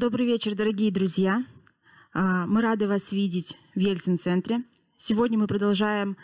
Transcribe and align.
Добрый 0.00 0.26
вечер, 0.26 0.54
дорогие 0.54 0.90
друзья. 0.90 1.44
А, 2.14 2.46
мы 2.46 2.62
рады 2.62 2.88
вас 2.88 3.12
видеть 3.12 3.58
в 3.74 3.80
Ельцин-центре. 3.80 4.62
Сегодня 4.96 5.38
мы 5.38 5.46
продолжаем 5.46 6.16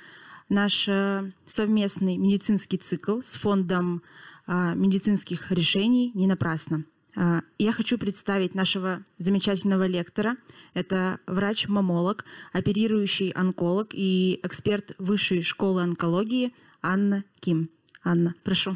наш 0.49 0.89
э, 0.89 1.31
совместный 1.45 2.17
медицинский 2.17 2.79
цикл 2.79 3.21
с 3.21 3.37
фондом 3.37 4.03
а, 4.47 4.73
медицинских 4.73 5.53
решений 5.53 6.11
«Не 6.15 6.27
напрасно». 6.27 6.87
А, 7.17 7.43
я 7.59 7.73
хочу 7.73 7.99
представить 7.99 8.55
нашего 8.55 9.05
замечательного 9.19 9.87
лектора. 9.87 10.39
Это 10.73 11.21
врач-мамолог, 11.27 12.25
оперирующий 12.55 13.29
онколог 13.29 13.89
и 13.93 14.41
эксперт 14.43 14.95
Высшей 14.97 15.43
школы 15.43 15.83
онкологии 15.83 16.55
Анна 16.81 17.25
Ким. 17.41 17.69
Анна, 18.03 18.35
прошу. 18.43 18.75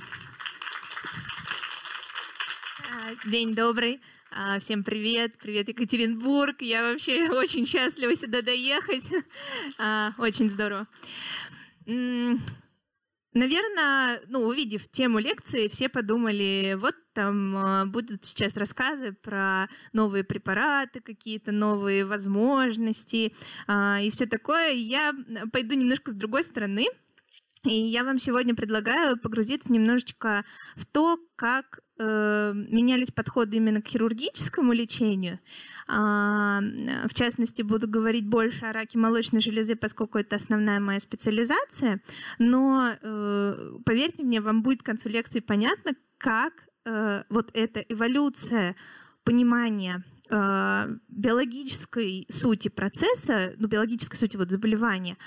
День 3.25 3.55
добрый. 3.55 3.99
Всем 4.61 4.85
привет, 4.85 5.37
привет, 5.39 5.69
Екатеринбург. 5.69 6.63
Я 6.63 6.83
вообще 6.83 7.29
очень 7.31 7.67
счастлива 7.67 8.15
сюда 8.15 8.43
доехать. 8.43 9.03
Очень 10.19 10.49
здорово. 10.49 10.87
Наверное, 13.33 14.21
ну, 14.29 14.43
увидев 14.43 14.89
тему 14.89 15.19
лекции, 15.19 15.67
все 15.67 15.89
подумали, 15.89 16.77
вот 16.79 16.95
там 17.13 17.91
будут 17.91 18.25
сейчас 18.25 18.57
рассказы 18.57 19.13
про 19.13 19.69
новые 19.93 20.23
препараты, 20.23 21.01
какие-то 21.01 21.51
новые 21.51 22.05
возможности 22.05 23.33
и 23.69 24.11
все 24.13 24.27
такое. 24.27 24.73
Я 24.73 25.13
пойду 25.53 25.75
немножко 25.75 26.13
с 26.13 26.15
другой 26.15 26.45
стороны. 26.45 26.87
И 27.65 27.75
я 27.75 28.05
вам 28.05 28.19
сегодня 28.19 28.55
предлагаю 28.55 29.19
погрузиться 29.19 29.71
немножечко 29.71 30.45
в 30.77 30.87
то, 30.87 31.19
как 31.37 31.81
э, 31.99 32.53
менялись 32.55 33.11
подходы 33.11 33.59
именно 33.59 33.83
к 33.83 33.89
хирургическому 33.89 34.73
лечению. 34.73 35.41
А, 35.87 36.61
в 37.07 37.13
частности, 37.13 37.61
буду 37.61 37.87
говорить 37.87 38.27
больше 38.27 38.65
о 38.65 38.73
раке 38.73 38.99
молочной 38.99 39.43
железы, 39.43 39.77
поскольку 39.77 40.19
это 40.19 40.37
основная 40.37 40.81
моя 40.81 41.01
специализация. 41.01 42.01
Но 42.39 42.93
э, 43.01 43.73
поверьте 43.85 44.25
мне, 44.25 44.41
вам 44.41 44.63
будет 44.63 44.83
к 44.83 44.87
концу 44.87 45.11
лекции 45.11 45.41
понятно, 45.41 45.93
как 46.17 46.55
э, 46.87 47.25
вот 47.29 47.51
эта 47.53 47.81
эволюция 47.81 48.75
понимания 49.23 50.03
э, 50.31 50.97
биологической 51.09 52.27
сути 52.31 52.69
процесса, 52.69 53.53
ну, 53.59 53.69
биологической 53.69 54.17
сути 54.17 54.39
вот 54.39 54.51
заболевания, 54.51 55.19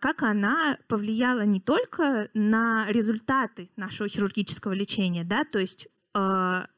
как 0.00 0.22
она 0.22 0.78
повлияла 0.88 1.44
не 1.44 1.60
только 1.60 2.28
на 2.34 2.86
результаты 2.88 3.70
нашего 3.76 4.08
хирургического 4.08 4.72
лечения, 4.72 5.24
да, 5.24 5.44
то 5.44 5.58
есть 5.58 5.88
а, 6.14 6.68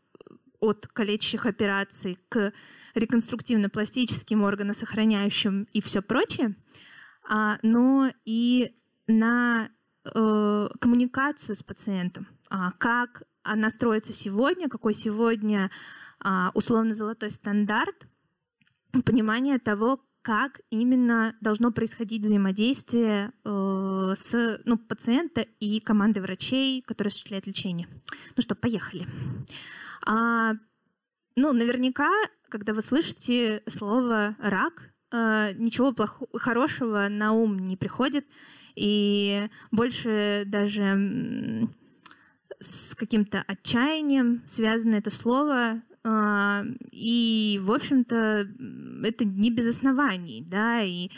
от 0.61 0.87
калечащих 0.87 1.47
операций 1.47 2.19
к 2.29 2.53
реконструктивно-пластическим 2.95 4.45
органосохраняющим 4.45 5.69
и 5.73 5.81
все 5.81 6.01
прочее, 6.03 6.57
а, 7.29 7.59
но 7.63 8.11
и 8.25 8.75
на 9.07 9.69
э, 10.05 10.69
коммуникацию 10.81 11.55
с 11.55 11.63
пациентом, 11.63 12.27
как 12.79 13.23
она 13.45 13.71
строится 13.71 14.13
сегодня, 14.13 14.69
какой 14.69 14.95
сегодня 14.95 15.71
условно 16.55 16.93
золотой 16.93 17.31
стандарт, 17.31 18.09
понимание 19.05 19.61
того, 19.61 20.01
как 20.27 20.61
именно 20.71 21.37
должно 21.41 21.71
происходить 21.71 22.23
взаимодействие 22.23 23.31
э, 23.45 24.15
с 24.17 24.61
ну, 24.65 24.77
пациента 24.77 25.43
и 25.61 25.79
командой 25.79 26.19
врачей, 26.19 26.83
которые 26.83 27.11
осуществляют 27.11 27.47
лечение. 27.47 27.87
Ну 28.35 28.43
что, 28.43 28.57
поехали. 28.57 29.07
А, 30.05 30.55
ну, 31.37 31.53
наверняка, 31.53 32.11
когда 32.49 32.75
вы 32.75 32.83
слышите 32.83 33.63
слово 33.69 34.35
рак, 34.41 34.91
э, 35.13 35.53
ничего 35.55 35.93
плохого, 35.93 36.29
хорошего 36.41 37.07
на 37.09 37.33
ум 37.33 37.61
не 37.61 37.77
приходит, 37.77 38.27
и 38.75 39.49
больше 39.71 40.43
даже 40.45 41.69
с 42.59 42.97
каким-то 42.97 43.45
отчаянием 43.47 44.43
связано 44.49 44.97
это 44.97 45.13
слово 45.13 45.83
и, 46.93 47.61
в 47.63 47.73
общем-то, 47.73 48.49
это 49.03 49.25
не 49.25 49.51
без 49.51 49.67
оснований, 49.67 50.45
да, 50.47 50.83
и 50.83 51.11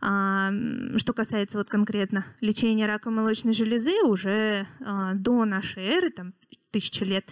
а, 0.00 0.52
что 0.96 1.12
касается 1.12 1.58
вот 1.58 1.68
конкретно 1.68 2.26
лечения 2.40 2.86
рака 2.86 3.10
молочной 3.10 3.54
железы, 3.54 4.02
уже 4.04 4.66
а, 4.80 5.14
до 5.14 5.44
нашей 5.44 5.84
эры, 5.84 6.10
там, 6.10 6.34
тысячи 6.70 7.02
лет, 7.02 7.28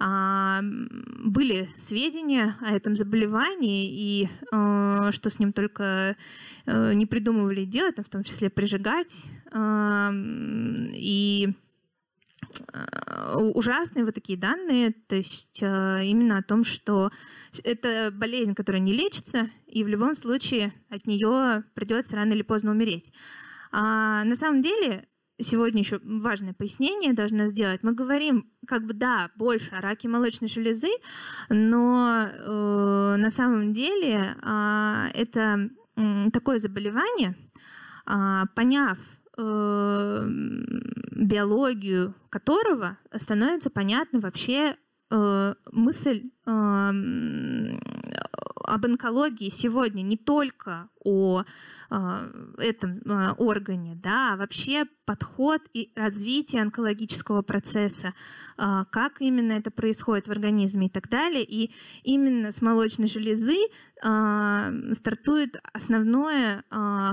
были 0.00 1.68
сведения 1.76 2.56
о 2.60 2.70
этом 2.70 2.94
заболевании 2.94 3.90
и 3.90 4.28
что 4.46 5.28
с 5.28 5.40
ним 5.40 5.52
только 5.52 6.16
э, 6.66 6.92
не 6.94 7.04
придумывали 7.04 7.64
делать, 7.64 7.96
в 7.98 8.08
том 8.08 8.22
числе 8.22 8.48
прижигать. 8.48 9.26
И 10.94 11.52
ужасные 13.34 14.04
вот 14.04 14.14
такие 14.14 14.38
данные, 14.38 14.94
то 15.06 15.16
есть 15.16 15.62
э, 15.62 16.04
именно 16.04 16.38
о 16.38 16.42
том, 16.42 16.64
что 16.64 17.10
это 17.64 18.10
болезнь, 18.12 18.54
которая 18.54 18.80
не 18.80 18.92
лечится, 18.92 19.50
и 19.66 19.84
в 19.84 19.88
любом 19.88 20.16
случае 20.16 20.72
от 20.88 21.06
нее 21.06 21.64
придется 21.74 22.16
рано 22.16 22.32
или 22.32 22.42
поздно 22.42 22.70
умереть. 22.70 23.12
А 23.70 24.24
на 24.24 24.34
самом 24.34 24.62
деле 24.62 25.06
сегодня 25.40 25.80
еще 25.80 26.00
важное 26.02 26.54
пояснение 26.54 27.12
должна 27.12 27.48
сделать. 27.48 27.82
Мы 27.82 27.92
говорим, 27.92 28.50
как 28.66 28.86
бы 28.86 28.94
да, 28.94 29.30
больше 29.36 29.70
о 29.74 29.80
раке 29.80 30.08
молочной 30.08 30.48
железы, 30.48 30.90
но 31.48 32.28
э, 32.28 33.16
на 33.16 33.30
самом 33.30 33.72
деле 33.72 34.36
э, 34.42 35.06
это 35.14 35.70
э, 35.96 36.30
такое 36.32 36.58
заболевание, 36.58 37.36
э, 38.06 38.42
поняв 38.54 38.98
биологию 41.18 42.14
которого 42.30 42.98
становится 43.16 43.70
понятна 43.70 44.20
вообще 44.20 44.76
э, 45.10 45.54
мысль 45.72 46.30
э, 46.46 46.92
об 48.68 48.84
онкологии 48.84 49.48
сегодня 49.48 50.02
не 50.02 50.16
только 50.16 50.88
о 51.04 51.42
э, 51.90 52.52
этом 52.58 52.98
э, 52.98 53.32
органе, 53.38 53.94
да, 53.94 54.34
а 54.34 54.36
вообще 54.36 54.84
подход 55.04 55.62
и 55.72 55.90
развитие 55.96 56.62
онкологического 56.62 57.42
процесса, 57.42 58.14
э, 58.56 58.84
как 58.90 59.20
именно 59.20 59.52
это 59.52 59.70
происходит 59.70 60.28
в 60.28 60.30
организме 60.30 60.86
и 60.86 60.90
так 60.90 61.08
далее. 61.08 61.44
И 61.44 61.72
именно 62.02 62.50
с 62.50 62.62
молочной 62.62 63.08
железы 63.08 63.56
стартует 64.94 65.56
основное 65.72 66.62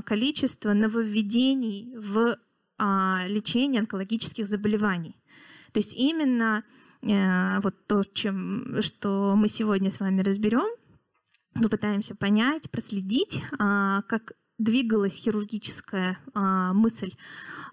количество 0.06 0.74
нововведений 0.74 1.96
в 1.98 2.38
а, 2.78 3.26
лечения 3.28 3.80
онкологических 3.80 4.48
заболеваний. 4.48 5.16
То 5.72 5.80
есть 5.80 5.94
именно 5.94 6.64
э, 7.02 7.60
вот 7.62 7.88
то, 7.88 8.04
чем, 8.04 8.82
что 8.82 9.34
мы 9.38 9.48
сегодня 9.48 9.90
с 9.90 10.02
вами 10.02 10.22
разберем, 10.22 10.68
попытаемся 11.62 12.16
понять, 12.16 12.70
проследить, 12.70 13.42
а, 13.58 14.02
как 14.04 14.34
двигалась 14.58 15.16
хирургическая 15.16 16.18
а, 16.34 16.72
мысль 16.72 17.12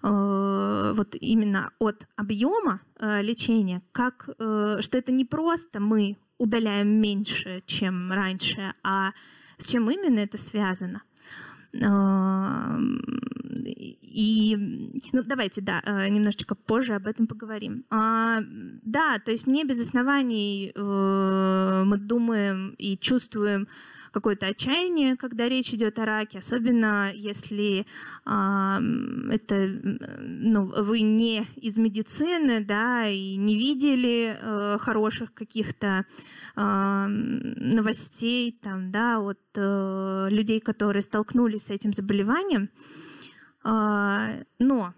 э, 0.03 0.93
вот 0.93 1.15
именно 1.15 1.71
от 1.79 2.07
объема 2.17 2.81
э, 2.99 3.21
лечения, 3.21 3.81
как, 3.93 4.27
что 4.35 4.97
это 4.97 5.13
не 5.13 5.23
просто 5.23 5.79
мы 5.79 6.17
удаляем 6.37 6.89
меньше, 6.89 7.63
чем 7.65 8.11
раньше, 8.11 8.73
а 8.83 9.13
с 9.57 9.69
чем 9.69 9.89
именно 9.89 10.19
это 10.19 10.37
связано. 10.37 11.03
И, 14.15 14.55
ну, 15.11 15.23
давайте, 15.23 15.61
да, 15.61 15.81
э, 15.85 16.07
немножечко 16.09 16.55
позже 16.55 16.93
об 16.93 17.07
этом 17.07 17.25
поговорим. 17.25 17.83
А, 17.89 18.41
да, 18.83 19.19
то 19.19 19.31
есть 19.31 19.47
не 19.47 19.63
без 19.63 19.79
оснований 19.81 20.71
э, 20.75 21.83
мы 21.85 21.97
думаем 21.97 22.75
и 22.77 22.97
чувствуем 22.97 23.67
какое-то 24.13 24.47
отчаяние, 24.47 25.17
когда 25.17 25.49
речь 25.49 25.73
идет 25.73 25.97
о 25.99 26.05
раке, 26.05 26.39
особенно 26.39 27.11
если 27.13 27.85
а, 28.25 28.79
это, 29.31 29.67
ну, 30.19 30.65
вы 30.65 31.01
не 31.01 31.47
из 31.55 31.77
медицины, 31.77 32.63
да, 32.63 33.07
и 33.07 33.35
не 33.35 33.57
видели 33.57 34.37
а, 34.39 34.77
хороших 34.77 35.33
каких-то 35.33 36.05
а, 36.55 37.07
новостей, 37.07 38.57
там, 38.61 38.91
да, 38.91 39.19
от 39.19 39.39
а, 39.57 40.27
людей, 40.29 40.59
которые 40.59 41.01
столкнулись 41.01 41.65
с 41.65 41.69
этим 41.71 41.91
заболеванием. 41.91 42.69
А, 43.63 44.35
но 44.59 44.93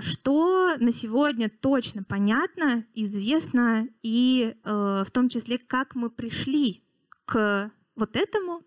что 0.00 0.76
на 0.78 0.92
сегодня 0.92 1.50
точно 1.50 2.04
понятно, 2.04 2.84
известно, 2.94 3.88
и 4.04 4.54
э, 4.54 5.02
в 5.04 5.10
том 5.10 5.28
числе, 5.28 5.58
как 5.58 5.96
мы 5.96 6.10
пришли 6.10 6.84
к 7.24 7.72
вот 8.00 8.16
этому, 8.16 8.62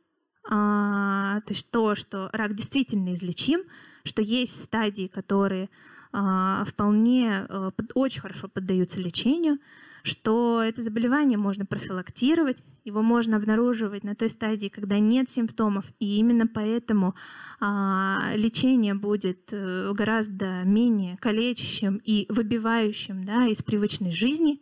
а, 0.49 1.41
то 1.41 1.53
есть 1.53 1.71
то, 1.71 1.95
что 1.95 2.29
рак 2.31 2.55
действительно 2.55 3.13
излечим, 3.13 3.61
что 4.03 4.21
есть 4.21 4.61
стадии, 4.61 5.07
которые 5.07 5.69
а, 6.15 6.63
вполне 6.65 7.47
э, 7.49 7.71
очень 7.95 8.21
хорошо 8.21 8.47
поддаются 8.47 8.99
лечению, 8.99 9.57
что 10.03 10.61
это 10.61 10.83
заболевание 10.83 11.39
можно 11.39 11.65
профилактировать, 11.65 12.63
его 12.83 13.01
можно 13.01 13.37
обнаруживать 13.37 14.03
на 14.03 14.13
той 14.13 14.29
стадии, 14.29 14.67
когда 14.67 14.99
нет 14.99 15.29
симптомов, 15.29 15.85
и 15.99 16.17
именно 16.17 16.45
поэтому 16.45 17.15
а, 17.59 18.33
лечение 18.35 18.93
будет 18.93 19.49
э, 19.53 19.91
гораздо 19.93 20.63
менее 20.65 21.17
калечащим 21.17 21.97
и 22.03 22.27
выбивающим 22.29 23.23
да, 23.23 23.47
из 23.47 23.63
привычной 23.63 24.11
жизни. 24.11 24.61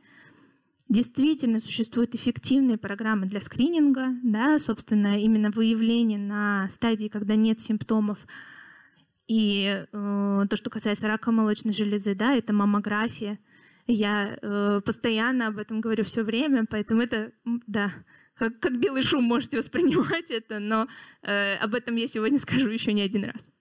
Действительно 0.92 1.60
существуют 1.60 2.16
эффективные 2.16 2.78
программы 2.78 3.26
для 3.26 3.40
скрининга, 3.40 4.10
да, 4.24 4.60
собственно, 4.60 5.20
именно 5.20 5.50
выявление 5.50 6.20
на 6.20 6.68
стадии, 6.70 7.08
когда 7.08 7.36
нет 7.36 7.62
симптомов. 7.62 8.20
И 9.28 9.66
э, 9.66 10.46
то, 10.50 10.56
что 10.56 10.70
касается 10.70 11.08
рака 11.08 11.32
молочной 11.32 11.74
железы, 11.74 12.14
да, 12.14 12.36
это 12.36 12.54
маммография– 12.54 13.40
я 13.88 14.38
э, 14.42 14.82
постоянно 14.86 15.48
об 15.48 15.58
этом 15.58 15.82
говорю 15.82 16.04
все 16.04 16.24
время, 16.24 16.66
поэтому 16.70 17.02
это, 17.02 17.32
да, 17.68 17.94
как, 18.36 18.60
как 18.60 18.80
белый 18.80 19.02
шум 19.02 19.24
можете 19.24 19.58
воспринимать 19.58 20.32
это, 20.32 20.60
но 20.60 20.88
э, 21.22 21.56
об 21.56 21.76
этом 21.76 21.96
я 21.96 22.08
сегодня 22.08 22.40
скажу 22.40 22.70
еще 22.70 22.94
не 22.94 23.02
один 23.02 23.26
раз. 23.26 23.52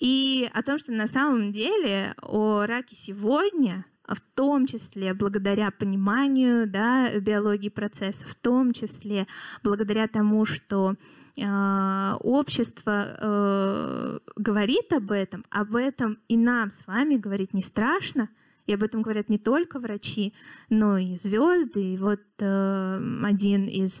И 0.00 0.48
о 0.54 0.62
том, 0.62 0.78
что 0.78 0.92
на 0.92 1.06
самом 1.06 1.52
деле 1.52 2.14
о 2.22 2.64
раке 2.66 2.96
сегодня, 2.96 3.84
в 4.08 4.20
том 4.34 4.66
числе 4.66 5.14
благодаря 5.14 5.70
пониманию 5.70 6.68
да, 6.68 7.18
биологии 7.18 7.68
процесса, 7.68 8.26
в 8.26 8.34
том 8.34 8.72
числе 8.72 9.26
благодаря 9.62 10.08
тому, 10.08 10.44
что 10.44 10.94
э, 11.36 12.14
общество 12.20 13.16
э, 13.20 14.18
говорит 14.36 14.92
об 14.92 15.12
этом, 15.12 15.44
об 15.50 15.76
этом 15.76 16.18
и 16.28 16.36
нам 16.36 16.70
с 16.70 16.86
вами 16.86 17.16
говорить 17.16 17.52
не 17.52 17.62
страшно, 17.62 18.28
и 18.66 18.74
об 18.74 18.82
этом 18.82 19.02
говорят 19.02 19.28
не 19.28 19.38
только 19.38 19.78
врачи, 19.78 20.34
но 20.68 20.98
и 20.98 21.16
звезды. 21.16 21.94
И 21.94 21.98
вот 21.98 22.20
э, 22.38 23.00
один 23.24 23.66
из 23.66 24.00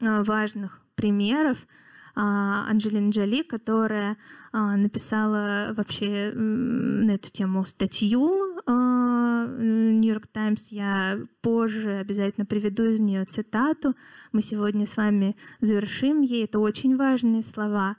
э, 0.00 0.22
важных 0.22 0.80
примеров 0.94 1.58
а, 2.18 2.66
Анджелина 2.70 3.10
Джоли, 3.10 3.42
которая 3.42 4.16
а, 4.50 4.76
написала 4.76 5.74
вообще 5.76 6.32
на 6.34 7.10
эту 7.10 7.30
тему 7.30 7.66
статью 7.66 8.58
Нью-Йорк 9.46 10.26
Таймс. 10.26 10.68
Я 10.68 11.18
позже 11.40 11.98
обязательно 11.98 12.46
приведу 12.46 12.84
из 12.84 13.00
нее 13.00 13.24
цитату. 13.24 13.94
Мы 14.32 14.42
сегодня 14.42 14.86
с 14.86 14.96
вами 14.96 15.36
завершим 15.60 16.20
ей. 16.20 16.44
Это 16.44 16.58
очень 16.58 16.96
важные 16.96 17.42
слова. 17.42 17.96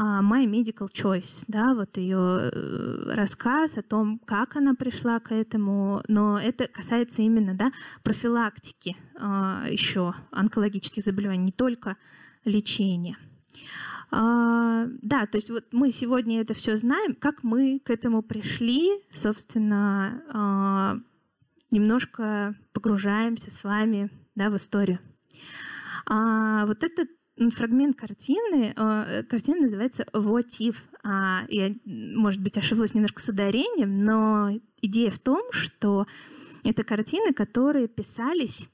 А, 0.00 0.22
My 0.22 0.46
Medical 0.46 0.88
Choice, 0.92 1.44
да, 1.48 1.74
вот 1.74 1.96
ее 1.96 2.50
э, 2.52 3.12
рассказ 3.14 3.76
о 3.78 3.82
том, 3.82 4.20
как 4.24 4.54
она 4.54 4.74
пришла 4.74 5.18
к 5.18 5.32
этому, 5.34 6.04
но 6.06 6.38
это 6.38 6.68
касается 6.68 7.22
именно, 7.22 7.54
да, 7.54 7.72
профилактики 8.04 8.96
а, 9.18 9.66
еще 9.68 10.14
онкологических 10.30 11.02
заболеваний, 11.02 11.46
не 11.46 11.52
только 11.52 11.96
лечения. 12.44 13.18
А, 14.10 14.86
да, 15.02 15.26
то 15.26 15.36
есть 15.36 15.50
вот 15.50 15.64
мы 15.72 15.90
сегодня 15.90 16.40
это 16.40 16.54
все 16.54 16.76
знаем, 16.76 17.14
как 17.14 17.42
мы 17.42 17.80
к 17.84 17.90
этому 17.90 18.22
пришли, 18.22 18.90
собственно, 19.12 21.02
немножко 21.70 22.54
погружаемся 22.72 23.50
с 23.50 23.64
вами 23.64 24.10
да, 24.34 24.48
в 24.50 24.56
историю. 24.56 24.98
Вот 26.06 26.82
этот 26.82 27.08
фрагмент 27.54 27.96
картины. 27.96 28.74
Э, 28.76 29.22
картина 29.22 29.62
называется 29.62 30.04
«What 30.12 30.58
if?». 30.60 30.76
А, 31.04 31.44
я, 31.48 31.74
может 31.84 32.42
быть, 32.42 32.58
ошиблась 32.58 32.94
немножко 32.94 33.22
с 33.22 33.28
ударением, 33.28 34.04
но 34.04 34.50
идея 34.82 35.10
в 35.10 35.18
том, 35.18 35.42
что 35.52 36.06
это 36.64 36.82
картины, 36.82 37.32
которые 37.32 37.88
писались 37.88 38.68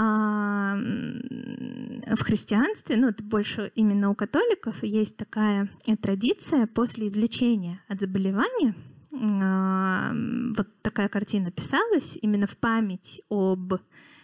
а, 0.00 0.76
в 0.76 2.22
христианстве, 2.22 2.96
ну, 2.96 3.08
это 3.08 3.24
больше 3.24 3.72
именно 3.74 4.10
у 4.10 4.14
католиков, 4.14 4.84
есть 4.84 5.16
такая 5.16 5.68
традиция 6.00 6.68
после 6.68 7.08
излечения 7.08 7.80
от 7.88 8.00
заболевания, 8.00 8.76
а, 9.12 10.12
вот 10.56 10.68
такая 10.82 11.08
картина 11.08 11.50
писалась 11.50 12.16
именно 12.22 12.46
в 12.46 12.56
память 12.56 13.20
об 13.28 13.74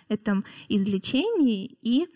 этом 0.09 0.45
излечении 0.69 1.77
и 1.83 2.07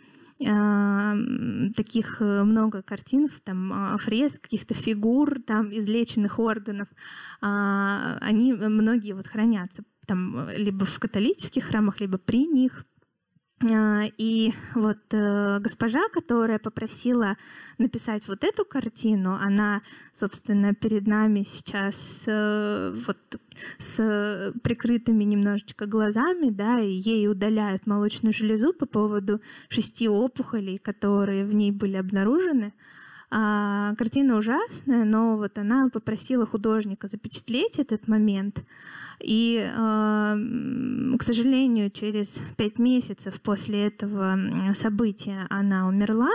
таких 1.75 2.22
э, 2.22 2.44
много 2.44 2.81
картин, 2.82 3.28
там 3.43 3.72
а, 3.72 3.99
фрез, 3.99 4.38
каких-то 4.38 4.72
фигур, 4.72 5.43
там 5.44 5.76
излеченных 5.76 6.38
органов, 6.38 6.87
а, 7.40 8.19
они 8.20 8.52
многие 8.52 9.14
вот 9.14 9.26
хранятся 9.26 9.82
там 10.06 10.49
либо 10.50 10.84
в 10.84 10.99
католических 11.00 11.64
храмах, 11.64 12.00
либо 12.00 12.19
при 12.19 12.46
них. 12.46 12.87
А, 13.60 14.05
и 14.19 14.52
вот 14.75 14.99
э, 15.10 15.58
госпожа, 15.58 16.08
которая 16.12 16.60
попросила 16.60 17.37
написать 17.76 18.28
вот 18.28 18.44
эту 18.44 18.64
картину, 18.64 19.34
она, 19.34 19.82
собственно, 20.12 20.75
перед 20.75 21.08
нами 21.08 21.43
сейчас 21.43 22.25
э, 22.28 22.94
вот 23.05 23.40
с 23.78 24.52
прикрытыми 24.62 25.25
немножечко 25.25 25.87
глазами, 25.87 26.50
да, 26.50 26.78
и 26.78 26.93
ей 26.93 27.28
удаляют 27.28 27.87
молочную 27.87 28.32
железу 28.32 28.72
по 28.72 28.87
поводу 28.87 29.40
шести 29.69 30.08
опухолей, 30.08 30.78
которые 30.78 31.44
в 31.44 31.52
ней 31.52 31.72
были 31.72 31.96
обнаружены. 31.96 32.72
А, 33.30 33.94
картина 33.96 34.36
ужасная, 34.36 35.04
но 35.04 35.36
вот 35.36 35.58
она 35.58 35.88
попросила 35.90 36.46
художника 36.46 37.08
запечатлеть 37.08 37.78
этот 37.78 38.08
момент. 38.08 38.64
И, 39.20 39.58
к 39.69 41.22
сожалению, 41.22 41.90
через 41.90 42.40
пять 42.56 42.78
месяцев 42.78 43.40
после 43.42 43.88
этого 43.88 44.38
события 44.75 45.46
она 45.50 45.88
умерла, 45.88 46.30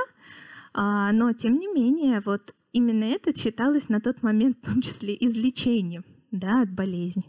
а, 0.73 1.11
но 1.11 1.33
тем 1.33 1.59
не 1.59 1.67
менее, 1.67 2.21
вот 2.25 2.53
именно 2.71 3.03
это 3.03 3.35
считалось 3.35 3.89
на 3.89 4.01
тот 4.01 4.23
момент 4.23 4.57
в 4.61 4.65
том 4.65 4.81
числе 4.81 5.15
излечением 5.19 6.03
да, 6.31 6.63
от 6.63 6.71
болезни. 6.71 7.23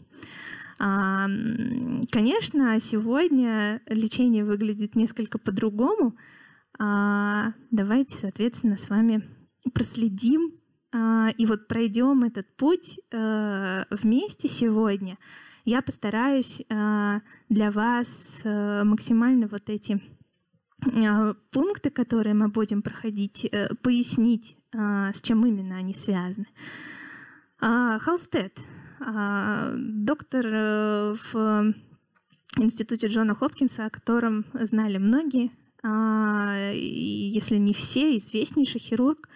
А, 0.77 1.27
конечно, 2.11 2.77
сегодня 2.79 3.81
лечение 3.87 4.43
выглядит 4.43 4.95
несколько 4.95 5.37
по-другому. 5.37 6.17
А, 6.77 7.53
давайте, 7.71 8.17
соответственно, 8.17 8.77
с 8.77 8.89
вами 8.89 9.23
проследим 9.73 10.59
и 11.37 11.45
вот 11.45 11.67
пройдем 11.67 12.23
этот 12.23 12.55
путь 12.55 12.99
э, 13.11 13.83
вместе 13.89 14.47
сегодня 14.47 15.17
я 15.65 15.81
постараюсь 15.81 16.61
э, 16.61 17.19
для 17.49 17.71
вас 17.71 18.41
э, 18.43 18.83
максимально 18.83 19.47
вот 19.47 19.69
эти 19.69 20.01
пункты, 21.51 21.89
которые 21.89 22.35
мы 22.35 22.49
будем 22.49 22.83
проходить, 22.83 23.49
пояснить, 23.81 24.55
с 24.71 25.21
чем 25.21 25.43
именно 25.45 25.77
они 25.77 25.95
связаны. 25.95 26.45
Холстед, 27.59 28.55
доктор 28.99 30.45
в 31.33 31.73
институте 32.57 33.07
Джона 33.07 33.33
Хопкинса, 33.33 33.85
о 33.85 33.89
котором 33.89 34.45
знали 34.53 34.97
многие, 34.99 35.49
если 36.73 37.57
не 37.57 37.73
все, 37.73 38.17
известнейший 38.17 38.81
хирург, 38.81 39.29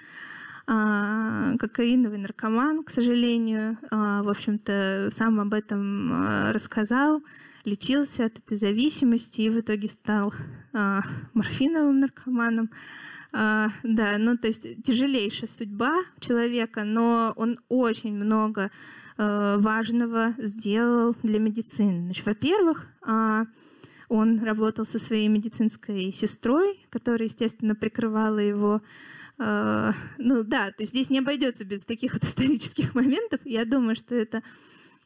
а, 0.71 1.57
кокаиновый 1.57 2.19
наркоман, 2.19 2.83
к 2.83 2.91
сожалению. 2.91 3.79
А, 3.89 4.21
в 4.21 4.29
общем-то, 4.29 5.09
сам 5.11 5.39
об 5.39 5.55
этом 5.55 6.11
а, 6.13 6.53
рассказал, 6.53 7.23
лечился 7.65 8.25
от 8.25 8.37
этой 8.37 8.55
зависимости 8.55 9.41
и 9.41 9.49
в 9.49 9.59
итоге 9.59 9.87
стал 9.87 10.31
морфиновым 11.33 11.99
наркоманом. 12.01 12.69
да, 13.31 13.71
ну 13.83 14.37
то 14.37 14.47
есть 14.47 14.83
тяжелейшая 14.83 15.49
судьба 15.49 15.95
человека, 16.19 16.83
но 16.83 17.33
он 17.35 17.59
очень 17.67 18.15
много 18.15 18.69
важного 19.17 20.35
сделал 20.37 21.15
для 21.23 21.39
медицины. 21.39 22.03
Значит, 22.03 22.25
во-первых, 22.25 22.87
он 24.09 24.43
работал 24.43 24.85
со 24.85 24.99
своей 24.99 25.27
медицинской 25.27 26.11
сестрой, 26.11 26.79
которая, 26.89 27.27
естественно, 27.29 27.75
прикрывала 27.75 28.39
его 28.39 28.81
а, 29.39 29.93
ну 30.17 30.43
да, 30.43 30.71
то 30.71 30.81
есть 30.83 30.91
здесь 30.91 31.09
не 31.09 31.19
обойдется 31.19 31.63
без 31.63 31.85
таких 31.85 32.13
вот 32.13 32.23
исторических 32.25 32.93
моментов. 32.93 33.39
Я 33.45 33.65
думаю, 33.65 33.95
что 33.95 34.13
это, 34.13 34.43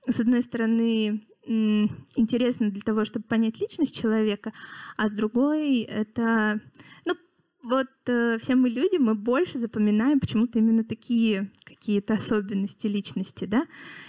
с 0.09 0.19
одной 0.19 0.41
стороны, 0.41 1.27
интересно 1.45 2.71
для 2.71 2.81
того, 2.81 3.05
чтобы 3.05 3.25
понять 3.25 3.61
личность 3.61 3.99
человека, 3.99 4.53
а 4.97 5.07
с 5.07 5.13
другой 5.13 5.81
это, 5.81 6.61
ну, 7.05 7.13
вот 7.63 7.87
э, 8.07 8.37
все 8.39 8.55
мы 8.55 8.69
люди, 8.69 8.97
мы 8.97 9.13
больше 9.13 9.59
запоминаем 9.59 10.19
почему-то 10.19 10.59
именно 10.59 10.83
такие 10.83 11.51
какие-то 11.83 12.13
особенности 12.13 12.87
личности, 12.87 13.43
да, 13.43 13.65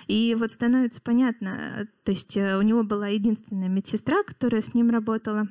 и 0.07 0.37
вот 0.39 0.53
становится 0.53 1.01
понятно, 1.01 1.89
то 2.05 2.13
есть 2.13 2.37
э, 2.37 2.57
у 2.57 2.63
него 2.63 2.85
была 2.85 3.09
единственная 3.09 3.69
медсестра, 3.69 4.23
которая 4.23 4.63
с 4.63 4.75
ним 4.75 4.91
работала, 4.91 5.49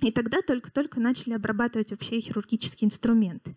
и 0.00 0.10
тогда 0.10 0.40
только-только 0.40 0.98
начали 0.98 1.34
обрабатывать 1.34 1.90
вообще 1.90 2.20
хирургические 2.20 2.86
инструменты. 2.86 3.54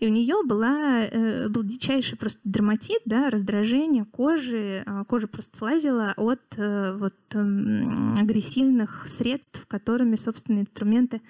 И 0.00 0.06
у 0.06 0.10
нее 0.10 0.42
была, 0.44 1.02
э, 1.04 1.48
был 1.48 1.62
дичайший 1.62 2.18
просто 2.18 2.40
дерматит, 2.44 3.02
да, 3.04 3.30
раздражение 3.30 4.04
кожи. 4.04 4.82
А, 4.86 5.04
кожа 5.04 5.26
просто 5.26 5.56
слазила 5.56 6.12
от 6.16 6.42
э, 6.56 6.96
вот, 6.98 7.14
эм, 7.32 8.14
агрессивных 8.18 9.04
средств, 9.08 9.66
которыми, 9.66 10.16
собственно, 10.16 10.60
инструменты 10.60 11.22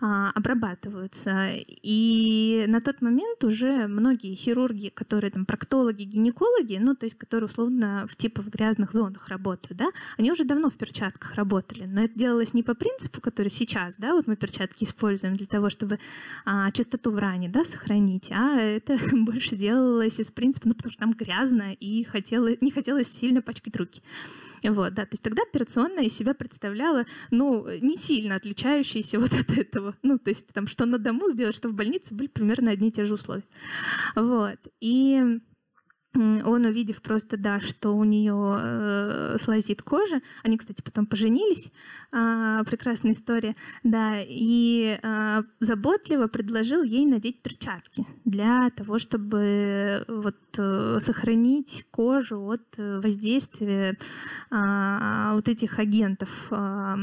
а, 0.00 0.30
обрабатываются. 0.30 1.50
И 1.54 2.64
на 2.68 2.80
тот 2.80 3.00
момент 3.02 3.44
уже 3.44 3.86
многие 3.86 4.34
хирурги, 4.34 4.88
которые 4.88 5.30
там 5.30 5.46
проктологи, 5.46 6.04
гинекологи, 6.04 6.78
ну, 6.80 6.94
то 6.94 7.06
есть 7.06 7.16
которые 7.18 7.48
условно 7.48 8.06
в 8.08 8.16
типа 8.16 8.42
в 8.42 8.48
грязных 8.48 8.92
зонах 8.92 9.28
работают, 9.28 9.78
да, 9.78 9.90
они 10.18 10.30
уже 10.30 10.44
давно 10.44 10.70
в 10.70 10.74
перчатках 10.74 11.34
работали. 11.34 11.84
Но 11.86 12.02
это 12.02 12.18
делалось 12.18 12.54
не 12.54 12.62
по 12.62 12.74
принципу, 12.74 13.20
который 13.20 13.48
сейчас, 13.48 13.96
да, 13.96 14.12
вот 14.14 14.26
мы 14.26 14.36
перчатки 14.36 14.84
используем 14.84 15.36
для 15.36 15.46
того, 15.46 15.70
чтобы 15.70 15.98
а, 16.44 16.70
чистоту 16.72 17.10
в 17.10 17.18
ране, 17.18 17.48
да, 17.48 17.64
сохранить, 17.64 18.11
а 18.30 18.60
это 18.60 18.98
больше 19.12 19.56
делалось 19.56 20.20
из 20.20 20.30
принципа, 20.30 20.68
ну, 20.68 20.74
потому 20.74 20.92
что 20.92 21.00
там 21.00 21.12
грязно 21.12 21.72
и 21.72 22.04
хотела, 22.04 22.50
не 22.60 22.70
хотелось 22.70 23.08
сильно 23.08 23.42
пачкать 23.42 23.76
руки. 23.76 24.02
Вот, 24.62 24.94
да, 24.94 25.02
то 25.02 25.12
есть 25.12 25.22
тогда 25.22 25.42
операционная 25.42 26.04
из 26.04 26.16
себя 26.16 26.34
представляла, 26.34 27.04
ну, 27.30 27.66
не 27.80 27.96
сильно 27.96 28.36
отличающаяся 28.36 29.18
вот 29.20 29.32
от 29.32 29.50
этого. 29.56 29.96
Ну, 30.02 30.18
то 30.18 30.30
есть 30.30 30.48
там, 30.48 30.66
что 30.66 30.86
на 30.86 30.98
дому 30.98 31.28
сделать, 31.28 31.56
что 31.56 31.68
в 31.68 31.74
больнице, 31.74 32.14
были 32.14 32.28
примерно 32.28 32.70
одни 32.70 32.88
и 32.88 32.92
те 32.92 33.04
же 33.04 33.14
условия. 33.14 33.44
Вот, 34.14 34.58
и 34.80 35.40
он, 36.14 36.66
увидев 36.66 37.00
просто, 37.00 37.36
да, 37.36 37.60
что 37.60 37.96
у 37.96 38.04
нее 38.04 38.58
э, 38.60 39.36
слазит 39.40 39.82
кожа, 39.82 40.20
они, 40.42 40.58
кстати, 40.58 40.82
потом 40.82 41.06
поженились, 41.06 41.72
э, 42.12 42.62
прекрасная 42.66 43.12
история, 43.12 43.56
да, 43.82 44.20
и 44.20 44.98
э, 45.02 45.42
заботливо 45.60 46.26
предложил 46.26 46.82
ей 46.82 47.06
надеть 47.06 47.42
перчатки 47.42 48.06
для 48.24 48.68
того, 48.70 48.98
чтобы 48.98 50.04
вот 50.06 50.36
э, 50.58 50.98
сохранить 51.00 51.86
кожу 51.90 52.40
от 52.40 52.76
воздействия 52.76 53.96
э, 54.50 55.32
вот 55.32 55.48
этих 55.48 55.78
агентов 55.78 56.28
э, 56.50 56.94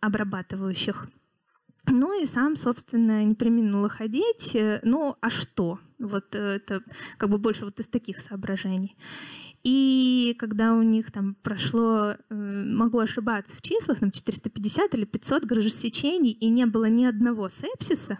обрабатывающих. 0.00 1.08
Ну 1.86 2.20
и 2.20 2.26
сам, 2.26 2.56
собственно, 2.56 3.24
не 3.24 3.34
применил 3.34 3.88
ходить. 3.88 4.56
Ну, 4.82 5.16
а 5.20 5.30
что? 5.30 5.78
Вот 5.98 6.34
э, 6.34 6.56
это 6.56 6.82
как 7.16 7.30
бы 7.30 7.38
больше 7.38 7.64
вот 7.64 7.78
из 7.80 7.88
таких 7.88 8.18
соображений. 8.18 8.96
И 9.62 10.36
когда 10.38 10.74
у 10.74 10.82
них 10.82 11.10
там 11.10 11.34
прошло, 11.42 12.12
э, 12.12 12.34
могу 12.34 12.98
ошибаться 12.98 13.56
в 13.56 13.62
числах, 13.62 14.00
там 14.00 14.10
450 14.10 14.94
или 14.94 15.04
500 15.04 15.44
грыжесечений, 15.44 16.32
и 16.32 16.48
не 16.48 16.66
было 16.66 16.84
ни 16.84 17.04
одного 17.04 17.48
сепсиса, 17.48 18.18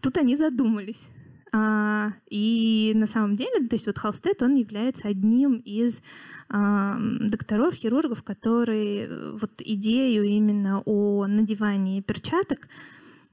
тут 0.00 0.16
они 0.16 0.36
задумались. 0.36 1.10
А, 1.54 2.12
и 2.30 2.92
на 2.94 3.06
самом 3.06 3.36
деле, 3.36 3.66
то 3.68 3.76
есть 3.76 3.86
вот 3.86 3.98
Холстед, 3.98 4.42
он 4.42 4.54
является 4.54 5.08
одним 5.08 5.56
из 5.56 6.02
докторов, 6.48 7.74
хирургов, 7.74 8.22
который 8.22 9.06
э, 9.06 9.32
вот 9.40 9.52
идею 9.58 10.24
именно 10.24 10.82
о 10.84 11.26
надевании 11.26 12.02
перчаток 12.02 12.68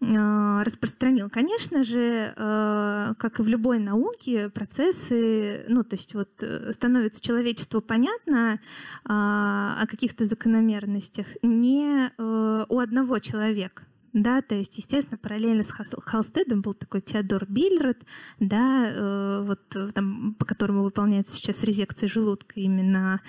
а, 0.02 0.64
распространил. 0.64 1.30
Конечно 1.30 1.84
же, 1.84 2.34
а, 2.38 3.14
как 3.16 3.40
и 3.40 3.44
в 3.44 3.48
любой 3.48 3.80
науке, 3.80 4.50
процессы, 4.50 5.66
ну, 5.68 5.84
то 5.84 5.98
есть 5.98 6.14
вот 6.14 6.30
э, 6.42 6.72
становится 6.72 7.22
человечеству 7.22 7.82
понятно 7.82 8.60
а, 9.04 9.78
о 9.82 9.88
каких-то 9.88 10.24
закономерностях 10.24 11.28
не 11.42 12.12
э, 12.18 12.66
у 12.70 12.80
одного 12.80 13.20
человека. 13.20 13.84
Да, 14.14 14.42
то 14.42 14.56
есть, 14.56 14.78
естественно, 14.78 15.18
параллельно 15.18 15.64
с 15.64 15.72
Халстедом 15.72 16.62
был 16.62 16.74
такой 16.74 17.02
Теодор 17.02 17.46
Биллерет, 17.48 18.04
да, 18.40 18.90
э, 18.90 19.44
вот 19.46 19.94
там, 19.94 20.36
по 20.36 20.46
которому 20.46 20.84
выполняется 20.84 21.34
сейчас 21.34 21.64
резекция 21.64 22.10
желудка 22.10 22.60
именно 22.60 23.22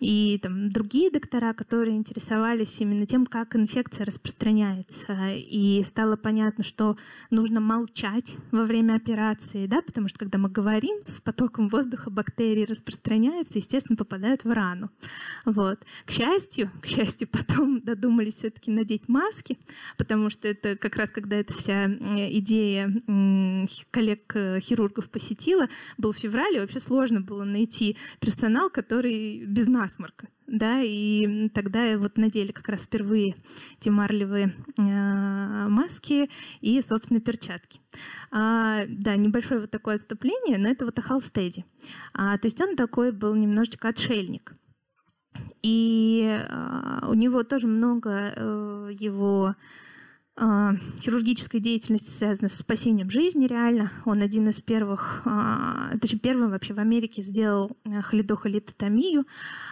и 0.00 0.38
там, 0.42 0.68
другие 0.68 1.10
доктора, 1.10 1.52
которые 1.54 1.96
интересовались 1.96 2.80
именно 2.80 3.06
тем, 3.06 3.26
как 3.26 3.56
инфекция 3.56 4.06
распространяется. 4.06 5.34
И 5.34 5.82
стало 5.84 6.16
понятно, 6.16 6.64
что 6.64 6.96
нужно 7.30 7.60
молчать 7.60 8.36
во 8.50 8.64
время 8.64 8.94
операции, 8.94 9.66
да, 9.66 9.82
потому 9.82 10.08
что 10.08 10.18
когда 10.18 10.38
мы 10.38 10.48
говорим, 10.48 11.02
с 11.02 11.20
потоком 11.20 11.68
воздуха 11.68 12.10
бактерии 12.10 12.64
распространяются, 12.64 13.58
естественно, 13.58 13.96
попадают 13.96 14.44
в 14.44 14.50
рану. 14.50 14.90
Вот. 15.44 15.84
К 16.04 16.10
счастью, 16.10 16.70
к 16.82 16.86
счастью, 16.86 17.28
потом 17.28 17.80
додумались 17.80 18.34
все-таки 18.34 18.70
надеть 18.70 19.08
маски, 19.08 19.58
потому 19.96 20.30
что 20.30 20.48
это 20.48 20.76
как 20.76 20.96
раз 20.96 21.10
когда 21.10 21.36
эта 21.36 21.52
вся 21.54 21.86
идея 21.86 22.90
коллег-хирургов 23.90 25.08
посетила, 25.10 25.68
был 25.98 26.12
февраль, 26.12 26.56
и 26.56 26.60
вообще 26.60 26.80
сложно 26.80 27.20
было 27.20 27.44
найти 27.44 27.96
персонал, 28.20 28.70
который 28.70 29.44
без 29.46 29.66
нас 29.66 29.83
насморк. 29.84 30.24
Да, 30.46 30.80
и 30.82 31.48
тогда 31.50 31.96
вот 31.98 32.16
надели 32.16 32.52
как 32.52 32.68
раз 32.68 32.84
впервые 32.84 33.36
эти 33.78 33.90
марлевые 33.90 34.54
э, 34.78 34.82
маски 35.68 36.30
и, 36.60 36.80
собственно, 36.80 37.20
перчатки. 37.20 37.80
А, 38.30 38.84
да, 38.88 39.16
небольшое 39.16 39.60
вот 39.60 39.70
такое 39.70 39.96
отступление, 39.96 40.58
но 40.58 40.68
это 40.68 40.84
вот 40.86 40.98
о 40.98 41.02
Халстеде. 41.02 41.64
А, 42.14 42.38
то 42.38 42.46
есть 42.46 42.60
он 42.60 42.76
такой 42.76 43.12
был 43.12 43.34
немножечко 43.34 43.88
отшельник. 43.88 44.54
И 45.62 46.26
а, 46.48 47.06
у 47.08 47.14
него 47.14 47.42
тоже 47.42 47.66
много 47.66 48.10
а, 48.10 48.88
его 48.88 49.54
а, 50.36 50.72
хирургическая 51.00 51.60
деятельность 51.60 52.12
связана 52.12 52.48
с 52.48 52.56
спасением 52.56 53.08
жизни 53.08 53.46
реально. 53.46 53.92
Он 54.04 54.20
один 54.20 54.48
из 54.48 54.60
первых, 54.60 55.22
а, 55.26 55.96
точнее 56.00 56.18
первым 56.18 56.50
вообще 56.50 56.74
в 56.74 56.80
Америке 56.80 57.22
сделал 57.22 57.76
э, 57.84 58.02
холидохолитотомию. 58.02 59.26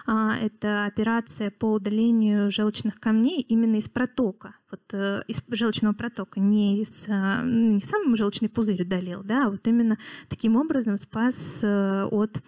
А, 0.06 0.36
это 0.36 0.84
операция 0.84 1.50
по 1.50 1.72
удалению 1.72 2.50
желчных 2.52 3.00
камней 3.00 3.40
именно 3.40 3.76
из 3.76 3.88
протока, 3.88 4.54
вот 4.70 4.82
э, 4.92 5.22
из 5.26 5.42
желчного 5.48 5.94
протока, 5.94 6.38
не 6.38 6.80
из 6.80 7.08
не 7.08 7.80
сам 7.80 8.14
желчный 8.14 8.48
пузырь 8.48 8.82
удалил, 8.82 9.24
да, 9.24 9.46
а 9.46 9.50
вот 9.50 9.66
именно 9.66 9.98
таким 10.28 10.56
образом 10.56 10.96
спас 10.96 11.60
э, 11.64 12.04
от 12.04 12.36
а, 12.36 12.40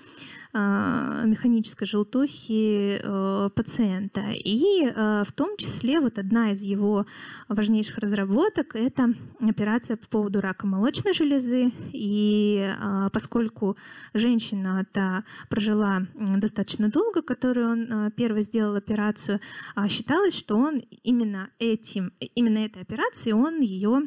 механической 0.55 1.85
желтухи 1.85 3.01
э, 3.03 3.51
пациента. 3.55 4.31
И 4.33 4.85
э, 4.85 5.25
в 5.27 5.33
том 5.33 5.57
числе 5.57 6.01
вот 6.01 6.19
одна 6.19 6.53
из 6.53 6.63
его 6.63 7.07
важнейших 7.49 7.99
разработок— 7.99 8.75
это 8.77 9.15
операция 9.41 9.97
по 9.97 10.07
поводу 10.07 10.41
рака 10.41 10.67
молочной 10.67 11.13
железы. 11.13 11.73
И 11.93 12.73
а, 12.79 13.11
поскольку 13.11 13.77
женщина 14.13 14.87
та 14.93 15.25
прожила 15.49 16.07
достаточно 16.15 16.89
долго, 16.89 17.23
которую 17.23 17.71
он 17.71 17.93
э, 17.93 18.11
первый 18.17 18.43
сделал 18.43 18.77
операцию, 18.77 19.41
а, 19.75 19.89
считалось, 19.89 20.37
что 20.37 20.57
он 20.57 20.79
именно 21.03 21.51
этим, 21.59 22.13
именно 22.35 22.59
этой 22.59 22.83
операцией 22.83 23.35
он 23.35 23.61
ее 23.61 24.03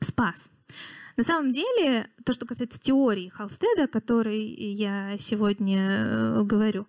спас. 0.00 0.48
На 1.16 1.22
самом 1.22 1.50
деле, 1.50 2.08
то, 2.24 2.32
что 2.32 2.46
касается 2.46 2.80
теории 2.80 3.28
Халстеда, 3.28 3.84
о 3.84 3.88
которой 3.88 4.42
я 4.42 5.16
сегодня 5.18 5.80
э, 5.80 6.42
говорю, 6.42 6.86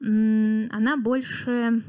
она 0.00 0.96
больше 0.96 1.82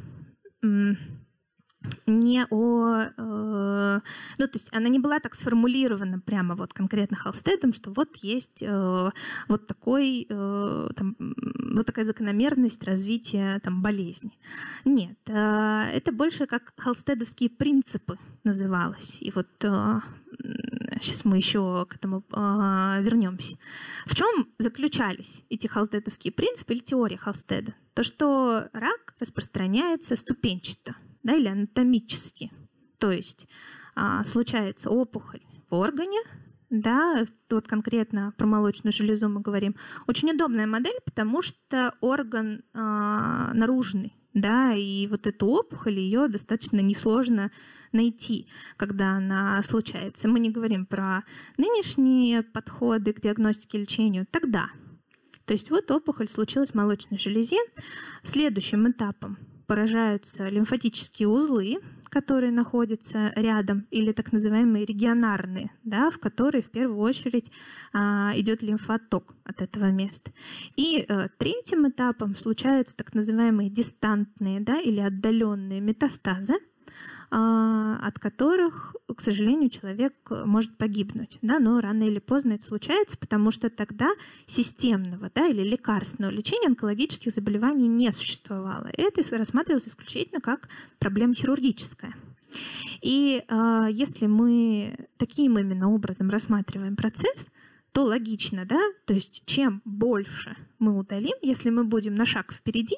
не 2.06 2.46
о... 2.50 3.02
Э, 3.18 4.00
ну, 4.38 4.48
то 4.48 4.54
есть 4.54 4.70
она 4.72 4.90
не 4.90 5.00
была 5.00 5.20
так 5.20 5.36
сформулирована 5.36 6.20
прямо 6.20 6.56
вот 6.56 6.74
конкретно 6.74 7.18
Холстедом, 7.18 7.74
что 7.74 7.92
вот 7.92 8.18
есть 8.18 8.64
э, 8.64 9.10
вот 9.48 9.68
такой, 9.68 10.28
э, 10.30 10.90
там, 10.96 11.16
вот 11.18 11.86
такая 11.86 12.06
закономерность 12.06 12.84
развития 12.84 13.60
там, 13.64 13.82
болезни. 13.82 14.38
Нет, 14.86 15.18
э, 15.28 15.90
это 15.94 16.12
больше 16.12 16.46
как 16.46 16.74
холстедовские 16.78 17.50
принципы 17.50 18.18
называлось. 18.44 19.18
И 19.22 19.32
вот 19.32 19.50
э, 19.64 20.00
сейчас 21.02 21.26
мы 21.26 21.38
еще 21.38 21.86
к 21.90 21.96
этому 21.96 22.24
э, 22.32 23.02
вернемся. 23.02 23.58
В 24.06 24.16
чем 24.16 24.48
заключались 24.60 25.44
эти 25.50 25.68
холстедовские 25.68 26.32
принципы 26.32 26.74
или 26.74 26.82
теория 26.82 27.18
Холстеда? 27.18 27.74
То, 27.94 28.04
что 28.04 28.70
рак 28.74 29.16
распространяется 29.20 30.16
ступенчато– 30.16 30.96
да, 31.24 31.36
или 31.36 31.48
анатомически. 31.48 32.52
То 32.98 33.12
есть 33.12 33.48
а, 33.96 34.24
случается 34.24 34.90
опухоль 34.90 35.42
в 35.70 35.76
органе, 35.76 36.20
да, 36.70 37.26
вот 37.50 37.68
конкретно 37.68 38.34
про 38.38 38.48
молочную 38.48 38.94
железу 38.94 39.28
мы 39.28 39.42
говорим. 39.42 39.76
Очень 40.08 40.32
удобная 40.32 40.68
модель, 40.68 41.00
потому 41.04 41.42
что 41.42 41.94
орган 42.00 42.64
а, 42.74 43.54
наружный, 43.54 44.16
да, 44.34 44.74
и 44.74 45.08
вот 45.08 45.28
эту 45.28 45.48
опухоль 45.48 46.00
ее 46.00 46.30
достаточно 46.30 46.80
несложно 46.80 47.52
найти, 47.92 48.48
когда 48.78 49.18
она 49.18 49.62
случается. 49.64 50.30
Мы 50.30 50.40
не 50.40 50.50
говорим 50.50 50.86
про 50.86 51.24
нынешние 51.58 52.42
подходы 52.42 53.12
к 53.12 53.20
диагностике 53.20 53.78
и 53.78 53.82
лечению, 53.82 54.26
тогда. 54.32 54.70
То 55.46 55.54
есть 55.54 55.70
вот 55.70 55.92
опухоль 55.92 56.30
случилась 56.30 56.72
в 56.72 56.76
молочной 56.76 57.20
железе. 57.20 57.58
Следующим 58.24 58.90
этапом 58.90 59.38
поражаются 59.72 60.50
лимфатические 60.50 61.30
узлы, 61.30 61.78
которые 62.10 62.52
находятся 62.52 63.32
рядом, 63.38 63.88
или 63.90 64.12
так 64.12 64.34
называемые 64.34 64.84
регионарные, 64.84 65.72
да, 65.86 66.12
в 66.12 66.20
которые 66.20 66.62
в 66.62 66.70
первую 66.70 67.00
очередь 67.00 67.50
а, 67.94 68.34
идет 68.36 68.64
лимфоток 68.64 69.34
от 69.46 69.62
этого 69.62 69.86
места. 69.86 70.34
И 70.76 71.06
а, 71.08 71.30
третьим 71.38 71.88
этапом 71.88 72.36
случаются 72.36 72.98
так 72.98 73.14
называемые 73.14 73.70
дистантные 73.70 74.60
да, 74.60 74.78
или 74.78 75.00
отдаленные 75.00 75.80
метастазы, 75.80 76.56
от 77.32 78.20
которых, 78.20 78.94
к 79.16 79.22
сожалению, 79.22 79.70
человек 79.70 80.14
может 80.30 80.78
погибнуть. 80.78 81.38
Да? 81.42 81.60
Но 81.60 81.80
рано 81.80 82.04
или 82.04 82.20
поздно 82.20 82.54
это 82.54 82.66
случается, 82.66 83.18
потому 83.18 83.52
что 83.52 83.70
тогда 83.70 84.10
системного 84.46 85.32
да, 85.34 85.48
или 85.48 85.64
лекарственного 85.64 86.32
лечения 86.32 86.68
онкологических 86.68 87.32
заболеваний 87.32 87.88
не 87.88 88.12
существовало. 88.12 88.90
Это 88.98 89.22
рассматривалось 89.38 89.88
исключительно 89.88 90.42
как 90.42 90.68
проблема 91.00 91.34
хирургическая. 91.34 92.16
И 93.02 93.44
э, 93.48 93.88
если 93.92 94.28
мы 94.28 95.08
таким 95.18 95.58
именно 95.58 95.90
образом 95.90 96.30
рассматриваем 96.30 96.96
процесс, 96.96 97.50
то 97.92 98.04
логично, 98.04 98.66
да, 98.66 98.80
то 99.06 99.14
есть 99.14 99.44
чем 99.46 99.82
больше 99.86 100.56
мы 100.80 100.98
удалим, 100.98 101.36
если 101.42 101.70
мы 101.70 101.84
будем 101.84 102.16
на 102.16 102.26
шаг 102.26 102.54
впереди 102.54 102.98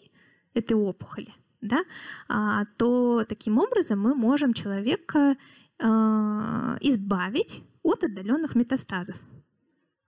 этой 0.54 0.74
опухоли, 0.74 1.34
да, 1.64 1.84
а, 2.28 2.66
то 2.78 3.26
таким 3.28 3.58
образом 3.58 4.00
мы 4.00 4.14
можем 4.14 4.54
человека 4.54 5.38
а, 5.82 6.78
избавить 6.82 7.64
от 7.82 8.04
отдаленных 8.04 8.56
метастазов. 8.56 9.16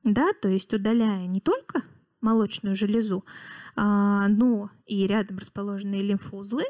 Да, 0.03 0.33
то 0.41 0.49
есть 0.49 0.73
удаляя 0.73 1.25
не 1.25 1.41
только 1.41 1.83
молочную 2.21 2.75
железу, 2.75 3.25
а, 3.75 4.27
но 4.27 4.69
и 4.85 5.07
рядом 5.07 5.37
расположенные 5.37 6.01
лимфоузлы, 6.01 6.65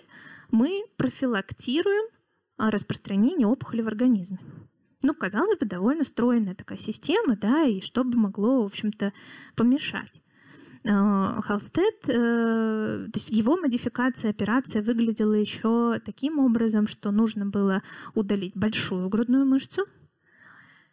мы 0.52 0.84
профилактируем 0.98 2.10
распространение 2.58 3.48
опухоли 3.48 3.82
в 3.82 3.88
организме. 3.88 4.40
Ну, 5.04 5.14
казалось 5.14 5.58
бы, 5.60 5.66
довольно 5.66 6.04
стройная 6.04 6.56
такая 6.56 6.78
система, 6.78 7.36
да, 7.36 7.64
и 7.64 7.82
что 7.82 8.04
бы 8.04 8.18
могло, 8.18 8.64
в 8.64 8.66
общем-то, 8.66 9.14
помешать. 9.56 10.22
Халстед, 10.88 11.96
э, 12.08 13.08
то 13.12 13.18
есть 13.18 13.30
его 13.32 13.58
модификация 13.58 14.30
операция 14.30 14.84
выглядела 14.84 15.34
еще 15.34 16.00
таким 16.06 16.40
образом, 16.40 16.88
что 16.88 17.12
нужно 17.12 17.46
было 17.46 17.82
удалить 18.14 18.56
большую 18.56 19.10
грудную 19.10 19.46
мышцу, 19.46 19.86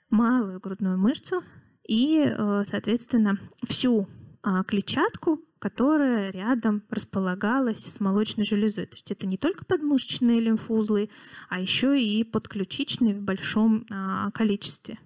малую 0.08 0.60
грудную 0.60 0.98
мышцу 0.98 1.42
и, 1.86 2.24
э, 2.24 2.62
соответственно, 2.64 3.38
всю 3.68 4.08
а, 4.44 4.64
клетчатку, 4.64 5.40
которая 5.60 6.32
рядом 6.32 6.82
располагалась 6.90 7.78
с 7.78 8.00
молочной 8.00 8.44
железой. 8.44 8.86
То 8.86 8.96
есть 8.96 9.12
это 9.12 9.26
не 9.26 9.38
только 9.38 9.64
подмышечные 9.64 10.40
лимфоузлы, 10.40 11.10
а 11.48 11.60
еще 11.60 12.00
и 12.02 12.24
подключичные 12.24 13.14
в 13.14 13.22
большом 13.22 13.86
а, 13.88 14.32
количестве. 14.32 14.98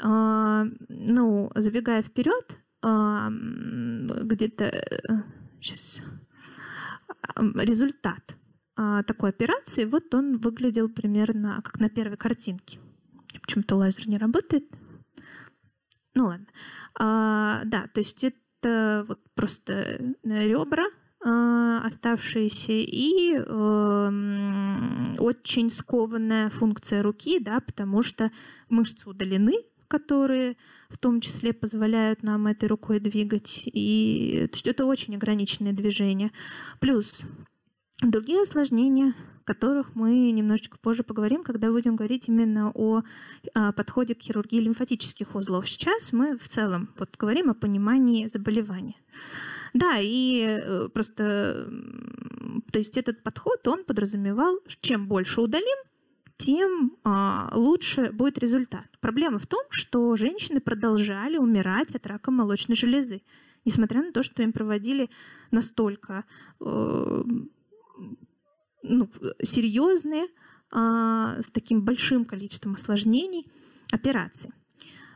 А, 0.00 0.66
ну, 0.88 1.50
забегая 1.56 2.02
вперед, 2.02 2.56
где-то 2.82 5.24
сейчас 5.60 6.02
э, 7.36 7.42
результат 7.64 8.36
а, 8.76 9.02
такой 9.02 9.30
операции, 9.30 9.84
вот 9.84 10.14
он 10.14 10.38
выглядел 10.38 10.88
примерно 10.88 11.60
как 11.62 11.80
на 11.80 11.88
первой 11.88 12.16
картинке. 12.16 12.78
Почему-то 13.42 13.76
лазер 13.76 14.08
не 14.08 14.18
работает. 14.18 14.64
Ну 16.14 16.26
ладно. 16.26 16.46
А, 16.98 17.62
да, 17.64 17.88
то 17.92 18.00
есть 18.00 18.24
это 18.24 19.04
вот 19.06 19.20
просто 19.34 19.72
э, 19.72 20.14
ребра 20.24 20.86
а, 21.24 21.80
оставшиеся 21.84 22.72
и 22.72 23.36
э, 23.36 24.08
очень 25.18 25.70
скованная 25.70 26.50
функция 26.50 27.02
руки, 27.02 27.38
да, 27.40 27.60
потому 27.60 28.02
что 28.02 28.30
мышцы 28.68 29.08
удалены, 29.08 29.54
которые 29.88 30.56
в 30.90 30.98
том 30.98 31.20
числе 31.20 31.52
позволяют 31.52 32.22
нам 32.22 32.46
этой 32.46 32.68
рукой 32.68 33.00
двигать. 33.00 33.62
И 33.66 34.46
то 34.50 34.56
есть 34.56 34.68
это 34.68 34.84
очень 34.84 35.16
ограниченное 35.16 35.72
движение. 35.72 36.30
Плюс 36.80 37.24
другие 38.02 38.42
осложнения, 38.42 39.14
о 39.40 39.44
которых 39.44 39.94
мы 39.94 40.30
немножечко 40.30 40.78
позже 40.78 41.02
поговорим, 41.02 41.42
когда 41.42 41.70
будем 41.70 41.96
говорить 41.96 42.28
именно 42.28 42.70
о, 42.70 42.98
о 42.98 43.02
а, 43.54 43.72
подходе 43.72 44.14
к 44.14 44.22
хирургии 44.22 44.60
лимфатических 44.60 45.34
узлов. 45.34 45.68
Сейчас 45.68 46.12
мы 46.12 46.36
в 46.36 46.48
целом 46.48 46.90
вот 46.98 47.16
говорим 47.16 47.50
о 47.50 47.54
понимании 47.54 48.26
заболевания. 48.26 48.96
Да, 49.74 49.98
и 49.98 50.60
э, 50.60 50.88
просто, 50.88 51.70
то 52.72 52.78
есть 52.78 52.96
этот 52.96 53.22
подход, 53.22 53.66
он 53.68 53.84
подразумевал, 53.84 54.58
чем 54.80 55.06
больше 55.06 55.42
удалим, 55.42 55.87
тем 56.38 56.96
а, 57.04 57.50
лучше 57.52 58.10
будет 58.12 58.38
результат. 58.38 58.86
Проблема 59.00 59.38
в 59.38 59.46
том, 59.46 59.60
что 59.70 60.16
женщины 60.16 60.60
продолжали 60.60 61.36
умирать 61.36 61.94
от 61.96 62.06
рака 62.06 62.30
молочной 62.30 62.76
железы, 62.76 63.22
несмотря 63.64 64.02
на 64.02 64.12
то, 64.12 64.22
что 64.22 64.42
им 64.42 64.52
проводили 64.52 65.10
настолько 65.50 66.24
э, 66.60 67.24
ну, 68.82 69.10
серьезные, 69.42 70.26
э, 70.26 71.42
с 71.42 71.50
таким 71.50 71.82
большим 71.82 72.24
количеством 72.24 72.74
осложнений 72.74 73.50
операции. 73.90 74.54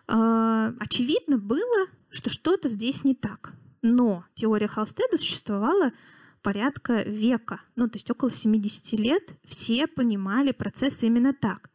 Э, 0.09 0.73
очевидно 0.81 1.39
было, 1.39 1.87
что 2.11 2.31
что-то 2.31 2.69
здесь 2.69 3.05
не 3.05 3.15
так. 3.15 3.55
Но 3.81 4.25
теория 4.35 4.67
Холстеда 4.67 5.17
существовала 5.17 5.93
порядка 6.43 7.03
века, 7.03 7.61
ну 7.77 7.89
то 7.89 7.97
есть 7.97 8.11
около 8.11 8.31
70 8.31 8.99
лет, 8.99 9.35
все 9.45 9.87
понимали 9.87 10.53
процесс 10.53 11.03
именно 11.03 11.33
так. 11.33 11.71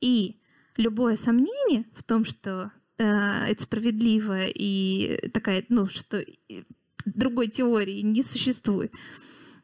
И 0.00 0.40
любое 0.76 1.16
сомнение 1.16 1.86
в 1.94 2.02
том, 2.02 2.24
что 2.24 2.70
э, 2.98 3.04
это 3.04 3.62
справедливо 3.62 4.46
и 4.46 5.28
такая, 5.30 5.64
ну 5.68 5.88
что 5.88 6.24
другой 7.04 7.48
теории 7.48 8.00
не 8.02 8.22
существует, 8.22 8.94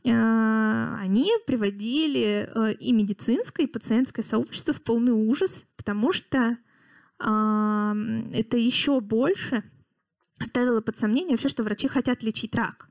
э, 0.04 0.10
они 0.10 1.32
приводили 1.46 2.48
э, 2.54 2.74
и 2.74 2.92
медицинское, 2.92 3.64
и 3.64 3.70
пациентское 3.70 4.24
сообщество 4.24 4.74
в 4.74 4.82
полный 4.82 5.12
ужас, 5.12 5.64
потому 5.76 6.12
что 6.12 6.38
э, 7.18 7.24
это 8.32 8.56
еще 8.56 9.00
больше 9.00 9.64
ставило 10.42 10.80
под 10.80 10.96
сомнение 10.96 11.32
вообще, 11.32 11.48
что 11.48 11.62
врачи 11.62 11.88
хотят 11.88 12.22
лечить 12.22 12.54
рак 12.54 12.89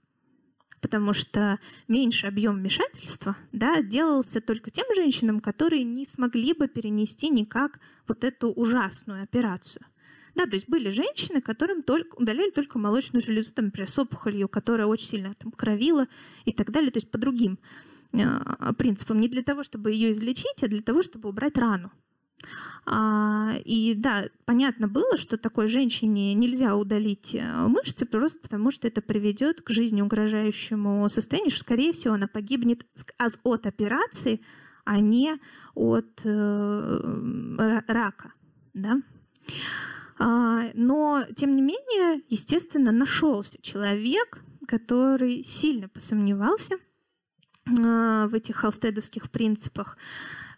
потому 0.81 1.13
что 1.13 1.59
меньше 1.87 2.27
объем 2.27 2.55
вмешательства 2.55 3.35
да, 3.51 3.81
делался 3.81 4.41
только 4.41 4.69
тем 4.69 4.85
женщинам, 4.95 5.39
которые 5.39 5.83
не 5.83 6.05
смогли 6.05 6.53
бы 6.53 6.67
перенести 6.67 7.29
никак 7.29 7.79
вот 8.07 8.23
эту 8.23 8.49
ужасную 8.49 9.23
операцию. 9.23 9.85
Да, 10.35 10.45
то 10.45 10.53
есть 10.53 10.69
были 10.69 10.89
женщины, 10.89 11.41
которым 11.41 11.83
только, 11.83 12.15
удаляли 12.15 12.51
только 12.51 12.77
молочную 12.77 13.21
железу, 13.21 13.51
там, 13.51 13.65
например, 13.65 13.89
с 13.89 13.99
опухолью, 13.99 14.47
которая 14.47 14.87
очень 14.87 15.07
сильно 15.07 15.33
там, 15.33 15.51
кровила 15.51 16.07
и 16.45 16.53
так 16.53 16.71
далее, 16.71 16.91
то 16.91 16.97
есть 16.97 17.11
по 17.11 17.17
другим 17.17 17.59
э, 18.13 18.73
принципам. 18.77 19.19
Не 19.19 19.27
для 19.27 19.43
того, 19.43 19.63
чтобы 19.63 19.91
ее 19.91 20.11
излечить, 20.11 20.63
а 20.63 20.67
для 20.67 20.81
того, 20.81 21.01
чтобы 21.01 21.29
убрать 21.29 21.57
рану. 21.57 21.91
А, 22.86 23.56
и 23.65 23.93
да, 23.93 24.30
понятно 24.45 24.88
было, 24.88 25.17
что 25.17 25.38
такой 25.38 25.67
женщине 25.67 26.34
нельзя 26.34 26.75
удалить 26.75 27.36
э, 27.36 27.67
мышцы 27.67 28.06
просто 28.06 28.39
потому, 28.39 28.71
что 28.71 28.88
это 28.88 29.02
приведет 29.02 29.62
к 29.62 29.69
жизни 29.69 30.02
угрожающему 30.02 31.08
состоянию, 31.10 31.52
что, 31.52 31.65
скорее 31.65 31.91
всего, 31.91 32.15
она 32.15 32.28
погибнет 32.28 32.86
от, 33.17 33.65
операции, 33.67 34.41
а 34.86 34.99
не 34.99 35.36
от 35.75 36.21
э, 36.23 37.82
рака. 37.88 38.34
Да? 38.73 39.02
А, 40.17 40.71
но, 40.73 41.25
тем 41.36 41.52
не 41.52 41.62
менее, 41.62 42.23
естественно, 42.28 42.91
нашелся 42.91 43.62
человек, 43.62 44.43
который 44.67 45.43
сильно 45.43 45.89
посомневался 45.89 46.75
э, 46.75 48.28
в 48.28 48.34
этих 48.34 48.56
холстедовских 48.56 49.30
принципах, 49.30 49.97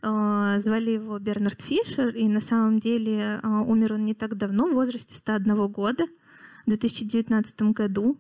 звали 0.02 0.92
его 0.92 1.20
Бернард 1.20 1.62
Фишер, 1.62 2.10
и 2.16 2.28
на 2.28 2.40
самом 2.40 2.80
деле 2.80 3.40
а, 3.44 3.62
умер 3.62 3.94
он 3.94 4.06
не 4.06 4.14
так 4.14 4.36
давно, 4.36 4.68
в 4.68 4.74
возрасте 4.74 5.16
101 5.16 5.68
года, 5.68 6.06
в 6.66 6.70
2019 6.70 7.62
году. 7.74 8.18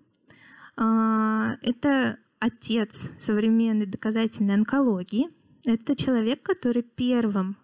А, 0.77 1.55
это 1.61 2.17
отец 2.39 3.09
современной 3.17 3.87
доказательной 3.87 4.55
онкологии. 4.55 5.29
Это 5.65 5.95
человек, 5.95 6.43
который 6.43 6.83
первым 6.83 7.57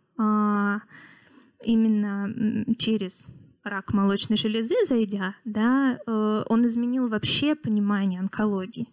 именно 1.63 2.65
через 2.77 3.27
рак 3.63 3.93
молочной 3.93 4.37
железы 4.37 4.75
зайдя, 4.85 5.35
да, 5.45 5.97
э, 6.05 6.43
он 6.47 6.65
изменил 6.65 7.09
вообще 7.09 7.55
понимание 7.55 8.19
онкологии. 8.19 8.87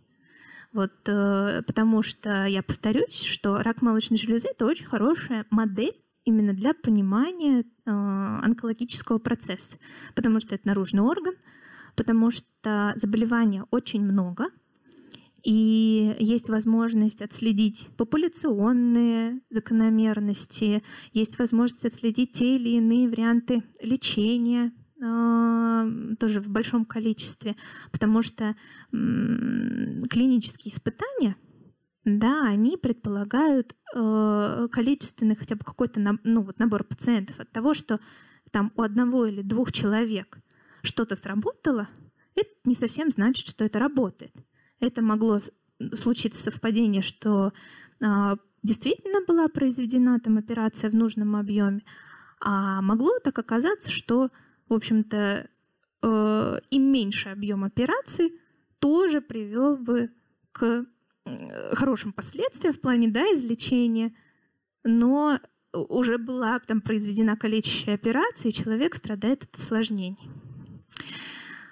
Вот, 0.74 0.90
э, 1.06 1.62
потому 1.68 2.02
что 2.02 2.46
я 2.46 2.60
повторюсь, 2.64 3.22
что 3.22 3.58
рак 3.58 3.80
молочной 3.80 4.18
железы 4.18 4.48
это 4.48 4.66
очень 4.66 4.86
хорошая 4.86 5.46
модель 5.50 5.94
именно 6.24 6.52
для 6.52 6.74
понимания 6.74 7.60
э, 7.60 7.90
онкологического 7.90 9.18
процесса, 9.18 9.78
потому 10.16 10.40
что 10.40 10.56
это 10.56 10.66
наружный 10.66 11.02
орган, 11.02 11.34
потому 11.94 12.32
что 12.32 12.92
заболевания 12.96 13.64
очень 13.70 14.02
много, 14.02 14.48
и 15.44 16.16
есть 16.18 16.48
возможность 16.48 17.22
отследить 17.22 17.86
популяционные 17.96 19.42
закономерности, 19.50 20.82
есть 21.12 21.38
возможность 21.38 21.84
отследить 21.84 22.32
те 22.32 22.56
или 22.56 22.70
иные 22.70 23.08
варианты 23.08 23.62
лечения, 23.80 24.72
тоже 26.18 26.40
в 26.40 26.48
большом 26.48 26.84
количестве, 26.84 27.56
потому 27.92 28.22
что 28.22 28.54
клинические 28.90 30.72
испытания, 30.72 31.36
да, 32.04 32.46
они 32.46 32.76
предполагают 32.76 33.74
э, 33.94 34.68
количественный 34.70 35.36
хотя 35.36 35.56
бы 35.56 35.64
какой-то 35.64 36.00
ну, 36.22 36.42
вот 36.42 36.58
набор 36.58 36.84
пациентов 36.84 37.40
от 37.40 37.50
того, 37.50 37.72
что 37.72 37.98
там 38.50 38.72
у 38.76 38.82
одного 38.82 39.24
или 39.24 39.40
двух 39.42 39.72
человек 39.72 40.38
что-то 40.82 41.16
сработало, 41.16 41.88
это 42.36 42.50
не 42.64 42.74
совсем 42.74 43.10
значит, 43.10 43.46
что 43.46 43.64
это 43.64 43.78
работает. 43.78 44.34
Это 44.80 45.00
могло 45.00 45.38
случиться 45.94 46.42
совпадение, 46.42 47.00
что 47.00 47.52
э, 48.00 48.36
действительно 48.62 49.24
была 49.26 49.48
произведена 49.48 50.20
там 50.20 50.36
операция 50.36 50.90
в 50.90 50.94
нужном 50.94 51.36
объеме, 51.36 51.82
а 52.40 52.82
могло 52.82 53.18
так 53.22 53.38
оказаться, 53.38 53.90
что 53.90 54.30
в 54.68 54.74
общем-то, 54.74 55.48
э, 56.02 56.58
и 56.70 56.78
меньший 56.78 57.32
объем 57.32 57.64
операций 57.64 58.32
тоже 58.78 59.20
привел 59.20 59.76
бы 59.76 60.10
к 60.52 60.86
хорошим 61.72 62.12
последствиям 62.12 62.74
в 62.74 62.80
плане 62.80 63.08
да, 63.08 63.22
излечения, 63.32 64.12
но 64.84 65.38
уже 65.72 66.18
была 66.18 66.58
там 66.60 66.80
произведена 66.80 67.36
калечащая 67.36 67.94
операция, 67.94 68.50
и 68.50 68.52
человек 68.52 68.94
страдает 68.94 69.42
от 69.44 69.56
осложнений. 69.56 70.28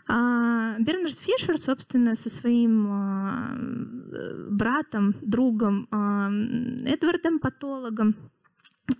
А 0.08 0.76
Бернард 0.78 1.18
Фишер, 1.18 1.58
собственно, 1.58 2.16
со 2.16 2.28
своим 2.28 2.86
а, 2.90 3.56
братом, 4.50 5.14
другом 5.22 5.86
а, 5.90 6.30
Эдвардом, 6.84 7.38
патологом, 7.38 8.16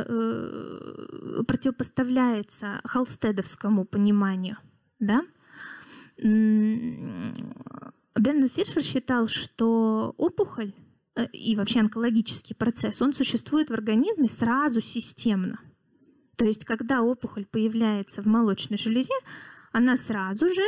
противопоставляется 1.44 2.80
холстедовскому 2.84 3.84
пониманию, 3.84 4.58
да, 5.00 5.24
Беннет 8.18 8.52
Фишер 8.52 8.82
считал, 8.82 9.28
что 9.28 10.14
опухоль 10.16 10.72
э, 11.16 11.26
и 11.32 11.56
вообще 11.56 11.80
онкологический 11.80 12.54
процесс, 12.54 13.02
он 13.02 13.12
существует 13.12 13.70
в 13.70 13.72
организме 13.72 14.28
сразу 14.28 14.80
системно. 14.80 15.60
То 16.36 16.44
есть, 16.44 16.64
когда 16.64 17.02
опухоль 17.02 17.44
появляется 17.44 18.22
в 18.22 18.26
молочной 18.26 18.78
железе, 18.78 19.14
она 19.72 19.96
сразу 19.96 20.48
же, 20.48 20.62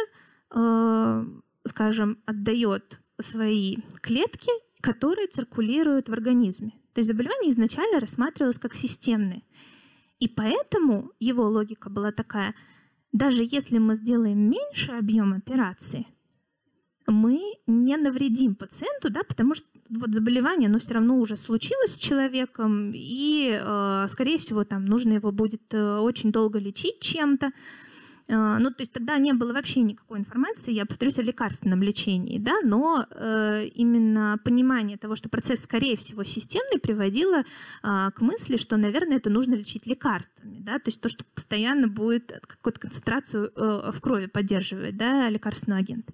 э, 0.54 1.24
скажем, 1.64 2.18
отдает 2.26 3.00
свои 3.20 3.76
клетки, 4.00 4.50
которые 4.80 5.28
циркулируют 5.28 6.08
в 6.08 6.12
организме. 6.12 6.72
То 6.92 7.00
есть 7.00 7.08
заболевание 7.08 7.50
изначально 7.50 8.00
рассматривалось 8.00 8.58
как 8.58 8.74
системное. 8.74 9.42
И 10.18 10.28
поэтому 10.28 11.12
его 11.20 11.46
логика 11.48 11.90
была 11.90 12.10
такая, 12.10 12.54
даже 13.12 13.42
если 13.44 13.78
мы 13.78 13.94
сделаем 13.94 14.38
меньше 14.50 14.92
объем 14.92 15.34
операции, 15.34 16.06
мы 17.06 17.40
не 17.66 17.96
навредим 17.96 18.54
пациенту, 18.54 19.10
да, 19.10 19.20
потому 19.26 19.54
что 19.54 19.66
вот 19.88 20.14
заболевание, 20.14 20.68
оно 20.68 20.78
все 20.78 20.94
равно 20.94 21.18
уже 21.18 21.36
случилось 21.36 21.94
с 21.94 21.98
человеком, 21.98 22.92
и, 22.94 23.60
э, 23.60 24.06
скорее 24.08 24.38
всего, 24.38 24.64
там 24.64 24.84
нужно 24.84 25.14
его 25.14 25.30
будет 25.30 25.72
э, 25.72 25.98
очень 25.98 26.32
долго 26.32 26.58
лечить 26.58 27.00
чем-то. 27.00 27.52
Э, 28.28 28.56
ну, 28.58 28.70
то 28.70 28.80
есть 28.80 28.92
тогда 28.92 29.18
не 29.18 29.32
было 29.32 29.52
вообще 29.52 29.82
никакой 29.82 30.18
информации, 30.18 30.72
я 30.72 30.84
повторюсь, 30.84 31.18
о 31.18 31.22
лекарственном 31.22 31.82
лечении, 31.82 32.38
да, 32.38 32.60
но 32.64 33.06
э, 33.08 33.66
именно 33.74 34.38
понимание 34.44 34.98
того, 34.98 35.14
что 35.14 35.28
процесс, 35.28 35.62
скорее 35.62 35.96
всего, 35.96 36.24
системный, 36.24 36.80
приводило 36.80 37.38
э, 37.38 37.44
к 37.82 38.20
мысли, 38.20 38.56
что, 38.56 38.76
наверное, 38.76 39.18
это 39.18 39.30
нужно 39.30 39.54
лечить 39.54 39.86
лекарствами, 39.86 40.58
да, 40.60 40.80
то 40.80 40.88
есть 40.88 41.00
то, 41.00 41.08
что 41.08 41.24
постоянно 41.34 41.86
будет 41.86 42.32
какую-то 42.46 42.80
концентрацию 42.80 43.52
э, 43.54 43.92
в 43.92 44.00
крови 44.00 44.26
поддерживать, 44.26 44.96
да, 44.96 45.28
лекарственный 45.28 45.78
агент. 45.78 46.10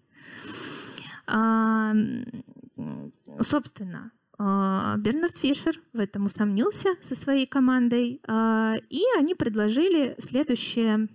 Собственно, 3.41 4.13
а, 4.39 4.97
Бернард 4.99 5.37
Фишер 5.37 5.81
в 5.93 6.01
этом 6.01 6.25
усомнился 6.25 6.89
со 7.01 7.15
своей 7.15 7.47
командой, 7.47 8.21
а, 8.27 8.75
и 8.91 9.03
они 9.17 9.35
предложили 9.35 10.17
следующее 10.19 11.09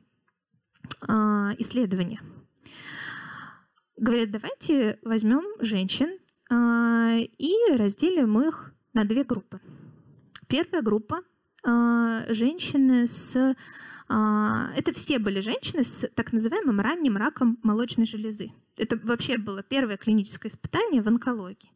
а, 1.01 1.53
исследование. 1.57 2.21
Говорят, 3.97 4.31
давайте 4.31 4.99
возьмем 5.03 5.43
женщин 5.59 6.19
и 6.49 7.53
разделим 7.75 8.39
их 8.39 8.71
на 8.93 9.03
две 9.03 9.23
группы. 9.25 9.59
Первая 10.47 10.81
группа 10.81 11.21
женщины 12.29 13.07
с... 13.07 13.55
Это 14.07 14.93
все 14.93 15.19
были 15.19 15.39
женщины 15.41 15.83
с 15.83 16.07
так 16.15 16.31
называемым 16.31 16.79
ранним 16.79 17.17
раком 17.17 17.57
молочной 17.63 18.05
железы. 18.05 18.51
Это 18.77 18.97
вообще 18.97 19.37
было 19.37 19.63
первое 19.63 19.97
клиническое 19.97 20.51
испытание 20.51 21.01
в 21.01 21.07
онкологии. 21.07 21.71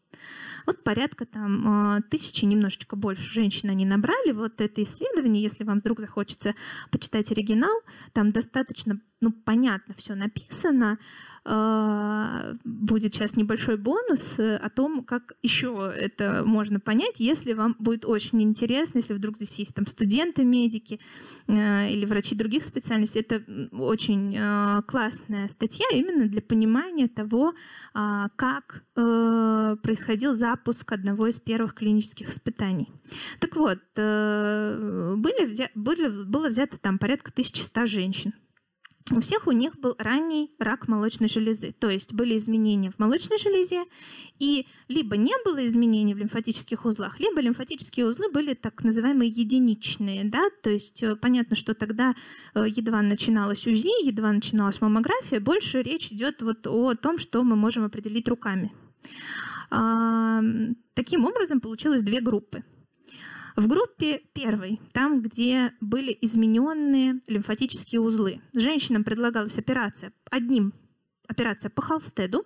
Вот 0.65 0.83
порядка 0.83 1.25
там 1.25 1.67
а, 1.67 2.01
тысячи, 2.01 2.45
немножечко 2.45 2.95
больше 2.95 3.23
женщин 3.23 3.69
они 3.69 3.85
набрали. 3.85 4.31
Вот 4.31 4.61
это 4.61 4.83
исследование, 4.83 5.41
если 5.41 5.63
вам 5.63 5.79
вдруг 5.79 5.99
захочется 5.99 6.53
почитать 6.91 7.31
оригинал, 7.31 7.81
там 8.13 8.31
достаточно 8.31 8.99
ну, 9.21 9.31
понятно 9.31 9.93
все 9.95 10.15
написано. 10.15 10.97
А, 11.43 12.53
будет 12.63 13.15
сейчас 13.15 13.35
небольшой 13.35 13.77
бонус 13.77 14.37
э, 14.37 14.57
о 14.57 14.69
том, 14.69 15.03
как 15.03 15.33
еще 15.41 15.91
это 15.95 16.43
можно 16.45 16.79
понять, 16.79 17.19
если 17.19 17.53
вам 17.53 17.75
будет 17.79 18.05
очень 18.05 18.43
интересно, 18.43 18.99
если 18.99 19.15
вдруг 19.15 19.37
здесь 19.37 19.57
есть 19.57 19.73
там 19.73 19.87
студенты, 19.87 20.43
медики 20.43 20.99
э, 21.47 21.89
или 21.89 22.05
врачи 22.05 22.35
других 22.35 22.63
специальностей. 22.63 23.21
Это 23.21 23.43
очень 23.71 24.35
э, 24.37 24.81
классная 24.87 25.47
статья 25.47 25.85
именно 25.93 26.27
для 26.27 26.41
понимания 26.41 27.07
того, 27.07 27.53
а, 27.93 28.29
как 28.35 28.83
происходил 28.93 30.33
запуск 30.33 30.91
одного 30.91 31.27
из 31.27 31.39
первых 31.39 31.73
клинических 31.73 32.29
испытаний. 32.29 32.91
Так 33.39 33.55
вот, 33.55 33.79
были, 33.95 35.67
были, 35.75 36.23
было 36.25 36.47
взято 36.49 36.77
там 36.77 36.99
порядка 36.99 37.31
1100 37.31 37.85
женщин 37.85 38.33
у 39.11 39.19
всех 39.19 39.47
у 39.47 39.51
них 39.51 39.77
был 39.79 39.95
ранний 39.97 40.51
рак 40.59 40.87
молочной 40.87 41.27
железы, 41.27 41.73
то 41.77 41.89
есть 41.89 42.13
были 42.13 42.37
изменения 42.37 42.91
в 42.91 42.99
молочной 42.99 43.37
железе, 43.37 43.83
и 44.39 44.65
либо 44.87 45.17
не 45.17 45.33
было 45.43 45.65
изменений 45.65 46.13
в 46.13 46.17
лимфатических 46.17 46.85
узлах, 46.85 47.19
либо 47.19 47.41
лимфатические 47.41 48.07
узлы 48.07 48.31
были 48.31 48.53
так 48.53 48.83
называемые 48.83 49.29
единичные, 49.29 50.23
да, 50.25 50.49
то 50.63 50.69
есть 50.69 51.03
э, 51.03 51.15
понятно, 51.15 51.55
что 51.55 51.73
тогда 51.73 52.15
э, 52.53 52.65
едва 52.67 53.01
начиналась 53.01 53.67
УЗИ, 53.67 54.05
едва 54.07 54.31
начиналась 54.31 54.81
маммография, 54.81 55.39
больше 55.39 55.81
речь 55.81 56.11
идет 56.11 56.41
вот 56.41 56.65
о 56.67 56.95
том, 56.95 57.17
что 57.17 57.43
мы 57.43 57.55
можем 57.55 57.83
определить 57.83 58.27
руками. 58.27 58.71
Таким 60.93 61.25
образом, 61.25 61.61
получилось 61.61 62.01
две 62.01 62.19
группы. 62.19 62.63
В 63.55 63.67
группе 63.67 64.21
первой, 64.33 64.79
там, 64.93 65.21
где 65.21 65.73
были 65.81 66.17
измененные 66.21 67.21
лимфатические 67.27 68.01
узлы, 68.01 68.41
женщинам 68.55 69.03
предлагалась 69.03 69.57
операция. 69.57 70.13
Одним 70.29 70.73
операция 71.27 71.69
по 71.69 71.81
Холстеду, 71.81 72.45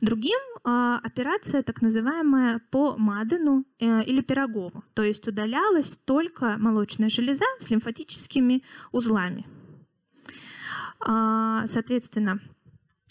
другим 0.00 0.38
э, 0.64 0.98
операция 1.02 1.62
так 1.62 1.82
называемая 1.82 2.60
по 2.70 2.96
Мадену 2.96 3.64
э, 3.78 4.02
или 4.04 4.20
Пирогову. 4.20 4.84
То 4.94 5.02
есть 5.02 5.26
удалялась 5.28 5.96
только 5.98 6.56
молочная 6.58 7.08
железа 7.08 7.44
с 7.58 7.70
лимфатическими 7.70 8.62
узлами. 8.92 9.46
Э, 11.06 11.66
соответственно, 11.66 12.40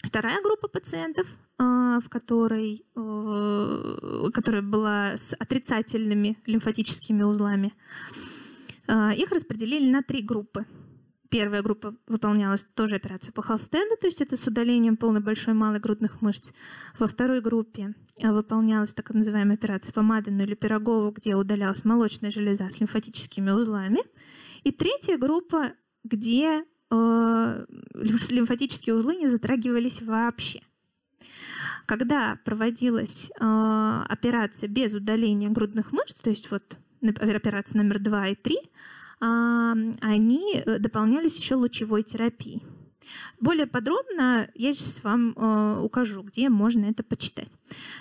вторая 0.02 0.42
группа 0.42 0.68
пациентов 0.68 1.26
а, 1.26 1.47
в 1.58 2.08
которой, 2.08 2.84
э, 2.94 4.30
которая 4.32 4.62
была 4.62 5.16
с 5.16 5.34
отрицательными 5.34 6.38
лимфатическими 6.46 7.22
узлами. 7.22 7.72
А, 8.86 9.12
их 9.12 9.30
распределили 9.32 9.90
на 9.90 10.02
три 10.02 10.22
группы. 10.22 10.64
Первая 11.30 11.62
группа 11.62 11.94
выполнялась 12.06 12.64
тоже 12.74 12.96
операция 12.96 13.32
по 13.32 13.42
Холстену, 13.42 13.96
то 14.00 14.06
есть 14.06 14.22
это 14.22 14.34
с 14.34 14.46
удалением 14.46 14.96
полной 14.96 15.20
большой 15.20 15.52
малой 15.52 15.78
грудных 15.78 16.22
мышц. 16.22 16.52
Во 16.98 17.06
второй 17.06 17.42
группе 17.42 17.94
э, 18.18 18.32
выполнялась 18.32 18.94
так 18.94 19.10
называемая 19.10 19.56
операция 19.56 19.92
по 19.92 20.00
Мадену 20.00 20.42
или 20.42 20.54
Пирогову, 20.54 21.10
где 21.10 21.34
удалялась 21.34 21.84
молочная 21.84 22.30
железа 22.30 22.70
с 22.70 22.80
лимфатическими 22.80 23.50
узлами. 23.50 24.00
И 24.64 24.72
третья 24.72 25.18
группа, 25.18 25.72
где 26.02 26.64
э, 26.90 27.66
лимфатические 27.94 28.94
узлы 28.94 29.16
не 29.16 29.28
затрагивались 29.28 30.00
вообще. 30.00 30.62
Когда 31.86 32.38
проводилась 32.44 33.30
э, 33.30 34.04
операция 34.08 34.68
без 34.68 34.94
удаления 34.94 35.48
грудных 35.48 35.92
мышц, 35.92 36.20
то 36.20 36.30
есть 36.30 36.50
вот 36.50 36.76
операция 37.02 37.82
номер 37.82 37.98
2 37.98 38.28
и 38.28 38.34
3, 38.34 38.56
э, 38.56 38.60
они 40.00 40.62
дополнялись 40.66 41.38
еще 41.38 41.54
лучевой 41.54 42.02
терапией. 42.02 42.62
Более 43.40 43.66
подробно 43.66 44.50
я 44.54 44.72
сейчас 44.74 45.02
вам 45.02 45.32
э, 45.32 45.80
укажу, 45.80 46.22
где 46.22 46.48
можно 46.48 46.86
это 46.86 47.02
почитать. 47.02 47.50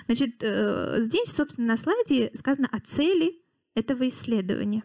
Значит, 0.06 0.41
э, 0.41 0.97
здесь, 1.01 1.32
собственно, 1.32 1.67
на 1.67 1.77
слайде 1.77 2.32
сказано 2.36 2.67
о 2.71 2.80
цели 2.80 3.39
этого 3.75 4.08
исследования. 4.08 4.84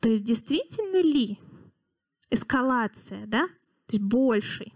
То 0.00 0.08
есть 0.08 0.24
действительно 0.24 1.02
ли 1.02 1.38
эскалация, 2.30 3.26
да, 3.26 3.46
то 3.86 3.96
есть 3.96 4.04
больший 4.04 4.72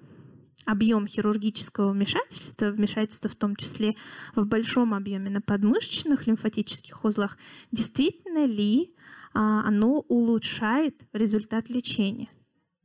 объем 0.64 1.07
хирургического 1.07 1.92
вмешательства, 1.92 2.70
вмешательства 2.70 3.29
в 3.29 3.37
том 3.37 3.57
числе 3.57 3.96
в 4.35 4.46
большом 4.46 4.94
объеме 4.94 5.31
на 5.31 5.40
подмышечных 5.40 6.27
лимфатических 6.27 7.05
узлах, 7.05 7.37
действительно 7.70 8.46
ли 8.46 8.94
а, 9.35 9.66
оно 9.66 10.01
улучшает 10.09 11.03
результат 11.12 11.68
лечения? 11.68 12.29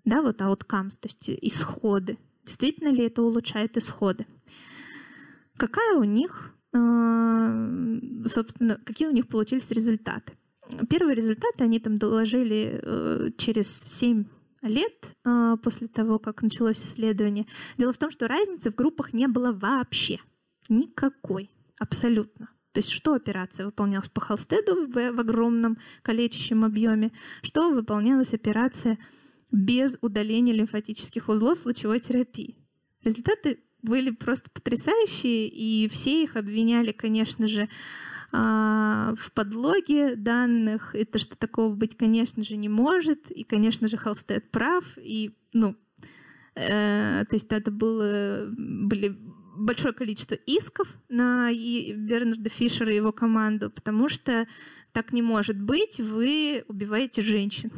Да, 0.05 0.21
вот 0.21 0.41
outcomes, 0.41 0.97
то 0.99 1.07
есть 1.07 1.29
исходы. 1.29 2.17
Действительно 2.45 2.89
ли 2.89 3.03
это 3.03 3.21
улучшает 3.21 3.75
исходы? 3.77 4.25
Какая 5.57 5.97
у 5.97 6.03
них, 6.03 6.53
а, 6.73 7.99
собственно, 8.25 8.79
какие 8.85 9.07
у 9.07 9.11
них 9.11 9.27
получились 9.27 9.69
результаты? 9.71 10.33
Первые 10.89 11.15
результаты 11.15 11.63
они 11.63 11.79
там 11.79 11.97
доложили 11.97 12.79
э, 12.81 13.29
через 13.37 13.69
7 13.71 14.25
лет 14.61 15.15
э, 15.25 15.55
после 15.61 15.87
того, 15.87 16.19
как 16.19 16.41
началось 16.41 16.83
исследование. 16.83 17.45
Дело 17.77 17.93
в 17.93 17.97
том, 17.97 18.11
что 18.11 18.27
разницы 18.27 18.71
в 18.71 18.75
группах 18.75 19.13
не 19.13 19.27
было 19.27 19.51
вообще. 19.51 20.19
Никакой. 20.69 21.49
Абсолютно. 21.79 22.49
То 22.71 22.79
есть 22.79 22.91
что 22.91 23.13
операция 23.13 23.65
выполнялась 23.65 24.09
по 24.09 24.21
холстеду 24.21 24.87
в, 24.87 24.91
в 24.93 25.19
огромном 25.19 25.77
калечащем 26.03 26.63
объеме, 26.63 27.11
что 27.41 27.71
выполнялась 27.71 28.33
операция 28.33 28.97
без 29.51 29.97
удаления 30.01 30.53
лимфатических 30.53 31.29
узлов 31.29 31.65
лучевой 31.65 31.99
терапии. 31.99 32.57
Результаты 33.03 33.63
были 33.81 34.11
просто 34.11 34.49
потрясающие, 34.51 35.47
и 35.47 35.87
все 35.87 36.23
их 36.23 36.35
обвиняли, 36.35 36.91
конечно 36.91 37.47
же, 37.47 37.69
а, 38.31 39.13
в 39.15 39.31
подлоге 39.31 40.15
данных. 40.15 40.95
Это 40.95 41.17
что 41.17 41.35
такого 41.37 41.73
быть, 41.73 41.97
конечно 41.97 42.43
же, 42.43 42.57
не 42.57 42.69
может. 42.69 43.31
И, 43.31 43.43
конечно 43.43 43.87
же, 43.87 43.97
Холстед 43.97 44.51
прав. 44.51 44.83
И, 44.97 45.35
ну, 45.53 45.75
э, 46.55 47.25
то 47.25 47.35
есть 47.35 47.51
это 47.51 47.71
было, 47.71 48.45
были 48.49 49.17
большое 49.55 49.93
количество 49.93 50.35
исков 50.35 50.95
на 51.09 51.51
Бернарда 51.51 52.49
Фишера 52.49 52.91
и 52.91 52.97
его 52.97 53.11
команду, 53.11 53.71
потому 53.71 54.09
что 54.09 54.47
так 54.91 55.13
не 55.13 55.21
может 55.21 55.59
быть, 55.59 55.99
вы 55.99 56.63
убиваете 56.67 57.21
женщин. 57.21 57.71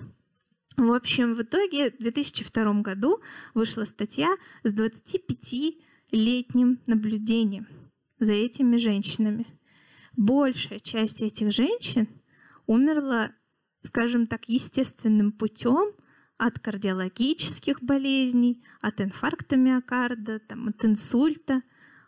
В 0.78 0.92
общем, 0.92 1.36
в 1.36 1.42
итоге 1.42 1.92
в 1.92 1.98
2002 2.00 2.82
году 2.82 3.22
вышла 3.54 3.86
статья 3.86 4.36
с 4.64 4.74
25-летним 4.74 6.80
наблюдением 6.88 7.68
за 8.20 8.34
этими 8.34 8.78
женщинами– 8.78 9.46
большая 10.20 10.80
часть 10.80 11.22
этих 11.22 11.52
женщин 11.52 12.08
умерла, 12.68 13.32
скажем 13.84 14.28
так, 14.28 14.50
естественным 14.50 15.32
путем 15.32 15.94
от 16.38 16.60
кардиологических 16.60 17.82
болезней, 17.82 18.62
от 18.82 19.00
инфаркта 19.02 19.56
миокарда, 19.56 20.40
там, 20.40 20.68
от 20.68 20.84
инсульта, 20.84 21.62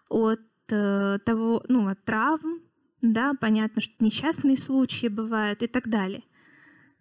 от 0.10 0.42
э, 0.70 1.20
того, 1.26 1.64
ну, 1.70 1.88
от 1.88 2.04
травм, 2.04 2.62
да, 3.02 3.34
понятно, 3.40 3.82
что 3.82 3.94
несчастные 4.00 4.58
случаи 4.58 5.08
бывают 5.08 5.64
и 5.64 5.68
так 5.68 5.88
далее. 5.88 6.24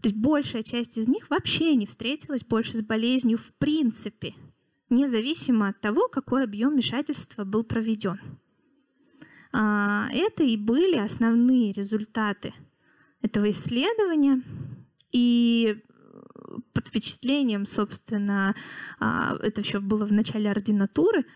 То 0.01 0.09
есть 0.09 0.17
большая 0.17 0.63
часть 0.63 0.97
из 0.97 1.09
них 1.09 1.29
вообще 1.29 1.75
не 1.75 1.87
встретилась 1.87 2.45
больше 2.45 2.79
с 2.79 2.83
болезнью 2.83 3.37
в 3.37 3.53
принципе, 3.59 4.35
независимо 4.89 5.69
от 5.69 5.81
того, 5.81 6.09
какой 6.09 6.45
объем 6.45 6.71
вмешательства 6.71 7.45
был 7.45 7.65
проведен. 7.65 8.40
А, 9.53 10.09
это 10.13 10.43
и 10.45 10.57
были 10.57 10.97
основные 10.97 11.73
результаты 11.73 12.55
этого 13.23 13.51
исследования. 13.51 14.43
И 15.13 15.83
под 16.73 16.89
впечатлением, 16.89 17.67
собственно, 17.67 18.55
а, 18.99 19.37
это 19.41 19.61
еще 19.61 19.81
было 19.81 20.05
в 20.05 20.13
начале 20.13 20.51
ординатуры, 20.51 21.27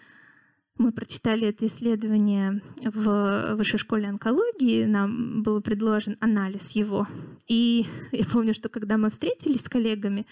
мы 0.77 0.91
прочитали 0.91 1.47
это 1.47 1.67
исследование 1.67 2.61
в 2.83 3.55
Высшей 3.55 3.79
школе 3.79 4.09
онкологии, 4.09 4.85
нам 4.85 5.43
был 5.43 5.61
предложен 5.61 6.17
анализ 6.21 6.71
его. 6.73 7.07
И 7.47 7.87
я 8.13 8.25
помню, 8.25 8.55
что 8.55 8.69
когда 8.69 8.97
мы 8.97 9.11
встретились 9.11 9.63
с 9.63 9.69
коллегами, 9.69 10.27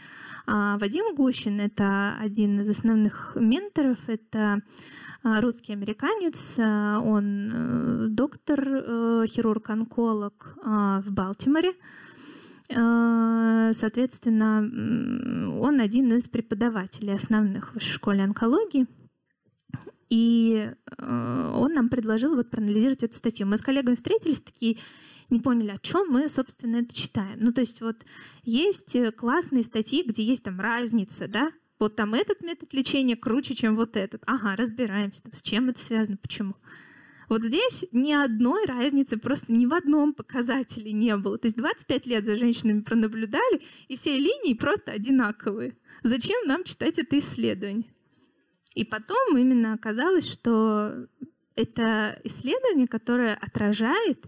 а, 0.47 0.79
Вадим 0.79 1.15
Гущин, 1.15 1.61
это 1.61 2.17
один 2.21 2.61
из 2.61 2.69
основных 2.69 3.37
менторов, 3.37 3.99
это 4.09 4.63
а, 5.23 5.41
русский 5.41 5.75
американец, 5.75 6.57
а, 6.59 6.99
он 6.99 7.51
э, 7.53 8.07
доктор, 8.09 8.61
э, 8.61 9.27
хирург-онколог 9.29 10.57
в 10.65 11.11
Балтиморе. 11.11 11.73
Соответственно, 12.69 14.61
он 15.61 15.81
один 15.81 16.13
из 16.15 16.27
преподавателей 16.29 17.15
основных 17.15 17.71
в 17.71 17.75
Высшей 17.75 17.95
школе 17.95 18.25
онкологии– 18.25 18.87
и 20.13 20.71
э, 20.99 21.51
он 21.55 21.73
нам 21.73 21.89
предложил 21.89 22.37
вот 22.37 22.51
проанализировать 22.51 23.03
эту 23.03 23.17
статью. 23.17 23.47
Мы 23.47 23.57
с 23.57 23.63
коллегами 23.63 23.95
встретились, 23.95 24.43
такие 24.43 24.77
не 25.31 25.41
поняли, 25.41 25.71
о 25.71 25.79
чем 25.79 26.09
мы, 26.11 26.29
собственно, 26.29 26.77
это 26.77 26.95
читаем. 26.95 27.39
Ну, 27.41 27.51
то 27.51 27.63
есть 27.63 27.81
вот 27.81 28.05
есть 28.43 28.95
э, 28.95 29.11
классные 29.11 29.63
статьи, 29.63 30.05
где 30.07 30.23
есть 30.23 30.45
там 30.45 30.61
разница, 30.61 31.29
да, 31.29 31.51
вот 31.79 31.97
там 31.97 32.13
этот 32.13 32.43
метод 32.43 32.75
лечения 32.75 33.17
круче, 33.17 33.55
чем 33.55 33.75
вот 33.75 33.97
этот. 33.97 34.23
Ага, 34.27 34.55
разбираемся, 34.55 35.23
с 35.33 35.41
чем 35.41 35.71
это 35.71 35.81
связано, 35.81 36.19
почему. 36.19 36.57
Вот 37.31 37.43
здесь 37.43 37.87
ни 37.93 38.13
одной 38.13 38.67
разницы 38.67 39.17
просто 39.17 39.51
ни 39.51 39.65
в 39.65 39.73
одном 39.73 40.13
показателе 40.13 40.93
не 40.93 41.17
было. 41.17 41.39
То 41.39 41.47
есть 41.47 41.57
25 41.57 42.05
лет 42.05 42.27
за 42.27 42.37
женщинами 42.37 42.83
пронаблюдали, 42.83 43.63
и 43.89 43.97
все 43.97 44.15
линии 44.15 44.53
просто 44.53 44.93
одинаковые. 44.93 45.75
Зачем 46.03 46.47
нам 46.47 46.65
читать 46.65 46.99
это 46.99 47.17
исследование? 47.17 47.92
И 48.75 48.85
потом 48.85 49.37
именно 49.37 49.75
оказалось, 49.75 50.31
что 50.31 51.07
это 51.55 52.21
исследование, 52.25 52.89
которое 52.89 53.35
отражает 53.35 54.25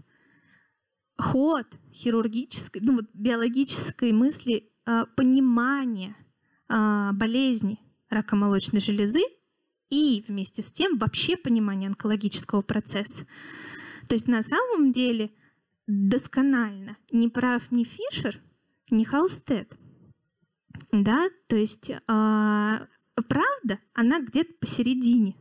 ход 1.17 1.65
хирургической, 1.93 2.81
ну 2.83 2.95
вот 2.95 3.05
биологической 3.13 4.11
мысли, 4.11 4.71
э, 4.85 5.05
понимания 5.15 6.15
э, 6.69 7.11
болезни 7.13 7.79
рака 8.09 8.35
молочной 8.35 8.81
железы 8.81 9.21
и 9.89 10.23
вместе 10.27 10.61
с 10.61 10.71
тем 10.71 10.97
вообще 10.97 11.37
понимание 11.37 11.87
онкологического 11.87 12.61
процесса. 12.61 13.25
То 14.07 14.13
есть 14.15 14.27
на 14.27 14.43
самом 14.43 14.91
деле 14.91 15.31
досконально 15.87 16.97
не 17.11 17.29
прав 17.29 17.71
ни 17.71 17.83
Фишер, 17.83 18.39
ни 18.89 19.03
Холстед. 19.03 19.71
Да, 20.91 21.29
то 21.47 21.55
есть 21.55 21.89
э, 21.89 22.87
правда, 23.21 23.79
она 23.93 24.21
где-то 24.21 24.53
посередине. 24.59 25.35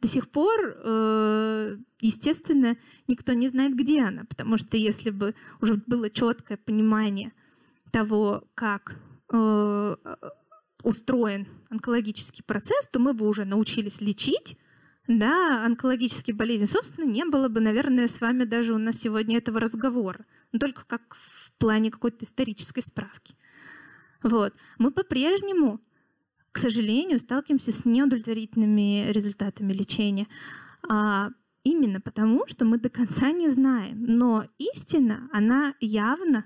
До 0.00 0.08
сих 0.08 0.30
пор, 0.30 0.76
э, 0.84 1.76
естественно, 2.00 2.76
никто 3.06 3.32
не 3.34 3.48
знает, 3.48 3.76
где 3.76 4.02
она, 4.02 4.24
потому 4.24 4.58
что 4.58 4.76
если 4.76 5.10
бы 5.10 5.34
уже 5.60 5.80
было 5.86 6.10
четкое 6.10 6.56
понимание 6.56 7.32
того, 7.92 8.44
как 8.54 8.96
э, 9.32 9.96
устроен 10.82 11.46
онкологический 11.70 12.42
процесс, 12.42 12.88
то 12.88 12.98
мы 12.98 13.14
бы 13.14 13.28
уже 13.28 13.44
научились 13.44 14.00
лечить 14.00 14.58
да, 15.08 15.64
онкологические 15.64 16.34
болезни. 16.34 16.66
Собственно, 16.66 17.04
не 17.04 17.24
было 17.24 17.48
бы, 17.48 17.60
наверное, 17.60 18.06
с 18.06 18.20
вами 18.20 18.44
даже 18.44 18.74
у 18.74 18.78
нас 18.78 18.96
сегодня 18.96 19.38
этого 19.38 19.60
разговора, 19.60 20.24
но 20.52 20.58
только 20.58 20.84
как 20.86 21.14
в 21.14 21.52
плане 21.58 21.90
какой-то 21.90 22.24
исторической 22.24 22.80
справки. 22.80 23.34
Вот. 24.22 24.54
Мы 24.78 24.92
по-прежнему 24.92 25.80
к 26.52 26.58
сожалению, 26.58 27.18
сталкиваемся 27.18 27.72
с 27.72 27.84
неудовлетворительными 27.84 29.10
результатами 29.10 29.72
лечения. 29.72 30.28
А, 30.88 31.30
именно 31.64 32.00
потому, 32.00 32.46
что 32.46 32.64
мы 32.64 32.78
до 32.78 32.90
конца 32.90 33.32
не 33.32 33.48
знаем. 33.48 34.04
Но 34.04 34.44
истина, 34.58 35.28
она 35.32 35.74
явно 35.80 36.44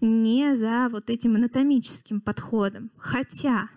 не 0.00 0.54
за 0.54 0.88
вот 0.90 1.10
этим 1.10 1.34
анатомическим 1.34 2.20
подходом. 2.20 2.90
Хотя 2.96 3.68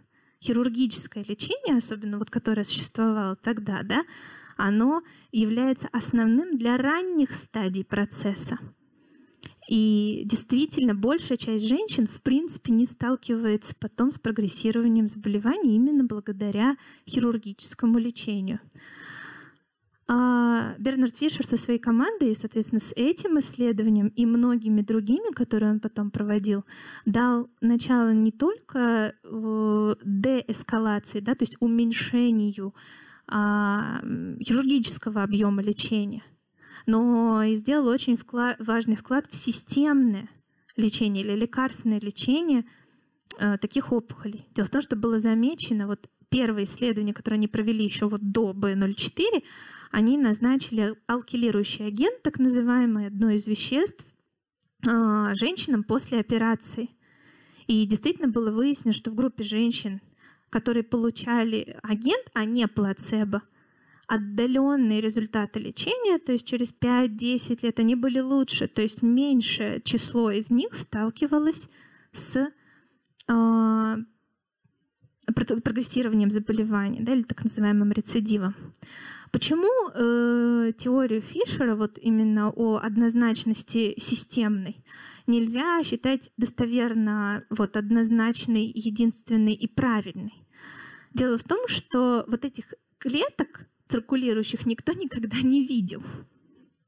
хирургическое 0.44 1.26
лечение, 1.28 1.78
особенно 1.78 2.20
вот 2.20 2.30
которое 2.30 2.64
существовало 2.64 3.36
тогда, 3.36 3.82
да, 3.84 4.04
оно 4.58 5.02
является 5.32 5.88
основным 5.92 6.58
для 6.58 6.78
ранних 6.78 7.34
стадий 7.34 7.84
процесса. 7.84 8.60
И 9.74 10.22
действительно, 10.26 10.94
большая 10.94 11.36
часть 11.36 11.68
женщин, 11.68 12.06
в 12.06 12.22
принципе, 12.22 12.72
не 12.72 12.86
сталкивается 12.86 13.74
потом 13.80 14.12
с 14.12 14.20
прогрессированием 14.20 15.10
заболеваний 15.10 15.76
именно 15.76 16.04
благодаря 16.04 16.78
хирургическому 17.10 17.98
лечению. 17.98 18.60
А 20.08 20.76
Бернард 20.78 21.16
Фишер 21.16 21.48
со 21.48 21.58
своей 21.58 21.80
командой, 21.80 22.36
соответственно, 22.36 22.82
с 22.82 22.94
этим 22.96 23.40
исследованием 23.40 24.10
и 24.10 24.28
многими 24.28 24.82
другими, 24.82 25.34
которые 25.34 25.72
он 25.72 25.80
потом 25.80 26.12
проводил, 26.12 26.66
дал 27.08 27.50
начало 27.60 28.14
не 28.14 28.32
только 28.32 29.16
деэскалации, 29.24 31.20
да, 31.20 31.34
то 31.34 31.46
есть 31.46 31.58
уменьшению 31.60 32.76
а, 33.26 34.02
хирургического 34.40 35.24
объема 35.24 35.64
лечения, 35.64 36.22
но 36.86 37.44
и 37.44 37.56
сделал 37.56 37.88
очень 37.88 38.18
вклад, 38.18 38.58
важный 38.60 38.96
вклад 38.96 39.26
в 39.30 39.36
системное 39.36 40.30
лечение 40.76 41.24
или 41.24 41.36
лекарственное 41.36 42.00
лечение 42.00 42.66
э, 43.40 43.58
таких 43.58 43.92
опухолей. 43.92 44.48
Дело 44.54 44.66
в 44.66 44.72
том, 44.72 44.82
что 44.82 44.96
было 44.96 45.20
замечено, 45.20 45.88
вот 45.88 46.10
первое 46.30 46.64
исследование, 46.64 47.14
которое 47.14 47.38
они 47.38 47.48
провели 47.48 47.84
еще 47.84 48.08
вот 48.08 48.32
до 48.32 48.52
B04, 48.52 49.44
они 49.92 50.18
назначили 50.18 50.96
алкилирующий 51.06 51.86
агент, 51.86 52.24
так 52.24 52.40
называемый, 52.40 53.08
одно 53.08 53.30
из 53.30 53.46
веществ, 53.46 54.06
э, 54.88 55.34
женщинам 55.36 55.84
после 55.84 56.20
операции. 56.20 56.90
И 57.68 57.86
действительно 57.86 58.28
было 58.28 58.52
выяснено, 58.52 58.94
что 58.94 59.12
в 59.12 59.16
группе 59.16 59.44
женщин, 59.44 60.02
которые 60.50 60.84
получали 60.84 61.78
агент, 61.84 62.26
а 62.34 62.46
не 62.46 62.68
плацебо, 62.68 63.44
отдаленные 64.08 65.02
результаты 65.02 65.60
лечения, 65.60 66.20
то 66.20 66.32
есть 66.32 66.46
через 66.46 66.74
5-10 66.74 67.60
лет 67.64 67.80
они 67.80 67.96
были 67.96 68.20
лучше, 68.20 68.68
то 68.68 68.82
есть 68.82 69.02
меньшее 69.02 69.82
число 69.82 70.32
из 70.32 70.52
них 70.52 70.74
сталкивалось 70.74 71.70
с 72.12 72.50
э, 73.28 73.96
прогрессированием 75.34 76.32
заболевания, 76.32 77.02
да, 77.02 77.14
или 77.14 77.24
так 77.24 77.44
называемым 77.44 77.92
рецидивом. 77.92 78.56
Почему 79.32 79.90
э, 79.90 80.74
теорию 80.78 81.22
Фишера, 81.22 81.76
вот 81.76 81.98
именно 81.98 82.52
о 82.52 82.78
однозначности 82.78 83.96
системной, 83.98 84.84
нельзя 85.26 85.82
считать 85.84 86.30
достоверно 86.38 87.46
вот 87.50 87.76
однозначной, 87.78 88.66
единственной 88.66 89.54
и 89.54 89.68
правильной? 89.68 90.46
Дело 91.14 91.38
в 91.38 91.44
том, 91.44 91.68
что 91.68 92.26
вот 92.28 92.46
этих 92.46 92.74
клеток 93.00 93.68
циркулирующих 93.88 94.66
никто 94.66 94.94
никогда 94.94 95.38
не 95.42 95.66
видел. 95.66 96.04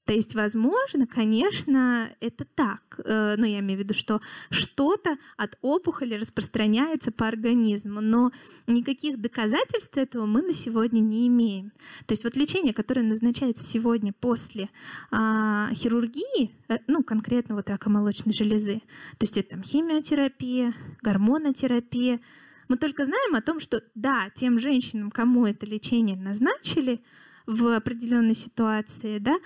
То 0.06 0.14
есть, 0.14 0.36
возможно, 0.36 1.08
конечно, 1.08 2.16
это 2.20 2.46
так. 2.46 3.00
Э, 3.04 3.36
ну, 3.38 3.46
я 3.46 3.60
имею 3.60 3.80
в 3.80 3.84
виду, 3.84 3.96
что 3.96 4.22
что-то 4.52 5.18
от 5.36 5.58
опухоли 5.62 6.14
распространяется 6.14 7.12
по 7.12 7.28
организму, 7.28 8.02
но 8.02 8.32
никаких 8.68 9.20
доказательств 9.20 9.98
этого 9.98 10.28
мы 10.28 10.44
на 10.44 10.54
сегодня 10.54 11.00
не 11.00 11.28
имеем. 11.28 11.72
То 12.06 12.12
есть 12.12 12.24
вот 12.24 12.36
лечение, 12.36 12.74
которое 12.74 13.02
назначается 13.02 13.66
сегодня 13.66 14.14
после 14.14 14.70
а, 15.10 15.74
хирургии, 15.74 16.52
э, 16.68 16.78
ну, 16.86 17.04
конкретно 17.04 17.56
вот 17.56 17.70
рака 17.72 17.90
молочной 17.90 18.34
железы, 18.34 18.84
то 19.18 19.24
есть 19.24 19.40
это 19.40 19.52
там 19.52 19.64
химиотерапия, 19.64 20.76
гормонотерапия, 21.02 22.20
мы 22.68 22.78
только 22.78 23.06
знаем 23.06 23.36
о 23.36 23.42
том, 23.42 23.60
что 23.60 23.84
да, 23.96 24.30
тем 24.34 24.60
женщинам, 24.60 25.12
кому 25.12 25.46
это 25.46 25.66
лечение 25.66 26.18
назначили 26.18 27.02
в 27.46 27.76
определенной 27.76 28.36
ситуации, 28.36 29.20
да, 29.20 29.38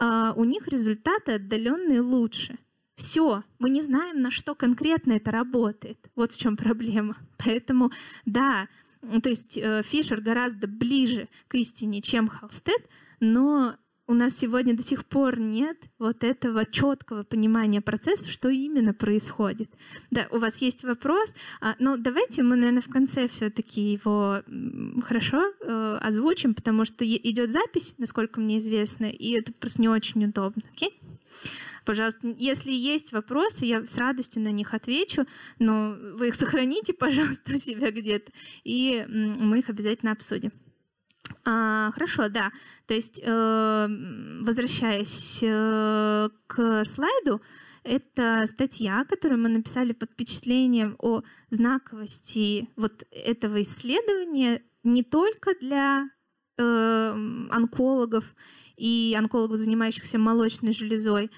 а, 0.00 0.32
у 0.34 0.44
них 0.44 0.68
результаты 0.68 1.32
отдаленные 1.32 2.00
лучше. 2.00 2.58
Все, 2.96 3.44
мы 3.58 3.70
не 3.70 3.80
знаем, 3.80 4.20
на 4.20 4.30
что 4.30 4.54
конкретно 4.54 5.12
это 5.12 5.30
работает. 5.30 5.98
Вот 6.14 6.32
в 6.32 6.38
чем 6.38 6.56
проблема. 6.56 7.16
Поэтому, 7.44 7.90
да, 8.26 8.68
то 9.22 9.30
есть 9.30 9.56
э, 9.56 9.82
Фишер 9.82 10.20
гораздо 10.20 10.66
ближе 10.66 11.28
к 11.48 11.54
истине, 11.54 12.02
чем 12.02 12.28
Халстед, 12.28 12.86
но 13.18 13.76
у 14.10 14.14
нас 14.14 14.36
сегодня 14.36 14.76
до 14.76 14.82
сих 14.82 15.06
пор 15.06 15.38
нет 15.38 15.78
вот 16.00 16.24
этого 16.24 16.66
четкого 16.66 17.22
понимания 17.22 17.80
процесса, 17.80 18.28
что 18.28 18.48
именно 18.48 18.92
происходит. 18.92 19.70
Да, 20.10 20.26
у 20.32 20.38
вас 20.38 20.60
есть 20.60 20.82
вопрос, 20.82 21.32
а, 21.60 21.76
но 21.78 21.96
давайте 21.96 22.42
мы, 22.42 22.56
наверное, 22.56 22.82
в 22.82 22.88
конце 22.88 23.28
все-таки 23.28 23.92
его 23.92 24.42
хорошо 25.04 25.40
э, 25.60 25.98
озвучим, 26.02 26.54
потому 26.56 26.84
что 26.84 27.06
идет 27.06 27.52
запись, 27.52 27.94
насколько 27.98 28.40
мне 28.40 28.58
известно, 28.58 29.04
и 29.04 29.30
это 29.30 29.52
просто 29.52 29.80
не 29.80 29.88
очень 29.88 30.24
удобно. 30.24 30.62
Окей? 30.72 31.00
Пожалуйста, 31.84 32.34
если 32.36 32.72
есть 32.72 33.12
вопросы, 33.12 33.64
я 33.64 33.86
с 33.86 33.96
радостью 33.96 34.42
на 34.42 34.50
них 34.50 34.74
отвечу, 34.74 35.24
но 35.60 35.96
вы 36.14 36.28
их 36.28 36.34
сохраните, 36.34 36.92
пожалуйста, 36.98 37.54
у 37.54 37.58
себя 37.58 37.92
где-то, 37.92 38.32
и 38.64 39.06
мы 39.06 39.60
их 39.60 39.68
обязательно 39.70 40.10
обсудим. 40.10 40.50
А, 41.44 41.90
хорошо, 41.92 42.28
да. 42.28 42.50
То 42.86 42.94
есть, 42.94 43.20
э, 43.22 43.86
возвращаясь 44.40 45.40
э, 45.42 46.28
к 46.46 46.84
слайду, 46.84 47.40
это 47.82 48.44
статья, 48.46 49.04
которую 49.08 49.40
мы 49.40 49.48
написали 49.48 49.92
под 49.92 50.10
впечатлением 50.10 50.96
о 50.98 51.22
знаковости 51.50 52.68
вот 52.76 53.04
этого 53.10 53.62
исследования 53.62 54.62
не 54.82 55.02
только 55.02 55.54
для 55.60 56.10
э, 56.58 57.10
онкологов 57.50 58.34
и 58.76 59.16
онкологов, 59.18 59.58
занимающихся 59.58 60.18
молочной 60.18 60.72
железой, 60.72 61.30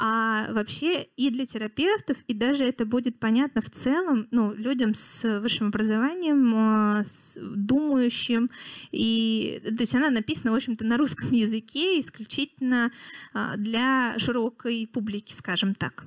а 0.00 0.52
вообще 0.52 1.08
и 1.16 1.30
для 1.30 1.44
терапевтов, 1.44 2.16
и 2.28 2.34
даже 2.34 2.64
это 2.64 2.86
будет 2.86 3.18
понятно 3.18 3.60
в 3.60 3.68
целом 3.68 4.28
ну, 4.30 4.54
людям 4.54 4.94
с 4.94 5.40
высшим 5.40 5.68
образованием, 5.68 6.54
а, 6.54 7.02
с 7.04 7.36
думающим. 7.40 8.48
И, 8.92 9.60
то 9.64 9.80
есть 9.80 9.96
она 9.96 10.10
написана, 10.10 10.52
в 10.52 10.54
общем-то, 10.54 10.84
на 10.84 10.96
русском 10.96 11.32
языке 11.32 11.98
исключительно 11.98 12.92
а, 13.34 13.56
для 13.56 14.14
широкой 14.18 14.86
публики, 14.86 15.32
скажем 15.32 15.74
так 15.74 16.06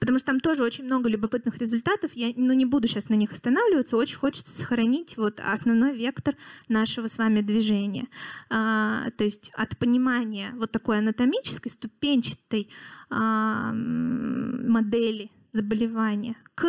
потому 0.00 0.18
что 0.18 0.26
там 0.26 0.40
тоже 0.40 0.62
очень 0.62 0.84
много 0.84 1.08
любопытных 1.08 1.58
результатов. 1.58 2.12
Я 2.14 2.32
ну, 2.36 2.52
не 2.52 2.66
буду 2.66 2.86
сейчас 2.88 3.08
на 3.08 3.14
них 3.14 3.32
останавливаться. 3.32 3.96
Очень 3.96 4.16
хочется 4.16 4.54
сохранить 4.56 5.16
вот 5.16 5.40
основной 5.40 5.96
вектор 5.96 6.34
нашего 6.68 7.06
с 7.06 7.18
вами 7.18 7.40
движения. 7.40 8.08
А, 8.50 9.10
то 9.16 9.24
есть 9.24 9.50
от 9.54 9.78
понимания 9.78 10.52
вот 10.56 10.72
такой 10.72 10.98
анатомической, 10.98 11.70
ступенчатой 11.70 12.68
а, 13.10 13.72
модели 13.72 15.30
заболевания 15.52 16.36
к 16.54 16.66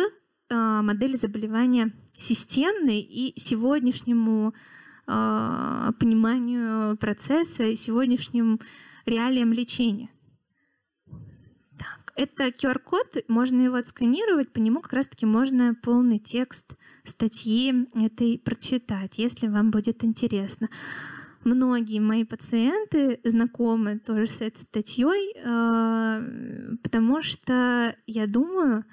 а, 0.50 0.82
модели 0.82 1.16
заболевания 1.16 1.92
системной 2.12 3.00
и 3.00 3.38
сегодняшнему 3.38 4.54
а, 5.06 5.92
пониманию 5.98 6.96
процесса 6.96 7.64
и 7.64 7.76
сегодняшним 7.76 8.60
реалиям 9.06 9.52
лечения. 9.52 10.10
Это 12.16 12.46
QR-код, 12.48 13.24
можно 13.26 13.62
его 13.62 13.76
отсканировать, 13.76 14.52
по 14.52 14.58
нему 14.58 14.80
как 14.80 14.92
раз-таки 14.92 15.26
можно 15.26 15.74
полный 15.74 16.20
текст 16.20 16.76
статьи 17.02 17.88
этой 17.94 18.38
прочитать, 18.38 19.18
если 19.18 19.48
вам 19.48 19.72
будет 19.72 20.04
интересно. 20.04 20.68
Многие 21.42 21.98
мои 21.98 22.24
пациенты 22.24 23.20
знакомы 23.24 23.98
тоже 23.98 24.28
с 24.28 24.40
этой 24.40 24.58
статьей, 24.58 25.34
э, 25.36 26.76
потому 26.82 27.20
что 27.20 27.96
я 28.06 28.26
думаю, 28.26 28.84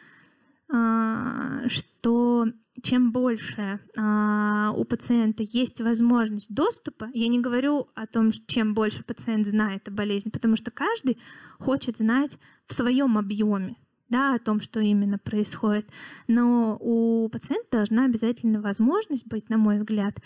э, 0.74 1.68
что 1.68 2.48
чем 2.82 3.12
больше 3.12 3.80
а, 3.98 4.72
у 4.76 4.84
пациента 4.86 5.44
есть 5.44 5.82
возможность 5.82 6.54
доступа, 6.54 7.10
я 7.14 7.28
не 7.28 7.40
говорю 7.40 7.90
о 7.96 8.08
том, 8.08 8.32
чем 8.32 8.74
больше 8.74 9.04
пациент 9.04 9.48
знает 9.48 9.88
о 9.88 9.92
болезни, 9.92 10.30
потому 10.30 10.56
что 10.56 10.72
каждый 10.72 11.18
хочет 11.60 11.98
знать 11.98 12.38
в 12.68 12.74
своем 12.74 13.18
объеме, 13.18 13.78
да, 14.10 14.36
о 14.36 14.40
том, 14.40 14.60
что 14.60 14.80
именно 14.80 15.18
происходит. 15.18 15.90
Но 16.28 16.78
у 16.80 17.30
пациента 17.30 17.68
должна 17.72 18.06
обязательно 18.06 18.62
возможность 18.62 19.28
быть, 19.28 19.50
на 19.50 19.58
мой 19.58 19.78
взгляд, 19.78 20.20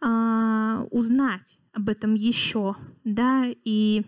а, 0.00 0.86
узнать 0.90 1.58
об 1.72 1.88
этом 1.88 2.14
еще, 2.14 2.76
да, 3.04 3.44
и 3.64 4.04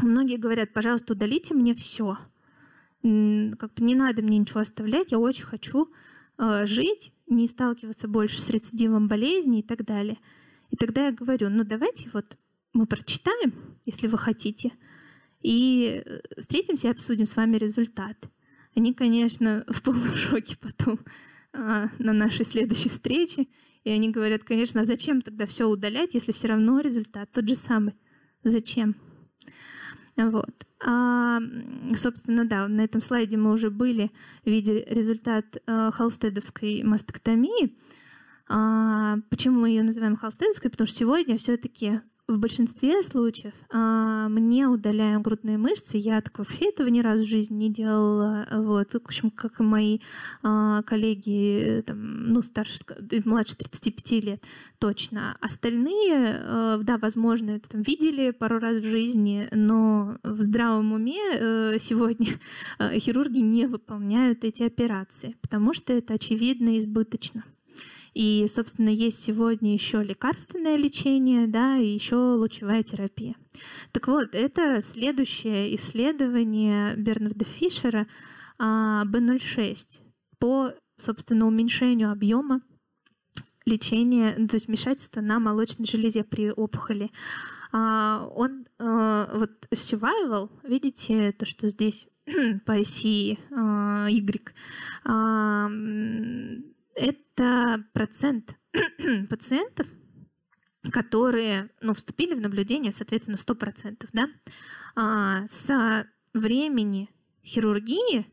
многие 0.00 0.36
говорят, 0.36 0.72
пожалуйста, 0.72 1.14
удалите 1.14 1.54
мне 1.54 1.74
все, 1.74 2.18
как 3.02 3.74
бы 3.74 3.84
не 3.84 3.94
надо 3.94 4.22
мне 4.22 4.38
ничего 4.38 4.60
оставлять, 4.60 5.12
я 5.12 5.18
очень 5.18 5.44
хочу 5.44 5.88
Э, 5.88 5.92
жить, 6.38 7.12
не 7.26 7.46
сталкиваться 7.46 8.08
больше 8.08 8.40
с 8.40 8.50
рецидивом 8.50 9.08
болезни 9.08 9.60
и 9.60 9.62
так 9.62 9.84
далее. 9.84 10.18
И 10.70 10.76
тогда 10.76 11.06
я 11.06 11.12
говорю, 11.12 11.48
ну 11.48 11.64
давайте 11.64 12.10
вот 12.12 12.36
мы 12.72 12.86
прочитаем, 12.86 13.52
если 13.86 14.06
вы 14.06 14.18
хотите, 14.18 14.72
и 15.40 16.02
э, 16.04 16.20
встретимся 16.40 16.88
и 16.88 16.90
обсудим 16.90 17.26
с 17.26 17.36
вами 17.36 17.56
результат. 17.56 18.16
Они, 18.74 18.92
конечно, 18.92 19.64
в 19.68 19.82
полном 19.82 20.14
шоке 20.14 20.56
потом 20.60 21.00
а, 21.52 21.88
на 21.98 22.12
нашей 22.12 22.44
следующей 22.44 22.88
встрече, 22.88 23.46
и 23.84 23.90
они 23.90 24.10
говорят, 24.10 24.44
конечно, 24.44 24.82
а 24.82 24.84
зачем 24.84 25.22
тогда 25.22 25.46
все 25.46 25.66
удалять, 25.66 26.14
если 26.14 26.32
все 26.32 26.48
равно 26.48 26.80
результат 26.80 27.30
тот 27.32 27.48
же 27.48 27.56
самый? 27.56 27.94
Зачем? 28.44 28.96
Вот. 30.18 30.66
А, 30.84 31.40
собственно, 31.96 32.44
да, 32.44 32.66
на 32.68 32.82
этом 32.82 33.00
слайде 33.00 33.36
мы 33.36 33.52
уже 33.52 33.70
были, 33.70 34.10
видели 34.44 34.84
результат 34.88 35.56
э, 35.66 35.90
холстедовской 35.92 36.82
мастектомии. 36.82 37.76
А, 38.48 39.18
почему 39.30 39.60
мы 39.60 39.70
ее 39.70 39.82
называем 39.82 40.16
холстедовской? 40.16 40.70
Потому 40.70 40.86
что 40.86 40.96
сегодня 40.96 41.38
все-таки 41.38 42.00
в 42.28 42.36
большинстве 42.36 43.02
случаев 43.02 43.54
а, 43.70 44.28
мне 44.28 44.68
удаляем 44.68 45.22
грудные 45.22 45.56
мышцы. 45.56 45.96
Я 45.96 46.20
так 46.20 46.38
вообще 46.38 46.68
этого 46.68 46.88
ни 46.88 47.00
разу 47.00 47.24
в 47.24 47.28
жизни 47.28 47.64
не 47.64 47.70
делала. 47.70 48.46
Вот. 48.52 48.92
В 48.92 48.96
общем, 48.96 49.30
как 49.30 49.60
и 49.60 49.62
мои 49.62 49.98
а, 50.42 50.82
коллеги, 50.82 51.82
там, 51.86 52.32
ну, 52.32 52.42
старше, 52.42 52.80
младше 53.24 53.56
35 53.56 54.24
лет, 54.24 54.44
точно. 54.78 55.38
Остальные, 55.40 56.38
а, 56.42 56.78
да, 56.82 56.98
возможно, 56.98 57.52
это 57.52 57.70
там 57.70 57.82
видели 57.82 58.30
пару 58.30 58.58
раз 58.58 58.78
в 58.78 58.84
жизни, 58.84 59.48
но 59.52 60.18
в 60.22 60.42
здравом 60.42 60.92
уме 60.92 61.18
а, 61.32 61.78
сегодня 61.78 62.34
а, 62.78 62.98
хирурги 62.98 63.38
не 63.38 63.66
выполняют 63.66 64.44
эти 64.44 64.62
операции, 64.62 65.36
потому 65.40 65.72
что 65.72 65.94
это 65.94 66.14
очевидно 66.14 66.76
избыточно. 66.76 67.44
И, 68.18 68.48
собственно, 68.48 68.88
есть 68.88 69.22
сегодня 69.22 69.72
еще 69.72 70.02
лекарственное 70.02 70.74
лечение, 70.74 71.46
да, 71.46 71.76
и 71.76 71.86
еще 71.86 72.16
лучевая 72.16 72.82
терапия. 72.82 73.36
Так 73.92 74.08
вот, 74.08 74.34
это 74.34 74.80
следующее 74.80 75.76
исследование 75.76 76.96
Бернарда 76.96 77.44
Фишера 77.44 78.08
B06 78.58 80.02
по, 80.40 80.72
собственно, 80.96 81.46
уменьшению 81.46 82.10
объема 82.10 82.60
лечения, 83.64 84.34
ну, 84.36 84.48
то 84.48 84.56
есть 84.56 84.66
вмешательства 84.66 85.20
на 85.20 85.38
молочной 85.38 85.86
железе 85.86 86.24
при 86.24 86.50
опухоли. 86.50 87.12
А, 87.70 88.28
он 88.34 88.66
а, 88.80 89.30
вот 89.32 89.52
survival, 89.70 90.50
видите, 90.64 91.30
то, 91.30 91.46
что 91.46 91.68
здесь 91.68 92.08
по 92.66 92.74
оси 92.74 93.38
а, 93.52 94.08
Y, 94.08 94.52
это 96.98 97.84
процент 97.92 98.56
пациентов, 99.30 99.86
которые 100.90 101.70
ну, 101.80 101.94
вступили 101.94 102.34
в 102.34 102.40
наблюдение, 102.40 102.92
соответственно, 102.92 103.36
100%. 103.36 104.08
Да? 104.12 104.28
А, 104.96 105.46
со 105.48 106.06
времени 106.34 107.08
хирургии, 107.44 108.26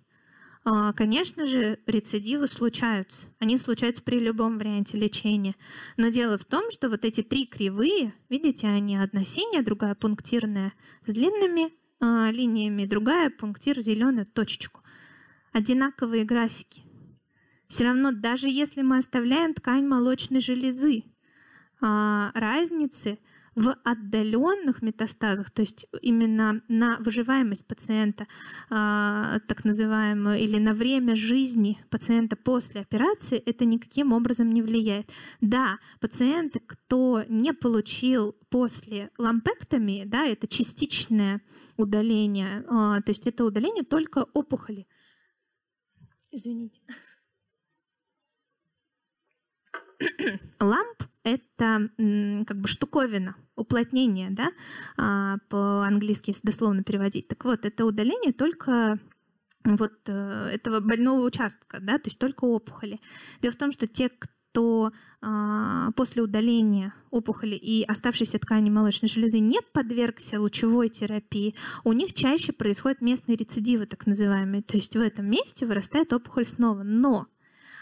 а, 0.64 0.94
конечно 0.94 1.46
же, 1.46 1.80
рецидивы 1.86 2.48
случаются. 2.48 3.28
Они 3.40 3.58
случаются 3.58 4.02
при 4.02 4.20
любом 4.20 4.58
варианте 4.58 4.98
лечения. 4.98 5.56
Но 5.96 6.10
дело 6.10 6.38
в 6.38 6.46
том, 6.46 6.72
что 6.72 6.90
вот 6.90 7.06
эти 7.06 7.22
три 7.22 7.46
кривые, 7.46 8.14
видите, 8.30 8.68
они 8.68 8.98
одна 8.98 9.24
синяя, 9.24 9.64
другая 9.64 9.94
пунктирная 9.94 10.74
с 11.06 11.14
длинными 11.14 11.72
а, 12.00 12.32
линиями, 12.32 12.86
другая 12.86 13.30
пунктир 13.30 13.80
зеленую 13.80 14.26
точечку. 14.26 14.82
Одинаковые 15.52 16.26
графики. 16.26 16.85
Все 17.68 17.86
равно, 17.86 18.12
даже 18.12 18.48
если 18.50 18.82
мы 18.82 18.98
оставляем 18.98 19.54
ткань 19.54 19.86
молочной 19.86 20.40
железы, 20.40 21.04
а, 21.82 22.32
разницы 22.34 23.20
в 23.56 23.74
отдаленных 23.86 24.82
метастазах, 24.82 25.50
то 25.50 25.62
есть 25.62 25.88
именно 26.02 26.62
на 26.68 26.98
выживаемость 27.00 27.66
пациента, 27.66 28.28
а, 28.70 29.40
так 29.48 29.64
называемую, 29.64 30.38
или 30.40 30.60
на 30.60 30.74
время 30.74 31.16
жизни 31.16 31.80
пациента 31.90 32.36
после 32.36 32.82
операции, 32.82 33.38
это 33.38 33.64
никаким 33.64 34.12
образом 34.12 34.50
не 34.50 34.62
влияет. 34.62 35.10
Да, 35.40 35.80
пациенты, 36.02 36.60
кто 36.60 37.24
не 37.30 37.54
получил 37.54 38.36
после 38.50 39.10
лампектомии, 39.18 40.04
да, 40.06 40.26
это 40.26 40.48
частичное 40.48 41.42
удаление, 41.78 42.66
а, 42.68 43.02
то 43.02 43.12
есть 43.12 43.26
это 43.26 43.46
удаление 43.46 43.86
только 43.86 44.26
опухоли. 44.34 44.86
Извините. 46.32 46.82
ламп— 50.60 51.04
это 51.24 51.90
как 51.98 52.60
бы 52.60 52.68
штуковина, 52.68 53.36
уплотнение, 53.56 54.30
да, 54.32 54.52
а, 54.98 55.38
по-английски, 55.50 56.32
если 56.32 56.46
дословно 56.46 56.84
переводить. 56.84 57.28
Так 57.28 57.46
вот, 57.46 57.66
это 57.66 57.86
удаление 57.86 58.34
только 58.34 59.00
вот 59.66 59.94
э, 60.08 60.50
этого 60.54 60.80
больного 60.80 61.26
участка, 61.26 61.80
да, 61.80 61.98
то 61.98 62.08
есть 62.08 62.20
только 62.20 62.46
опухоли. 62.46 63.00
Дело 63.42 63.52
в 63.52 63.58
том, 63.58 63.72
что 63.72 63.88
те, 63.88 64.10
кто 64.10 64.92
а, 65.22 65.92
после 65.94 66.22
удаления 66.22 66.94
опухоли 67.10 67.56
и 67.56 67.84
оставшейся 67.84 68.40
ткани 68.40 68.70
молочной 68.70 69.10
железы 69.10 69.40
не 69.40 69.60
подвергся 69.74 70.40
лучевой 70.40 70.90
терапии, 70.90 71.56
у 71.84 71.94
них 71.94 72.14
чаще 72.14 72.54
происходят 72.54 73.02
местные 73.02 73.36
рецидивы, 73.36 73.86
так 73.86 74.06
называемые. 74.06 74.62
То 74.62 74.78
есть 74.78 74.96
в 74.96 75.02
этом 75.02 75.30
месте 75.30 75.66
вырастает 75.66 76.14
опухоль 76.14 76.46
снова. 76.46 76.84
Но 76.84 77.28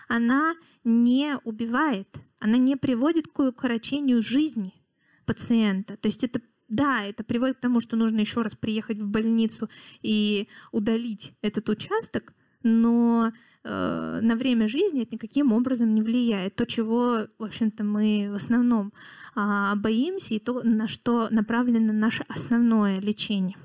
она 0.07 0.55
не 0.83 1.37
убивает, 1.43 2.07
она 2.39 2.57
не 2.57 2.75
приводит 2.75 3.27
к 3.27 3.39
укорочению 3.39 4.21
жизни 4.21 4.73
пациента. 5.25 5.97
То 5.97 6.07
есть 6.07 6.23
это 6.23 6.41
да, 6.69 7.03
это 7.03 7.23
приводит 7.23 7.57
к 7.57 7.61
тому, 7.61 7.79
что 7.79 7.95
нужно 7.95 8.19
еще 8.19 8.41
раз 8.41 8.55
приехать 8.55 8.97
в 8.97 9.07
больницу 9.07 9.69
и 10.01 10.47
удалить 10.71 11.33
этот 11.41 11.69
участок, 11.69 12.33
но 12.63 13.31
э, 13.63 14.19
на 14.21 14.35
время 14.35 14.67
жизни 14.67 15.03
это 15.03 15.15
никаким 15.15 15.51
образом 15.51 15.93
не 15.93 16.01
влияет. 16.01 16.55
То, 16.55 16.65
чего, 16.65 17.27
в 17.37 17.43
общем-то, 17.43 17.83
мы 17.83 18.29
в 18.31 18.35
основном 18.35 18.93
э, 19.35 19.73
боимся, 19.75 20.35
и 20.35 20.39
то, 20.39 20.63
на 20.63 20.87
что 20.87 21.27
направлено 21.29 21.93
наше 21.93 22.23
основное 22.27 22.99
лечение. 22.99 23.57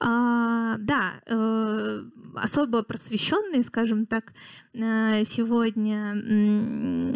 А, 0.00 0.76
да, 0.78 1.20
э, 1.26 2.02
особо 2.34 2.82
просвещенные, 2.82 3.62
скажем 3.62 4.06
так, 4.06 4.32
э, 4.72 5.22
сегодня, 5.24 6.14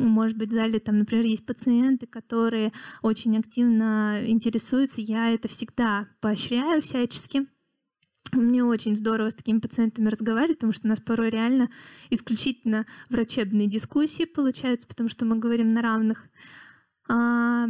может 0.00 0.36
быть, 0.36 0.50
в 0.50 0.52
зале 0.52 0.78
там, 0.78 0.98
например, 0.98 1.26
есть 1.26 1.44
пациенты, 1.44 2.06
которые 2.06 2.72
очень 3.02 3.36
активно 3.36 4.22
интересуются. 4.26 5.00
Я 5.00 5.30
это 5.30 5.48
всегда 5.48 6.08
поощряю 6.20 6.80
всячески. 6.80 7.46
Мне 8.32 8.62
очень 8.62 8.94
здорово 8.94 9.30
с 9.30 9.34
такими 9.34 9.58
пациентами 9.58 10.08
разговаривать, 10.08 10.58
потому 10.58 10.72
что 10.72 10.86
у 10.86 10.90
нас 10.90 11.00
порой 11.00 11.30
реально 11.30 11.70
исключительно 12.10 12.86
врачебные 13.08 13.68
дискуссии 13.68 14.24
получаются, 14.24 14.86
потому 14.86 15.08
что 15.08 15.24
мы 15.24 15.38
говорим 15.38 15.70
на 15.70 15.80
равных. 15.80 16.28
А, 17.08 17.66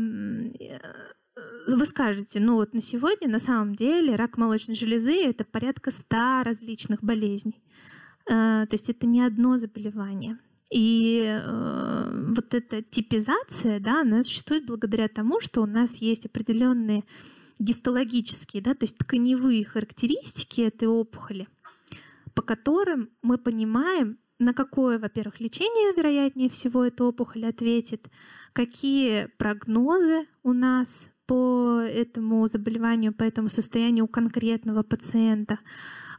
вы 1.66 1.84
скажете, 1.86 2.40
ну 2.40 2.56
вот 2.56 2.74
на 2.74 2.80
сегодня 2.80 3.28
на 3.28 3.38
самом 3.38 3.74
деле 3.74 4.16
рак 4.16 4.38
молочной 4.38 4.76
железы 4.76 5.24
это 5.24 5.44
порядка 5.44 5.90
100 5.90 6.42
различных 6.44 7.02
болезней. 7.02 7.62
Э, 8.26 8.66
то 8.68 8.72
есть 8.72 8.90
это 8.90 9.06
не 9.06 9.22
одно 9.22 9.56
заболевание. 9.56 10.38
И 10.70 11.22
э, 11.24 12.32
вот 12.36 12.52
эта 12.52 12.82
типизация, 12.82 13.80
да, 13.80 14.02
она 14.02 14.22
существует 14.22 14.66
благодаря 14.66 15.08
тому, 15.08 15.40
что 15.40 15.62
у 15.62 15.66
нас 15.66 15.96
есть 15.96 16.26
определенные 16.26 17.04
гистологические, 17.58 18.62
да, 18.62 18.74
то 18.74 18.84
есть 18.84 18.98
тканевые 18.98 19.64
характеристики 19.64 20.60
этой 20.60 20.86
опухоли, 20.86 21.48
по 22.34 22.42
которым 22.42 23.10
мы 23.22 23.38
понимаем, 23.38 24.18
на 24.38 24.54
какое, 24.54 24.98
во-первых, 24.98 25.40
лечение, 25.40 25.92
вероятнее 25.96 26.48
всего, 26.48 26.84
эта 26.84 27.02
опухоль 27.04 27.46
ответит, 27.46 28.08
какие 28.52 29.26
прогнозы 29.36 30.26
у 30.44 30.52
нас 30.52 31.08
по 31.28 31.80
этому 31.82 32.48
заболеванию, 32.48 33.12
по 33.12 33.22
этому 33.22 33.50
состоянию 33.50 34.06
у 34.06 34.08
конкретного 34.08 34.82
пациента, 34.82 35.58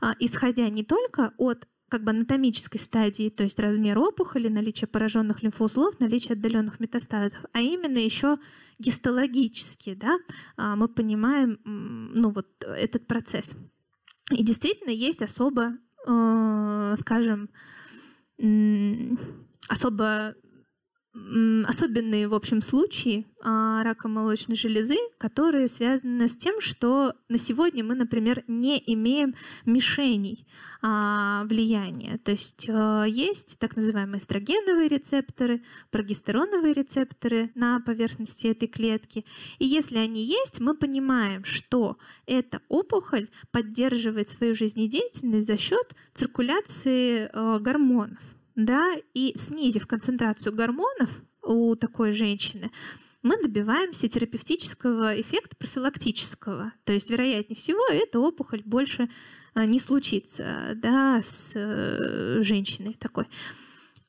а, 0.01 0.15
исходя 0.19 0.69
не 0.69 0.83
только 0.83 1.33
от 1.37 1.67
как 1.89 2.03
бы 2.03 2.11
анатомической 2.11 2.79
стадии, 2.79 3.31
то 3.31 3.43
есть 3.43 3.59
размер 3.59 3.97
опухоли, 3.97 4.47
наличие 4.47 4.87
пораженных 4.87 5.41
лимфоузлов, 5.41 5.99
наличие 5.99 6.35
отдаленных 6.35 6.79
метастазов, 6.79 7.43
а 7.51 7.61
именно 7.61 7.97
еще 7.97 8.37
гистологически, 8.77 9.95
да, 9.95 10.19
а, 10.55 10.75
мы 10.75 10.87
понимаем, 10.87 11.59
ну 11.65 12.29
вот 12.29 12.47
этот 12.61 13.07
процесс. 13.07 13.55
И 14.31 14.43
действительно 14.43 14.91
есть 14.91 15.23
особо, 15.23 15.73
э, 16.05 16.95
скажем, 16.99 17.49
особо 19.67 20.35
особенные, 21.65 22.27
в 22.27 22.33
общем, 22.33 22.61
случаи 22.61 23.27
а, 23.41 23.83
рака 23.83 24.07
молочной 24.07 24.57
железы, 24.57 24.97
которые 25.17 25.67
связаны 25.67 26.27
с 26.27 26.35
тем, 26.35 26.59
что 26.59 27.13
на 27.29 27.37
сегодня 27.37 27.83
мы, 27.83 27.95
например, 27.95 28.43
не 28.47 28.81
имеем 28.85 29.35
мишеней 29.65 30.45
а, 30.81 31.43
влияния. 31.45 32.17
То 32.17 32.31
есть 32.31 32.67
а, 32.69 33.03
есть 33.05 33.57
так 33.59 33.75
называемые 33.75 34.19
эстрогеновые 34.19 34.87
рецепторы, 34.87 35.61
прогестероновые 35.91 36.73
рецепторы 36.73 37.51
на 37.55 37.79
поверхности 37.79 38.47
этой 38.47 38.67
клетки. 38.67 39.25
И 39.59 39.65
если 39.65 39.97
они 39.97 40.23
есть, 40.23 40.59
мы 40.59 40.75
понимаем, 40.75 41.43
что 41.43 41.97
эта 42.25 42.61
опухоль 42.67 43.29
поддерживает 43.51 44.29
свою 44.29 44.53
жизнедеятельность 44.53 45.47
за 45.47 45.57
счет 45.57 45.95
циркуляции 46.13 47.29
гормонов 47.59 48.19
да, 48.55 48.93
и 49.13 49.33
снизив 49.35 49.87
концентрацию 49.87 50.55
гормонов 50.55 51.09
у 51.43 51.75
такой 51.75 52.11
женщины, 52.11 52.71
мы 53.21 53.41
добиваемся 53.41 54.07
терапевтического 54.07 55.19
эффекта 55.19 55.55
профилактического. 55.57 56.71
То 56.85 56.93
есть, 56.93 57.09
вероятнее 57.09 57.57
всего, 57.57 57.85
эта 57.89 58.19
опухоль 58.19 58.61
больше 58.65 59.09
э, 59.55 59.65
не 59.65 59.79
случится 59.79 60.73
да, 60.75 61.21
с 61.21 61.51
э, 61.55 62.41
женщиной 62.43 62.93
такой. 62.93 63.27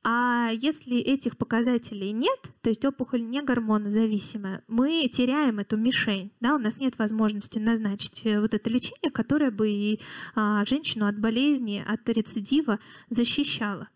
А 0.02 0.50
если 0.52 0.96
этих 0.98 1.36
показателей 1.36 2.12
нет, 2.12 2.38
то 2.62 2.70
есть 2.70 2.84
опухоль 2.86 3.22
не 3.22 3.42
гормонозависимая, 3.42 4.62
мы 4.66 5.06
теряем 5.12 5.58
эту 5.58 5.76
мишень. 5.76 6.32
Да, 6.40 6.54
у 6.54 6.58
нас 6.58 6.78
нет 6.78 6.98
возможности 6.98 7.58
назначить 7.58 8.24
э, 8.24 8.40
вот 8.40 8.54
это 8.54 8.70
лечение, 8.70 9.10
которое 9.10 9.50
бы 9.50 9.68
и 9.70 10.00
а, 10.34 10.64
женщину 10.64 11.06
от 11.06 11.18
болезни, 11.18 11.84
от 11.86 12.08
рецидива 12.08 12.78
защищало. 13.10 13.88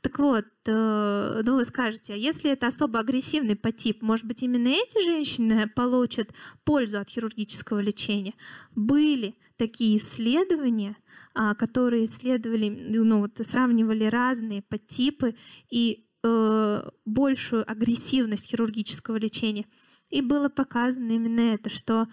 Так 0.00 0.18
вот, 0.18 0.46
э, 0.66 1.42
ну 1.44 1.56
вы 1.56 1.64
скажете, 1.64 2.14
а 2.14 2.16
если 2.16 2.50
это 2.50 2.66
особо 2.66 3.00
агрессивный 3.00 3.56
подтип, 3.56 4.02
может 4.02 4.26
быть, 4.26 4.42
именно 4.42 4.68
эти 4.68 5.04
женщины 5.04 5.68
получат 5.68 6.30
пользу 6.64 6.98
от 6.98 7.08
хирургического 7.08 7.80
лечения? 7.80 8.34
Были 8.74 9.36
такие 9.56 9.96
исследования, 9.96 10.96
а, 11.34 11.54
которые 11.54 12.06
исследовали, 12.06 12.68
ну 12.68 13.20
вот 13.20 13.38
сравнивали 13.42 14.04
разные 14.04 14.62
подтипы 14.62 15.34
и 15.70 16.08
э, 16.22 16.82
большую 17.04 17.70
агрессивность 17.70 18.50
хирургического 18.50 19.16
лечения. 19.16 19.66
И 20.10 20.20
было 20.20 20.48
показано 20.48 21.12
именно 21.12 21.40
это, 21.40 21.70
что 21.70 22.06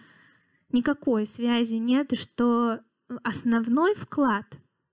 никакой 0.72 1.26
связи 1.26 1.76
нет, 1.76 2.14
и 2.14 2.16
что 2.16 2.80
основной 3.24 3.96
вклад 3.96 4.46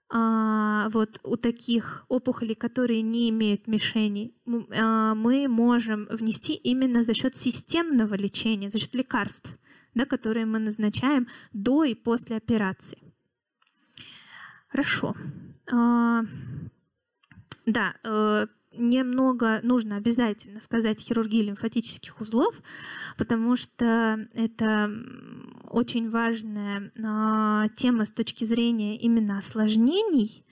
а, 0.09 0.89
вот 0.91 1.19
у 1.25 1.37
таких 1.37 2.05
опухолей, 2.09 2.55
которые 2.55 3.03
не 3.03 3.29
имеют 3.31 3.67
мишени, 3.67 4.35
а, 4.47 5.15
мы 5.15 5.49
можем 5.49 6.07
внести 6.11 6.55
именно 6.55 7.03
за 7.03 7.15
счет 7.15 7.35
системного 7.35 8.15
лечения, 8.15 8.71
за 8.71 8.79
счет 8.79 8.95
лекарств, 8.95 9.51
да, 9.95 10.05
которые 10.05 10.47
мы 10.47 10.59
назначаем 10.59 11.27
до 11.53 11.85
и 11.85 11.95
после 11.95 12.37
операции. 12.37 12.99
Хорошо. 14.69 15.15
А, 15.73 16.23
да, 17.67 17.95
э, 18.05 18.47
немного 18.79 19.61
нужно 19.63 19.97
обязательно 19.97 20.61
сказать 20.61 21.01
хирургии 21.01 21.43
лимфатических 21.43 22.21
узлов, 22.21 22.55
потому 23.17 23.57
что 23.57 24.29
это 24.35 24.91
очень 25.69 26.11
важная 26.11 26.93
а, 27.05 27.69
тема 27.77 28.05
с 28.05 28.13
точки 28.13 28.45
зрения 28.45 28.97
именно 28.97 29.39
осложнений. 29.39 30.45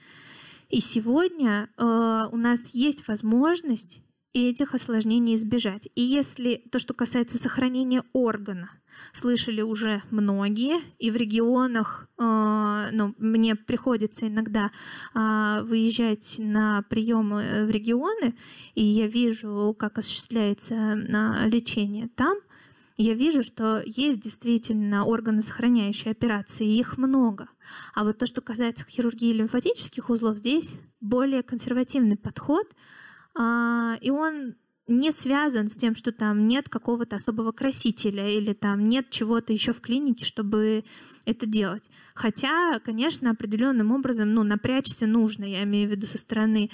И 0.69 0.79
сегодня 0.79 1.69
э, 1.77 2.27
у 2.31 2.37
нас 2.37 2.69
есть 2.73 3.07
возможность 3.07 4.01
и 4.35 4.49
этих 4.49 4.75
осложнений 4.75 5.35
избежать. 5.35 5.87
И 5.95 6.01
если 6.01 6.61
то, 6.69 6.77
что 6.77 6.93
касается 6.93 7.37
сохранения 7.37 8.03
органа, 8.11 8.69
слышали 9.13 9.61
уже 9.61 10.03
многие, 10.11 10.81
и 10.99 11.09
в 11.09 11.15
регионах, 11.15 12.09
э, 12.19 12.89
ну, 12.91 13.15
мне 13.17 13.55
приходится 13.55 14.27
иногда 14.27 14.71
э, 15.13 15.61
выезжать 15.63 16.35
на 16.37 16.81
приемы 16.89 17.65
в 17.65 17.69
регионы, 17.69 18.35
и 18.73 18.83
я 18.83 19.07
вижу, 19.07 19.73
как 19.79 19.99
осуществляется 19.99 20.75
э, 20.75 21.49
лечение 21.49 22.09
там, 22.09 22.37
я 22.97 23.13
вижу, 23.13 23.41
что 23.41 23.81
есть 23.85 24.19
действительно 24.19 25.05
органы 25.05 25.41
сохраняющие 25.41 26.11
операции, 26.11 26.77
их 26.77 26.97
много. 26.97 27.47
А 27.93 28.03
вот 28.03 28.17
то, 28.17 28.25
что 28.25 28.41
касается 28.41 28.85
хирургии 28.85 29.31
лимфатических 29.31 30.09
узлов, 30.09 30.39
здесь 30.39 30.75
более 30.99 31.41
консервативный 31.41 32.17
подход– 32.17 32.67
и 33.37 34.09
он 34.09 34.55
не 34.87 35.11
связан 35.11 35.67
с 35.67 35.75
тем, 35.75 35.95
что 35.95 36.11
там 36.11 36.45
нет 36.45 36.69
какого-то 36.69 37.15
особого 37.15 37.51
красителя 37.51 38.29
или 38.29 38.53
там 38.53 38.85
нет 38.85 39.09
чего-то 39.09 39.51
еще 39.51 39.73
в 39.73 39.81
клинике, 39.81 40.25
чтобы 40.25 40.83
это 41.25 41.45
делать. 41.45 41.89
Хотя, 42.13 42.79
конечно, 42.79 43.31
определенным 43.31 43.91
образом 43.91 44.33
ну, 44.33 44.43
напрячься 44.43 45.07
нужно, 45.07 45.43
я 45.45 45.63
имею 45.63 45.87
в 45.87 45.91
виду 45.91 46.05
со 46.05 46.19
стороны 46.19 46.69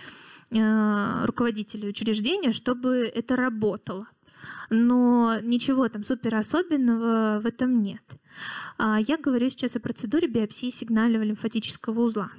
э, 0.51 1.25
руководителей 1.25 1.87
учреждения, 1.87 2.51
чтобы 2.51 3.09
это 3.13 3.35
работало. 3.35 4.07
Но 4.69 5.39
ничего 5.41 5.87
там 5.87 6.03
супер 6.03 6.35
особенного 6.35 7.39
в 7.39 7.45
этом 7.45 7.81
нет. 7.81 8.03
А 8.77 8.99
я 8.99 9.17
говорю 9.17 9.49
сейчас 9.49 9.75
о 9.75 9.79
процедуре 9.79 10.27
биопсии 10.27 10.69
сигнального 10.69 11.23
лимфатического 11.23 12.01
узла. 12.01 12.31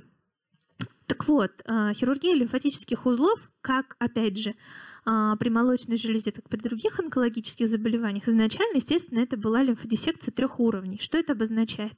Так 1.12 1.28
вот, 1.28 1.52
а, 1.66 1.92
хирургия 1.92 2.34
лимфатических 2.34 3.04
узлов, 3.04 3.38
как, 3.60 3.96
опять 3.98 4.38
же, 4.38 4.54
а, 5.04 5.36
при 5.36 5.50
молочной 5.50 5.98
железе, 5.98 6.30
так 6.30 6.46
и 6.46 6.48
при 6.48 6.56
других 6.56 6.98
онкологических 6.98 7.68
заболеваниях, 7.68 8.28
изначально, 8.28 8.76
естественно, 8.76 9.18
это 9.18 9.36
была 9.36 9.62
лимфодиссекция 9.62 10.32
трех 10.32 10.58
уровней. 10.58 10.96
Что 10.98 11.18
это 11.18 11.34
обозначает? 11.34 11.92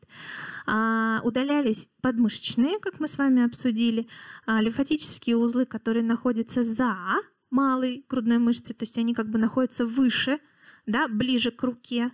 А, 0.67 1.21
удалялись 1.23 1.89
подмышечные, 2.03 2.81
как 2.81 2.99
мы 2.99 3.07
с 3.07 3.17
вами 3.17 3.45
обсудили, 3.45 4.09
лимфатические 4.49 5.37
узлы, 5.37 5.65
которые 5.65 6.03
находятся 6.03 6.65
за 6.65 6.97
малой 7.51 8.05
грудной 8.09 8.39
мышцей, 8.39 8.75
то 8.75 8.83
есть 8.83 8.99
они 8.99 9.15
как 9.15 9.31
бы 9.31 9.39
находятся 9.39 9.87
выше, 9.87 10.41
да, 10.87 11.07
ближе 11.07 11.53
к 11.53 11.63
руке, 11.63 12.11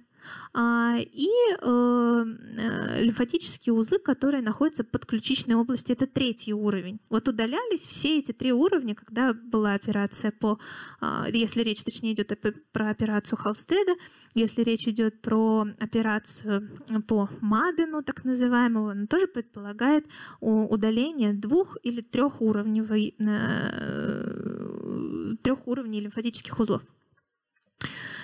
и 0.99 1.29
э, 1.61 1.63
э, 1.63 3.05
лимфатические 3.05 3.73
узлы, 3.73 3.99
которые 3.99 4.43
находятся 4.43 4.85
под 4.85 5.07
ключичной 5.07 5.55
области, 5.55 5.93
это 5.93 6.07
третий 6.07 6.53
уровень. 6.53 7.01
Вот 7.09 7.29
удалялись 7.29 7.83
все 7.83 8.19
эти 8.19 8.33
три 8.33 8.53
уровня, 8.53 8.95
когда 8.95 9.33
была 9.33 9.75
операция 9.75 10.33
по, 10.33 10.59
а, 11.01 11.27
если 11.33 11.63
речь 11.63 11.85
точнее 11.85 12.15
идет 12.15 12.33
про 12.73 12.91
операцию 12.91 13.39
Холстеда, 13.39 13.95
если 14.35 14.63
речь 14.63 14.89
идет 14.89 15.23
про 15.23 15.67
операцию 15.79 16.71
по 17.07 17.29
Мадену, 17.41 18.03
так 18.03 18.25
называемого, 18.25 18.93
она 18.93 19.07
тоже 19.07 19.27
предполагает 19.27 20.07
удаление 20.41 21.33
двух 21.33 21.77
или 21.83 22.01
трех 22.01 22.41
уровней, 22.41 22.83
э, 23.19 25.37
трех 25.43 25.69
уровней 25.69 26.01
лимфатических 26.01 26.59
узлов. 26.59 26.83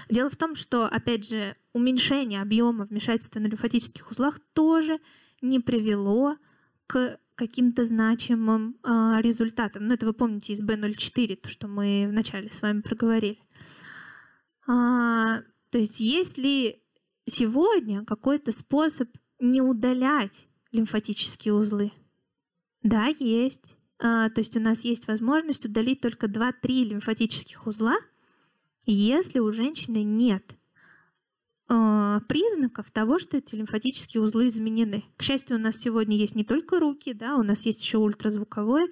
Дело 0.09 0.31
в 0.31 0.37
том, 0.37 0.55
что, 0.55 0.87
опять 0.87 1.29
же, 1.29 1.57
уменьшение 1.73 2.41
объема 2.41 2.85
вмешательства 2.85 3.41
на 3.41 3.47
лимфатических 3.47 4.11
узлах 4.11 4.39
тоже 4.53 5.01
не 5.41 5.59
привело 5.59 6.37
к 6.87 7.19
каким-то 7.35 7.85
значимым 7.85 8.77
э, 8.83 9.17
результатам. 9.21 9.89
Ну, 9.89 9.95
это 9.95 10.07
вы 10.07 10.13
помните 10.13 10.53
из 10.53 10.65
B04, 10.65 11.37
то, 11.37 11.49
что 11.49 11.69
мы 11.69 12.07
вначале 12.09 12.51
с 12.51 12.63
вами 12.63 12.81
проговорили. 12.81 13.39
А, 14.67 15.43
то 15.71 15.79
есть, 15.79 16.01
есть 16.01 16.39
ли 16.39 16.83
сегодня 17.27 18.05
какой-то 18.05 18.53
способ 18.53 19.11
не 19.39 19.61
удалять 19.61 20.47
лимфатические 20.73 21.55
узлы? 21.55 21.93
Да, 22.83 23.09
есть. 23.19 23.77
А, 23.99 24.31
то 24.31 24.41
есть 24.41 24.57
у 24.57 24.61
нас 24.61 24.85
есть 24.85 25.09
возможность 25.09 25.67
удалить 25.67 26.01
только 26.01 26.27
2-3 26.27 26.85
лимфатических 26.85 27.67
узла– 27.67 27.97
если 28.93 29.41
у 29.41 29.51
женщины 29.51 30.03
нет 30.03 30.57
э, 31.69 32.21
признаков 32.29 32.91
того, 32.91 33.19
что 33.19 33.37
эти 33.37 33.55
лимфатические 33.57 34.23
узлы 34.23 34.49
изменены. 34.49 35.05
К 35.17 35.23
счастью, 35.23 35.57
у 35.57 35.61
нас 35.61 35.77
сегодня 35.77 36.17
есть 36.17 36.35
не 36.35 36.45
только 36.45 36.79
руки, 36.79 37.13
да, 37.13 37.37
у 37.37 37.43
нас 37.43 37.67
есть 37.67 37.83
еще 37.83 37.99
ультразвуковой 37.99 38.85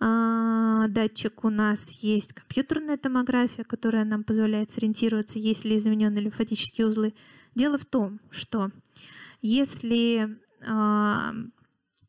э, 0.00 0.84
датчик, 0.88 1.44
у 1.44 1.50
нас 1.50 1.90
есть 2.02 2.32
компьютерная 2.32 2.96
томография, 2.96 3.64
которая 3.64 4.04
нам 4.04 4.24
позволяет 4.24 4.70
сориентироваться, 4.70 5.38
есть 5.38 5.64
ли 5.64 5.76
измененные 5.76 6.22
лимфатические 6.22 6.86
узлы. 6.86 7.14
Дело 7.54 7.78
в 7.78 7.84
том, 7.84 8.20
что 8.30 8.70
если 9.42 10.38
э, 10.60 11.32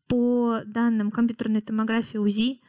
по 0.07 0.61
данным 0.65 1.11
компьютерной 1.11 1.61
томографии 1.61 2.17
УЗИ 2.17 2.61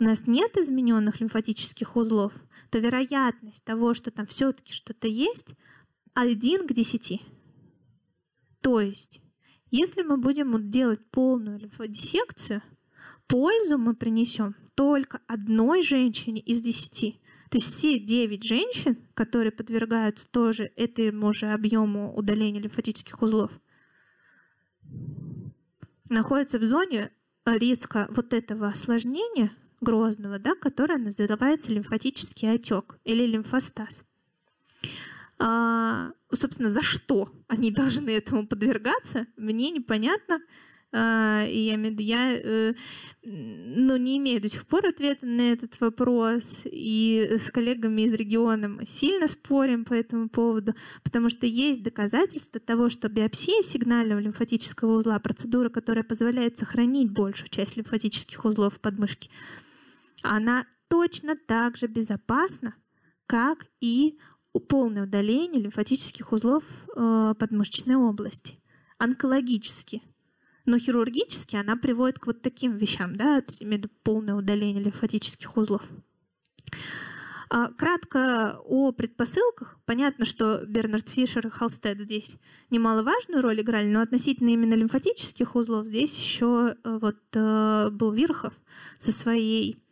у 0.00 0.04
нас 0.04 0.26
нет 0.26 0.56
измененных 0.56 1.20
лимфатических 1.20 1.94
узлов, 1.94 2.32
то 2.70 2.78
вероятность 2.78 3.62
того, 3.64 3.92
что 3.92 4.10
там 4.10 4.26
все-таки 4.26 4.72
что-то 4.72 5.06
есть, 5.06 5.54
1 6.14 6.66
к 6.66 6.72
10. 6.72 7.20
То 8.62 8.80
есть, 8.80 9.20
если 9.70 10.02
мы 10.02 10.16
будем 10.16 10.70
делать 10.70 11.04
полную 11.10 11.58
лимфодиссекцию, 11.58 12.62
пользу 13.26 13.76
мы 13.76 13.94
принесем 13.94 14.56
только 14.74 15.20
одной 15.26 15.82
женщине 15.82 16.40
из 16.40 16.62
10. 16.62 17.20
То 17.50 17.58
есть 17.58 17.74
все 17.74 17.98
9 17.98 18.42
женщин, 18.42 18.96
которые 19.12 19.52
подвергаются 19.52 20.26
тоже 20.28 20.72
этому 20.76 21.30
же 21.32 21.48
объему 21.48 22.14
удаления 22.16 22.60
лимфатических 22.60 23.20
узлов, 23.20 23.50
находятся 26.08 26.58
в 26.58 26.64
зоне 26.64 27.12
риска 27.44 28.08
вот 28.10 28.32
этого 28.32 28.68
осложнения 28.68 29.50
Грозного, 29.80 30.38
да, 30.38 30.54
которая 30.54 30.98
называется 30.98 31.72
лимфатический 31.72 32.52
отек 32.52 32.98
или 33.04 33.26
лимфостаз. 33.26 34.04
А, 35.38 36.10
собственно, 36.30 36.70
за 36.70 36.82
что 36.82 37.32
они 37.48 37.70
должны 37.70 38.10
этому 38.10 38.46
подвергаться, 38.46 39.26
мне 39.36 39.70
непонятно. 39.70 40.40
А, 40.92 41.44
и 41.46 41.60
я 41.60 41.76
я 41.76 42.32
э, 42.32 42.74
ну, 43.22 43.96
не 43.96 44.18
имею 44.18 44.40
до 44.40 44.48
сих 44.48 44.66
пор 44.66 44.86
ответа 44.86 45.24
на 45.24 45.52
этот 45.52 45.80
вопрос. 45.80 46.62
И 46.64 47.36
с 47.38 47.50
коллегами 47.50 48.02
из 48.02 48.12
региона 48.12 48.68
мы 48.68 48.86
сильно 48.86 49.28
спорим 49.28 49.84
по 49.84 49.94
этому 49.94 50.28
поводу, 50.28 50.74
потому 51.04 51.28
что 51.28 51.46
есть 51.46 51.82
доказательства 51.82 52.60
того, 52.60 52.88
что 52.88 53.08
биопсия 53.08 53.62
сигнального 53.62 54.18
лимфатического 54.18 54.98
узла, 54.98 55.18
процедура, 55.20 55.68
которая 55.68 56.02
позволяет 56.02 56.58
сохранить 56.58 57.12
большую 57.12 57.50
часть 57.50 57.76
лимфатических 57.76 58.44
узлов 58.44 58.74
в 58.74 58.80
подмышке, 58.80 59.30
она 60.22 60.66
точно 60.88 61.36
так 61.36 61.76
же 61.76 61.86
безопасна, 61.86 62.74
как 63.26 63.66
и 63.80 64.18
полное 64.68 65.04
удаление 65.04 65.62
лимфатических 65.62 66.32
узлов 66.32 66.64
э, 66.96 67.34
подмышечной 67.38 67.96
области. 67.96 68.60
Онкологически– 68.98 70.02
но 70.66 70.78
хирургически 70.78 71.56
она 71.56 71.76
приводит 71.76 72.18
к 72.18 72.26
вот 72.26 72.42
таким 72.42 72.76
вещам, 72.76 73.16
да, 73.16 73.40
то 73.40 73.50
есть 73.50 73.62
имею 73.62 73.90
полное 74.02 74.34
удаление 74.34 74.82
лимфатических 74.82 75.56
узлов. 75.56 75.82
А, 77.52 77.72
кратко 77.72 78.60
о 78.64 78.92
предпосылках. 78.92 79.76
Понятно, 79.84 80.24
что 80.24 80.64
Бернард 80.66 81.08
Фишер 81.08 81.48
и 81.48 81.50
Халстед 81.50 81.98
здесь 81.98 82.36
немаловажную 82.70 83.42
роль 83.42 83.60
играли, 83.60 83.90
но 83.90 84.00
относительно 84.00 84.50
именно 84.50 84.74
лимфатических 84.74 85.56
узлов 85.56 85.86
здесь 85.86 86.16
еще 86.16 86.76
э, 86.84 86.98
вот 87.00 87.18
э, 87.32 87.90
был 87.90 88.12
Вирхов 88.12 88.54
со 88.98 89.10
своей 89.10 89.82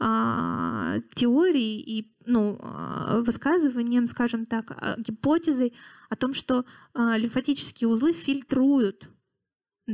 а, 0.00 0.98
теорией 1.14 1.80
и 1.80 2.14
ну, 2.26 2.58
а, 2.60 3.20
высказыванием, 3.20 4.06
скажем 4.06 4.46
так, 4.46 4.96
гипотезой 4.98 5.74
о 6.08 6.16
том, 6.16 6.34
что 6.34 6.64
лимфатические 6.94 7.88
узлы 7.88 8.12
фильтруют 8.12 9.08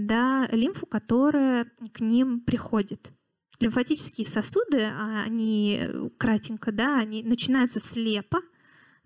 да, 0.04 0.48
лимфу, 0.52 0.86
которая 0.86 1.66
к 1.92 2.00
ним 2.00 2.40
приходит. 2.40 3.10
Лимфатические 3.58 4.26
сосуды, 4.26 4.82
а, 4.82 5.22
они 5.24 5.78
э, 5.80 6.10
кратенько, 6.18 6.72
да, 6.72 6.98
они 6.98 7.22
начинаются 7.22 7.80
слепо 7.80 8.40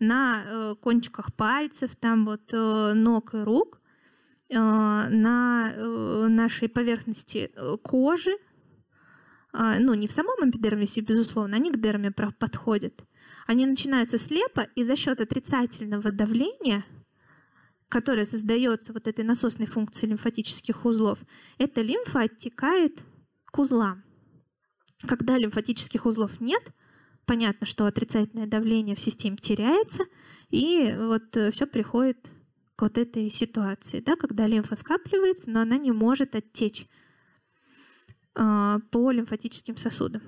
на 0.01 0.43
э, 0.45 0.75
кончиках 0.81 1.35
пальцев, 1.35 1.95
там 1.95 2.25
вот 2.25 2.53
э, 2.53 2.93
ног 2.95 3.35
и 3.35 3.39
рук, 3.39 3.81
на 4.53 5.73
нашей 6.29 6.69
поверхности 6.69 7.53
кожи, 7.85 8.33
а, 8.33 8.50
ну, 9.53 9.95
не 9.95 10.07
в 10.07 10.13
самом 10.13 10.49
эпидермисе, 10.49 11.01
безусловно, 11.01 11.57
они 11.57 11.71
к 11.71 11.81
дерме 11.81 12.11
подходят. 12.11 13.05
Они 13.47 13.67
начинаются 13.67 14.19
слепо, 14.19 14.69
и 14.75 14.83
за 14.83 14.97
счет 14.97 15.21
отрицательного 15.21 16.13
давления– 16.13 16.85
которая 17.91 18.25
создается 18.25 18.93
вот 18.93 19.09
этой 19.09 19.25
насосной 19.25 19.67
функцией 19.67 20.11
лимфатических 20.11 20.87
узлов, 20.87 21.19
эта 21.59 21.83
лимфа 21.83 22.21
оттекает 22.21 23.03
к 23.47 23.59
узлам. 23.59 24.05
Когда 25.07 25.37
лимфатических 25.37 26.07
узлов 26.07 26.41
нет, 26.41 26.63
понятно, 27.27 27.67
что 27.67 27.87
отрицательное 27.87 28.47
давление 28.47 28.95
в 28.95 29.01
системе 29.01 29.37
теряется, 29.37 30.05
и 30.51 30.95
вот 30.97 31.37
э, 31.37 31.51
все 31.51 31.67
приходит 31.67 32.31
к 32.77 32.83
вот 32.83 32.97
этой 32.97 33.29
ситуации, 33.29 34.01
да, 34.01 34.15
когда 34.15 34.47
лимфа 34.47 34.77
скапливается, 34.77 35.51
но 35.51 35.61
она 35.61 35.77
не 35.77 35.91
может 35.91 36.37
оттечь 36.37 36.87
по 38.35 39.11
лимфатическим 39.11 39.77
сосудам. 39.77 40.23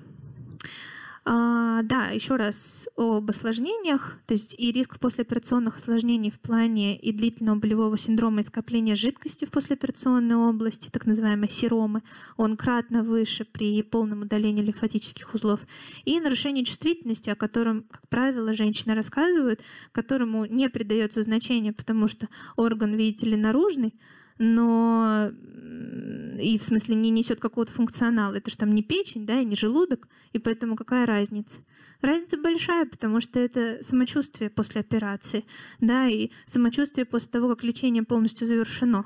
А, 1.25 1.83
да, 1.83 2.07
еще 2.07 2.35
раз 2.35 2.89
об 2.97 3.29
осложнениях, 3.29 4.19
то 4.25 4.33
есть 4.33 4.55
и 4.59 4.73
риск 4.73 4.99
послеоперационных 4.99 5.77
осложнений 5.77 6.31
в 6.31 6.39
плане 6.39 6.97
и 6.97 7.13
длительного 7.13 7.59
болевого 7.59 7.97
синдрома 7.97 8.41
и 8.41 8.43
скопления 8.43 8.95
жидкости 8.95 9.45
в 9.45 9.51
послеоперационной 9.51 10.35
области, 10.35 10.89
так 10.89 11.05
называемой 11.05 11.47
серомы, 11.47 12.03
он 12.35 12.57
кратно 12.57 13.03
выше 13.03 13.45
при 13.45 13.81
полном 13.83 14.23
удалении 14.23 14.63
лимфатических 14.63 15.33
узлов. 15.33 15.61
И 16.03 16.19
нарушение 16.19 16.65
чувствительности, 16.65 17.29
о 17.29 17.35
котором, 17.35 17.83
как 17.83 18.09
правило, 18.09 18.51
женщины 18.51 18.93
рассказывают, 18.93 19.61
которому 19.93 20.43
не 20.43 20.67
придается 20.67 21.21
значения, 21.21 21.71
потому 21.71 22.09
что 22.09 22.27
орган, 22.57 22.95
видите 22.95 23.27
ли, 23.27 23.37
наружный, 23.37 23.93
но 24.39 25.31
и 26.39 26.57
в 26.57 26.63
смысле 26.63 26.95
не 26.95 27.09
несет 27.09 27.39
какого-то 27.39 27.71
функционала. 27.71 28.35
Это 28.35 28.49
же 28.49 28.57
там 28.57 28.71
не 28.71 28.83
печень, 28.83 29.25
да, 29.25 29.39
и 29.39 29.45
не 29.45 29.55
желудок, 29.55 30.07
и 30.31 30.39
поэтому 30.39 30.75
какая 30.75 31.05
разница? 31.05 31.61
Разница 32.01 32.37
большая, 32.37 32.85
потому 32.85 33.21
что 33.21 33.39
это 33.39 33.79
самочувствие 33.81 34.49
после 34.49 34.81
операции, 34.81 35.45
да, 35.79 36.07
и 36.07 36.31
самочувствие 36.45 37.05
после 37.05 37.29
того, 37.29 37.49
как 37.49 37.63
лечение 37.63 38.03
полностью 38.03 38.47
завершено. 38.47 39.05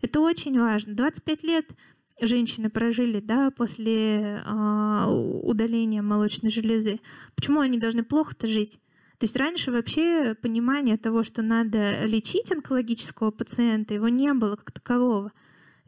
Это 0.00 0.20
очень 0.20 0.58
важно. 0.58 0.94
25 0.94 1.42
лет 1.44 1.66
женщины 2.20 2.70
прожили, 2.70 3.20
да, 3.20 3.50
после 3.50 4.42
э, 4.44 5.06
удаления 5.42 6.02
молочной 6.02 6.50
железы. 6.50 7.00
Почему 7.34 7.60
они 7.60 7.78
должны 7.78 8.02
плохо-то 8.02 8.46
жить? 8.46 8.80
То 9.18 9.24
есть 9.24 9.36
раньше 9.36 9.70
вообще 9.70 10.34
понимания 10.34 10.96
того, 10.96 11.22
что 11.22 11.42
надо 11.42 12.04
лечить 12.06 12.50
онкологического 12.50 13.30
пациента, 13.30 13.94
его 13.94 14.08
не 14.08 14.32
было 14.34 14.56
как 14.56 14.72
такового. 14.72 15.30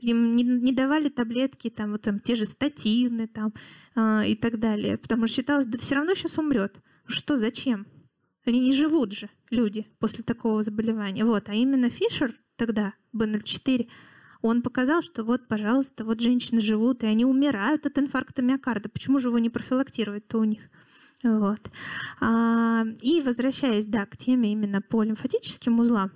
Им 0.05 0.35
не, 0.35 0.45
не 0.45 0.73
давали 0.73 1.09
таблетки, 1.09 1.71
там, 1.71 1.93
вот, 1.93 2.03
там, 2.03 2.21
те 2.21 2.35
же 2.35 2.47
статины 2.47 3.27
там, 3.27 3.53
э, 3.97 4.29
и 4.29 4.37
так 4.37 4.59
далее, 4.59 4.99
потому 4.99 5.27
что 5.27 5.37
считалось, 5.37 5.67
да 5.67 5.79
все 5.79 5.97
равно 5.97 6.15
сейчас 6.15 6.39
умрет. 6.39 6.81
Что, 7.07 7.37
зачем? 7.37 7.87
Они 8.47 8.61
не 8.61 8.73
живут 8.73 9.13
же, 9.13 9.29
люди, 9.51 9.87
после 9.99 10.23
такого 10.23 10.63
заболевания. 10.63 11.25
Вот. 11.25 11.49
А 11.49 11.55
именно 11.55 11.89
Фишер 11.89 12.35
тогда, 12.57 12.95
B04, 13.15 13.89
он 14.43 14.61
показал, 14.61 15.03
что 15.03 15.25
вот, 15.25 15.49
пожалуйста, 15.49 16.05
вот 16.05 16.21
женщины 16.21 16.61
живут, 16.61 17.03
и 17.03 17.07
они 17.07 17.25
умирают 17.25 17.87
от 17.87 17.99
инфаркта 17.99 18.43
миокарда. 18.43 18.91
Почему 18.91 19.19
же 19.19 19.29
его 19.29 19.39
не 19.39 19.49
профилактировать-то 19.49 20.39
у 20.39 20.45
них? 20.45 20.61
Вот. 21.23 21.71
А, 22.21 22.85
и 23.01 23.23
возвращаясь, 23.23 23.87
да, 23.87 24.05
к 24.05 24.19
теме 24.19 24.53
именно 24.53 24.83
по 24.83 25.03
лимфатическим 25.03 25.81
узлам, 25.81 26.13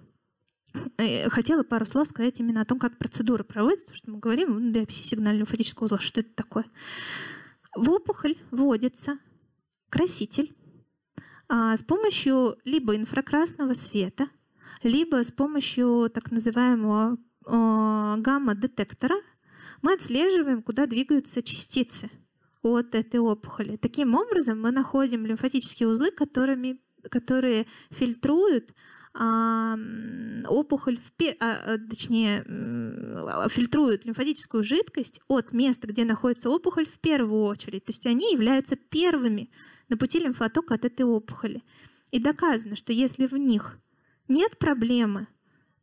хотела 1.28 1.62
пару 1.62 1.86
слов 1.86 2.08
сказать 2.08 2.40
именно 2.40 2.62
о 2.62 2.64
том, 2.64 2.78
как 2.78 2.98
процедура 2.98 3.42
проводится, 3.44 3.86
потому 3.86 3.96
что 3.96 4.10
мы 4.10 4.18
говорим 4.18 4.56
о 4.56 4.60
биопсии 4.60 5.02
сигнального 5.02 5.40
лимфатического 5.40 5.86
узла. 5.86 5.98
Что 5.98 6.20
это 6.20 6.30
такое? 6.34 6.66
В 7.76 7.90
опухоль 7.90 8.36
вводится 8.50 9.18
краситель 9.90 10.54
а, 11.48 11.76
с 11.76 11.82
помощью 11.82 12.58
либо 12.64 12.96
инфракрасного 12.96 13.74
света, 13.74 14.28
либо 14.82 15.22
с 15.22 15.30
помощью 15.30 16.10
так 16.12 16.30
называемого 16.30 17.18
гамма-детектора 17.44 19.14
мы 19.80 19.94
отслеживаем, 19.94 20.62
куда 20.62 20.86
двигаются 20.86 21.42
частицы– 21.42 22.10
от 22.62 22.94
этой 22.94 23.20
опухоли. 23.20 23.76
Таким 23.76 24.14
образом, 24.14 24.60
мы 24.60 24.70
находим 24.70 25.26
лимфатические 25.26 25.88
узлы, 25.88 26.10
которыми, 26.10 26.80
которые 27.10 27.66
фильтруют 27.90 28.70
а, 28.70 28.74
опухоль, 29.14 30.98
в, 30.98 31.12
а, 31.40 31.74
а, 31.74 31.78
точнее, 31.78 32.44
фильтруют 33.48 34.04
лимфатическую 34.04 34.62
жидкость 34.62 35.20
от 35.28 35.52
места, 35.52 35.88
где 35.88 36.04
находится 36.04 36.50
опухоль 36.50 36.86
в 36.86 36.98
первую 37.00 37.42
очередь. 37.42 37.84
То 37.84 37.90
есть 37.90 38.06
они 38.06 38.32
являются 38.32 38.76
первыми 38.76 39.50
на 39.88 39.96
пути 39.96 40.18
лимфотока 40.18 40.74
от 40.74 40.84
этой 40.84 41.04
опухоли. 41.04 41.62
И 42.10 42.20
доказано, 42.20 42.76
что 42.76 42.92
если 42.92 43.26
в 43.26 43.34
них 43.34 43.78
нет 44.28 44.58
проблемы 44.58 45.26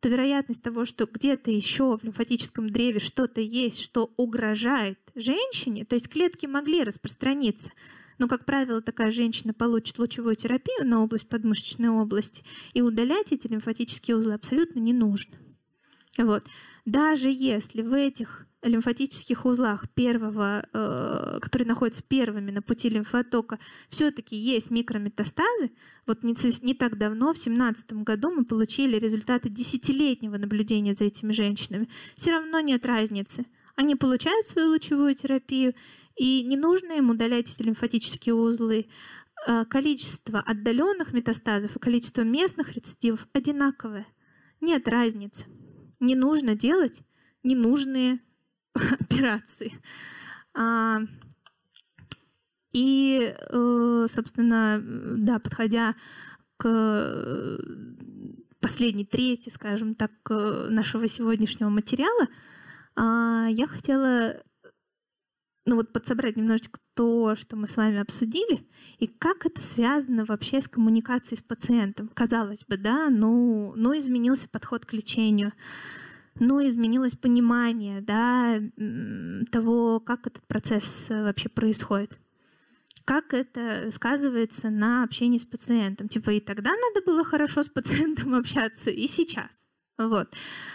то 0.00 0.08
вероятность 0.08 0.62
того, 0.62 0.84
что 0.84 1.06
где-то 1.06 1.50
еще 1.50 1.96
в 1.96 2.04
лимфатическом 2.04 2.68
древе 2.68 3.00
что-то 3.00 3.40
есть, 3.40 3.80
что 3.80 4.12
угрожает 4.16 4.98
женщине, 5.14 5.84
то 5.84 5.94
есть 5.94 6.08
клетки 6.08 6.46
могли 6.46 6.84
распространиться, 6.84 7.70
но, 8.18 8.28
как 8.28 8.44
правило, 8.44 8.80
такая 8.80 9.10
женщина 9.10 9.52
получит 9.52 9.98
лучевую 9.98 10.36
терапию 10.36 10.86
на 10.86 11.02
область 11.02 11.28
подмышечной 11.28 11.88
области, 11.88 12.44
и 12.72 12.82
удалять 12.82 13.32
эти 13.32 13.46
лимфатические 13.46 14.16
узлы 14.16 14.34
абсолютно 14.34 14.80
не 14.80 14.92
нужно. 14.92 15.36
Вот. 16.18 16.46
Даже 16.84 17.28
если 17.30 17.82
в 17.82 17.92
этих 17.92 18.46
лимфатических 18.62 19.44
узлах 19.44 19.88
первого, 19.94 20.66
э, 20.72 21.38
которые 21.40 21.68
находятся 21.68 22.02
первыми 22.02 22.50
на 22.50 22.62
пути 22.62 22.88
лимфотока, 22.88 23.58
все-таки 23.88 24.36
есть 24.36 24.70
микрометастазы. 24.70 25.70
Вот 26.06 26.22
не, 26.22 26.34
не 26.64 26.74
так 26.74 26.98
давно, 26.98 27.32
в 27.32 27.36
2017 27.36 27.92
году, 28.04 28.30
мы 28.30 28.44
получили 28.44 28.98
результаты 28.98 29.48
десятилетнего 29.48 30.36
наблюдения 30.36 30.94
за 30.94 31.04
этими 31.04 31.32
женщинами. 31.32 31.88
Все 32.16 32.32
равно 32.32 32.60
нет 32.60 32.84
разницы. 32.86 33.46
Они 33.76 33.94
получают 33.94 34.46
свою 34.46 34.68
лучевую 34.68 35.14
терапию, 35.14 35.74
и 36.16 36.42
не 36.42 36.56
нужно 36.56 36.92
им 36.92 37.10
удалять 37.10 37.50
эти 37.50 37.62
лимфатические 37.62 38.34
узлы. 38.34 38.86
Э, 39.46 39.64
количество 39.64 40.40
отдаленных 40.40 41.12
метастазов 41.12 41.76
и 41.76 41.78
количество 41.78 42.22
местных 42.22 42.74
рецидивов 42.74 43.28
одинаковое. 43.32 44.06
Нет 44.60 44.88
разницы. 44.88 45.46
Не 46.00 46.14
нужно 46.14 46.56
делать 46.56 47.02
ненужные 47.42 48.20
операции. 48.74 49.72
А, 50.54 51.00
и, 52.72 53.34
э, 53.36 54.06
собственно, 54.08 54.82
да, 54.82 55.38
подходя 55.38 55.94
к 56.56 56.66
э, 56.66 57.58
последней 58.60 59.04
трети, 59.04 59.50
скажем 59.50 59.94
так, 59.94 60.12
нашего 60.28 61.06
сегодняшнего 61.08 61.68
материала, 61.68 62.28
А, 62.98 63.48
я 63.50 63.66
хотела 63.66 64.42
ну 65.66 65.74
вот 65.76 65.92
подсобрать 65.92 66.36
немножечко 66.36 66.78
то, 66.94 67.34
что 67.34 67.56
мы 67.56 67.66
с 67.66 67.76
вами 67.76 67.98
обсудили, 67.98 68.66
и 68.98 69.08
как 69.08 69.44
это 69.44 69.60
связано 69.60 70.24
вообще 70.24 70.60
с 70.60 70.68
коммуникацией 70.68 71.38
с 71.38 71.42
пациентом. 71.42 72.08
Казалось 72.14 72.64
бы, 72.64 72.76
да, 72.76 73.10
ну, 73.10 73.74
ну 73.76 73.96
изменился 73.98 74.48
подход 74.48 74.86
к 74.86 74.92
лечению, 74.92 75.52
ну 76.38 76.64
изменилось 76.66 77.16
понимание, 77.16 78.00
да, 78.00 78.60
того, 79.50 80.00
как 80.00 80.28
этот 80.28 80.46
процесс 80.46 81.08
вообще 81.10 81.48
происходит. 81.48 82.18
Как 83.04 83.34
это 83.34 83.90
сказывается 83.90 84.70
на 84.70 85.04
общении 85.04 85.38
с 85.38 85.44
пациентом. 85.44 86.08
Типа 86.08 86.30
и 86.30 86.40
тогда 86.40 86.70
надо 86.70 87.06
было 87.06 87.24
хорошо 87.24 87.62
с 87.62 87.68
пациентом 87.68 88.34
общаться, 88.36 88.90
и 88.90 89.06
сейчас. 89.06 89.66
Вот. 89.98 90.32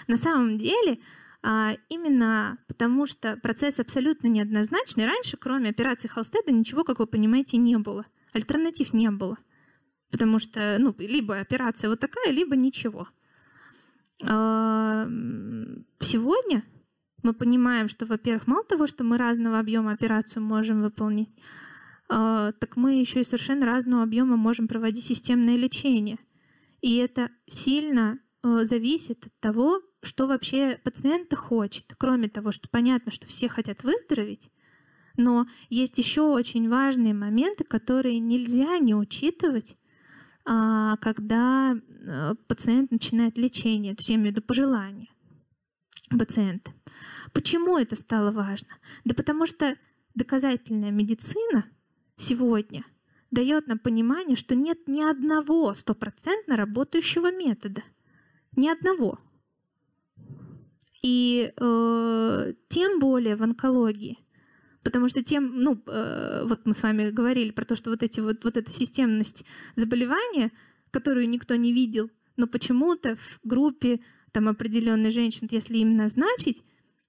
На 0.08 0.16
самом 0.16 0.58
деле, 0.58 1.00
именно 1.44 2.60
потому, 2.68 3.06
что 3.06 3.36
процесс 3.38 3.80
абсолютно 3.80 4.28
неоднозначный. 4.28 5.06
Раньше, 5.06 5.38
кроме 5.38 5.70
операции 5.70 6.08
Холстеда, 6.08 6.52
ничего, 6.52 6.84
как 6.84 7.00
вы 7.00 7.08
понимаете, 7.08 7.58
не 7.58 7.78
было. 7.78 8.06
Альтернатив 8.34 8.94
не 8.94 9.10
было. 9.10 9.38
Потому 10.12 10.40
что 10.40 10.78
ну, 10.80 10.94
либо 11.00 11.40
операция 11.40 11.90
вот 11.90 12.00
такая, 12.00 12.32
либо 12.32 12.56
ничего. 12.56 13.08
А, 14.24 15.08
сегодня 16.00 16.64
мы 17.24 17.34
понимаем, 17.34 17.88
что, 17.88 18.06
во-первых, 18.06 18.48
мало 18.48 18.64
того, 18.64 18.88
что 18.88 19.04
мы 19.04 19.18
разного 19.18 19.60
объема 19.60 19.94
операцию 19.94 20.44
можем 20.44 20.82
выполнить, 20.82 21.30
а, 22.10 22.52
так 22.54 22.76
мы 22.76 23.00
еще 23.00 23.22
и 23.22 23.24
совершенно 23.24 23.66
разного 23.66 24.04
объема 24.04 24.36
можем 24.38 24.68
проводить 24.68 25.06
системное 25.06 25.56
лечение. 25.56 26.20
И 26.82 26.98
это 26.98 27.30
сильно 27.46 28.20
э, 28.44 28.64
зависит 28.64 29.28
от 29.28 29.40
того, 29.40 29.82
что 30.02 30.28
вообще 30.28 30.80
пациент 30.84 31.34
хочет. 31.34 31.94
Кроме 31.98 32.28
того, 32.28 32.52
что 32.52 32.68
понятно, 32.70 33.12
что 33.12 33.28
все 33.28 33.48
хотят 33.48 33.84
выздороветь, 33.84 34.50
но 35.18 35.48
есть 35.70 35.98
еще 35.98 36.22
очень 36.22 36.70
важные 36.70 37.14
моменты, 37.14 37.64
которые 37.64 38.20
нельзя 38.20 38.78
не 38.80 38.96
учитывать, 38.96 39.78
а, 40.44 40.98
когда 40.98 41.76
э, 41.76 42.36
пациент 42.48 42.92
начинает 42.92 43.38
лечение, 43.38 43.94
то 43.94 44.00
есть 44.00 44.10
я 44.10 44.16
имею 44.16 44.30
в 44.30 44.36
виду 44.36 44.42
пожелания 44.42 45.10
пациента. 46.18 46.72
Почему 47.34 47.78
это 47.78 47.96
стало 47.96 48.32
важно? 48.32 48.70
Да 49.06 49.14
потому 49.14 49.46
что 49.46 49.78
доказательная 50.16 50.92
медицина 50.92 51.66
сегодня 52.18 52.84
дает 53.30 53.68
нам 53.68 53.80
понимание, 53.80 54.36
что 54.36 54.56
нет 54.56 54.88
ни 54.88 55.02
одного 55.02 55.74
стопроцентно 55.74 56.58
работающего 56.58 57.32
метода. 57.32 57.84
Ни 58.56 58.68
одного. 58.68 59.20
И 61.02 61.52
э, 61.56 62.54
тем 62.68 63.00
более 63.00 63.36
в 63.36 63.44
онкологии, 63.44 64.20
потому 64.84 65.08
что 65.08 65.24
тем, 65.24 65.60
ну, 65.60 65.82
э, 65.88 66.44
вот 66.46 66.62
мы 66.66 66.74
с 66.74 66.84
вами 66.84 67.10
говорили 67.10 67.52
про 67.52 67.66
то, 67.66 67.76
что 67.76 67.90
вот 67.90 68.04
эти 68.04 68.20
вот, 68.20 68.44
вот 68.44 68.58
эта 68.58 68.70
системность 68.70 69.46
заболевания, 69.76 70.52
которую 70.92 71.28
никто 71.30 71.56
не 71.56 71.74
видел, 71.74 72.10
но 72.38 72.48
почему-то 72.48 73.16
в 73.16 73.40
группе 73.44 74.00
там 74.32 74.48
определенных 74.48 75.12
женщин, 75.12 75.48
если 75.52 75.80
им 75.80 75.96
назначить 75.96 76.64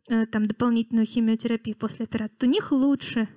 э, 0.08 0.26
там 0.26 0.46
дополнительную 0.46 1.06
химиотерапию 1.06 1.76
после 1.76 2.04
операции, 2.04 2.36
то 2.38 2.46
у 2.46 2.50
них 2.50 2.72
лучше 2.72 3.28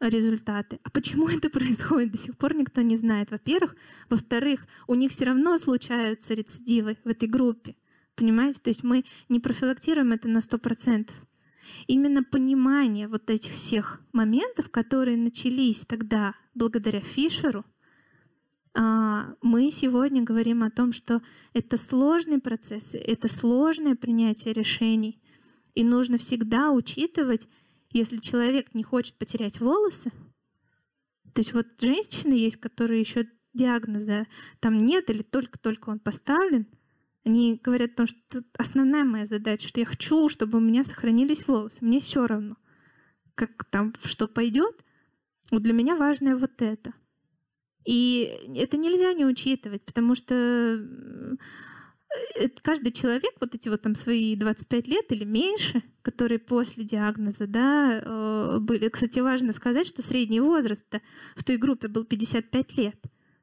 результаты. 0.00 0.80
А 0.82 0.90
почему 0.90 1.28
это 1.28 1.50
происходит, 1.50 2.12
до 2.12 2.18
сих 2.18 2.36
пор 2.36 2.54
никто 2.54 2.80
не 2.80 2.96
знает, 2.96 3.30
во-первых. 3.30 3.76
Во-вторых, 4.08 4.66
у 4.86 4.94
них 4.94 5.12
все 5.12 5.26
равно 5.26 5.58
случаются 5.58 6.34
рецидивы 6.34 6.96
в 7.04 7.08
этой 7.08 7.28
группе. 7.28 7.76
Понимаете? 8.20 8.60
То 8.60 8.68
есть 8.68 8.84
мы 8.84 9.06
не 9.30 9.40
профилактируем 9.40 10.12
это 10.12 10.28
на 10.28 10.38
100%. 10.38 11.10
Именно 11.86 12.22
понимание 12.22 13.08
вот 13.08 13.30
этих 13.30 13.52
всех 13.52 14.02
моментов, 14.12 14.70
которые 14.70 15.16
начались 15.16 15.86
тогда 15.86 16.34
благодаря 16.54 17.00
Фишеру, 17.00 17.64
а, 18.74 19.34
мы 19.40 19.70
сегодня 19.70 20.22
говорим 20.22 20.62
о 20.62 20.70
том, 20.70 20.92
что 20.92 21.22
это 21.54 21.78
сложные 21.78 22.40
процессы, 22.40 22.98
это 22.98 23.26
сложное 23.28 23.96
принятие 23.96 24.52
решений. 24.52 25.18
И 25.74 25.82
нужно 25.82 26.18
всегда 26.18 26.72
учитывать, 26.72 27.48
если 27.90 28.18
человек 28.18 28.74
не 28.74 28.82
хочет 28.82 29.16
потерять 29.16 29.60
волосы, 29.60 30.10
то 31.32 31.40
есть 31.40 31.54
вот 31.54 31.68
женщины 31.80 32.34
есть, 32.34 32.58
которые 32.58 33.00
еще 33.00 33.26
диагноза 33.54 34.26
там 34.60 34.76
нет 34.76 35.08
или 35.08 35.22
только-только 35.22 35.88
он 35.88 36.00
поставлен– 36.00 36.66
они 37.24 37.60
говорят 37.62 37.92
о 37.92 37.96
том, 37.96 38.06
что 38.06 38.42
основная 38.56 39.04
моя 39.04 39.26
задача, 39.26 39.68
что 39.68 39.80
я 39.80 39.86
хочу, 39.86 40.28
чтобы 40.28 40.58
у 40.58 40.60
меня 40.60 40.84
сохранились 40.84 41.46
волосы. 41.46 41.84
Мне 41.84 42.00
все 42.00 42.26
равно, 42.26 42.56
как 43.34 43.64
там 43.64 43.92
что 44.04 44.26
пойдет. 44.26 44.84
Вот 45.50 45.62
для 45.62 45.72
меня 45.72 45.96
важное 45.96 46.36
вот 46.36 46.62
это. 46.62 46.94
И 47.84 48.38
это 48.54 48.76
нельзя 48.76 49.12
не 49.12 49.24
учитывать, 49.24 49.84
потому 49.84 50.14
что 50.14 50.34
э, 50.34 51.36
каждый 52.62 52.92
человек, 52.92 53.32
вот 53.40 53.54
эти 53.54 53.68
вот 53.68 53.82
там 53.82 53.94
свои 53.94 54.36
25 54.36 54.88
лет 54.88 55.12
или 55.12 55.24
меньше, 55.24 55.82
которые 56.02 56.38
после 56.38 56.84
диагноза, 56.84 57.46
да, 57.46 58.00
э, 58.00 58.58
были. 58.60 58.88
Кстати, 58.88 59.20
важно 59.20 59.52
сказать, 59.52 59.86
что 59.86 60.02
средний 60.02 60.40
возраст 60.40 60.86
в 61.36 61.44
той 61.44 61.56
группе 61.56 61.88
был 61.88 62.04
55 62.04 62.76
лет. 62.76 63.00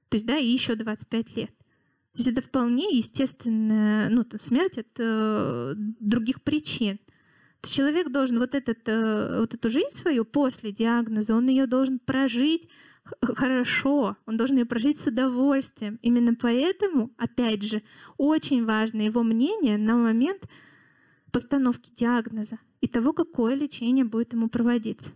То 0.10 0.16
есть, 0.16 0.26
да, 0.26 0.38
и 0.38 0.48
еще 0.48 0.76
25 0.76 1.36
лет. 1.36 1.52
То 2.18 2.22
есть 2.22 2.30
это 2.30 2.42
вполне 2.42 2.98
естественная 2.98 4.10
ну, 4.10 4.24
там, 4.24 4.40
смерть 4.40 4.80
от 4.80 4.88
э, 4.98 5.76
других 5.76 6.42
причин. 6.42 7.00
Человек 7.62 8.12
должен 8.12 8.40
вот, 8.40 8.56
этот, 8.56 8.80
э, 8.88 9.40
вот 9.40 9.54
эту 9.54 9.70
жизнь 9.70 9.92
свою 9.92 10.26
после 10.26 10.72
диагноза, 10.72 11.36
он 11.36 11.48
ее 11.48 11.68
должен 11.68 12.00
прожить 12.00 12.68
хорошо, 13.22 14.18
он 14.26 14.36
должен 14.36 14.58
ее 14.58 14.66
прожить 14.66 14.98
с 14.98 15.06
удовольствием. 15.06 16.00
Именно 16.02 16.34
поэтому, 16.34 17.14
опять 17.18 17.62
же, 17.62 17.84
очень 18.18 18.66
важно 18.66 19.02
его 19.02 19.22
мнение 19.22 19.78
на 19.78 19.96
момент 19.96 20.50
постановки 21.32 21.92
диагноза 21.96 22.58
и 22.82 22.88
того, 22.88 23.14
какое 23.14 23.54
лечение 23.54 24.06
будет 24.06 24.34
ему 24.34 24.50
проводиться. 24.50 25.12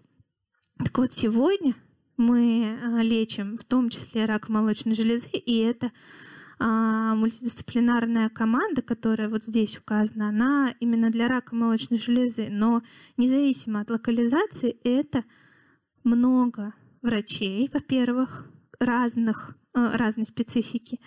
Так 0.78 0.96
вот, 1.00 1.14
сегодня 1.14 1.74
мы 2.18 2.78
э, 2.80 3.02
лечим 3.02 3.58
в 3.58 3.64
том 3.64 3.90
числе 3.90 4.26
рак 4.26 4.50
молочной 4.50 4.94
железы, 4.94 5.30
и 5.30 5.58
это 5.58 5.92
мультидисциплинарная 6.62 8.30
команда, 8.30 8.82
которая 8.84 9.30
вот 9.30 9.44
здесь 9.44 9.78
указана, 9.80 10.30
она 10.30 10.76
именно 10.80 11.10
для 11.10 11.28
рака 11.28 11.56
молочной 11.56 11.98
железы, 11.98 12.50
но 12.52 12.84
независимо 13.18 13.82
от 13.82 13.90
локализации, 13.90 14.78
это 14.84 15.24
много 16.04 16.74
врачей, 17.02 17.68
во-первых, 17.74 18.48
разных, 18.80 19.58
э, 19.74 19.96
разной 19.96 20.26
специфики. 20.26 21.00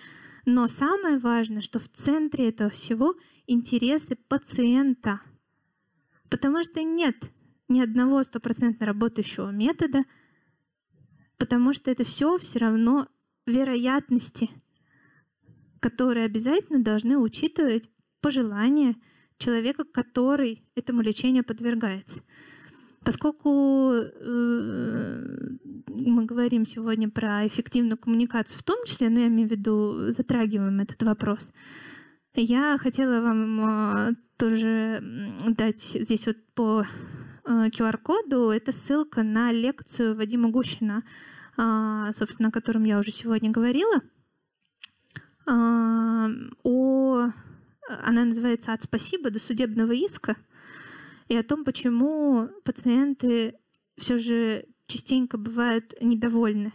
Но 0.45 0.67
самое 0.67 1.19
важное, 1.19 1.61
что 1.61 1.79
в 1.79 1.89
центре 1.89 2.49
этого 2.49 2.71
всего 2.71 3.15
интересы 3.47 4.17
пациента. 4.17 5.21
Потому 6.31 6.65
что 6.65 6.83
нет 6.83 7.17
ни 7.69 7.81
одного 7.81 8.23
стопроцентно 8.25 8.87
работающего 8.87 9.51
метода, 9.51 10.05
потому 11.39 11.73
что 11.73 11.91
это 11.93 12.03
все 12.03 12.39
все 12.39 12.59
равно 12.59 13.07
вероятности– 13.47 14.51
которые 15.85 16.25
обязательно 16.25 16.83
должны 16.83 17.19
учитывать 17.19 17.91
пожелания 18.23 18.97
человека, 19.37 19.85
который 19.85 20.65
этому 20.75 21.03
лечению 21.03 21.45
подвергается. 21.45 22.23
Поскольку 23.05 23.93
э, 23.93 25.25
мы 25.89 26.25
говорим 26.25 26.65
сегодня 26.65 27.11
про 27.11 27.47
эффективную 27.47 27.99
коммуникацию 27.99 28.59
в 28.59 28.63
том 28.63 28.79
числе, 28.87 29.11
но 29.11 29.21
я 29.21 29.27
имею 29.27 29.47
в 29.47 29.51
виду, 29.51 30.11
затрагиваем 30.11 30.81
этот 30.81 31.03
вопрос, 31.03 31.53
я 32.35 32.79
хотела 32.79 33.21
вам 33.21 33.61
э, 33.61 34.15
тоже 34.39 35.37
дать 35.47 35.83
здесь 35.83 36.27
вот 36.27 36.39
по 36.55 36.87
э, 37.45 37.69
QR-коду, 37.69 38.49
это 38.49 38.73
ссылка 38.73 39.23
на 39.23 39.53
лекцию 39.53 40.17
Вадима 40.17 40.49
Гущина, 40.49 41.03
э, 41.59 42.11
собственно, 42.15 42.49
о 42.49 42.53
котором 42.53 42.85
я 42.85 42.99
уже 42.99 43.11
сегодня 43.11 43.51
говорила– 43.51 44.01
о... 45.47 47.31
Она 48.03 48.25
называется 48.25 48.73
«От 48.73 48.83
спасибо 48.83 49.31
до 49.31 49.39
судебного 49.39 49.93
иска» 49.93 50.37
и 51.29 51.37
о 51.37 51.43
том, 51.43 51.65
почему 51.65 52.49
пациенты 52.65 53.57
все 53.97 54.19
же 54.19 54.67
частенько 54.87 55.37
бывают 55.37 55.95
недовольны 56.01 56.73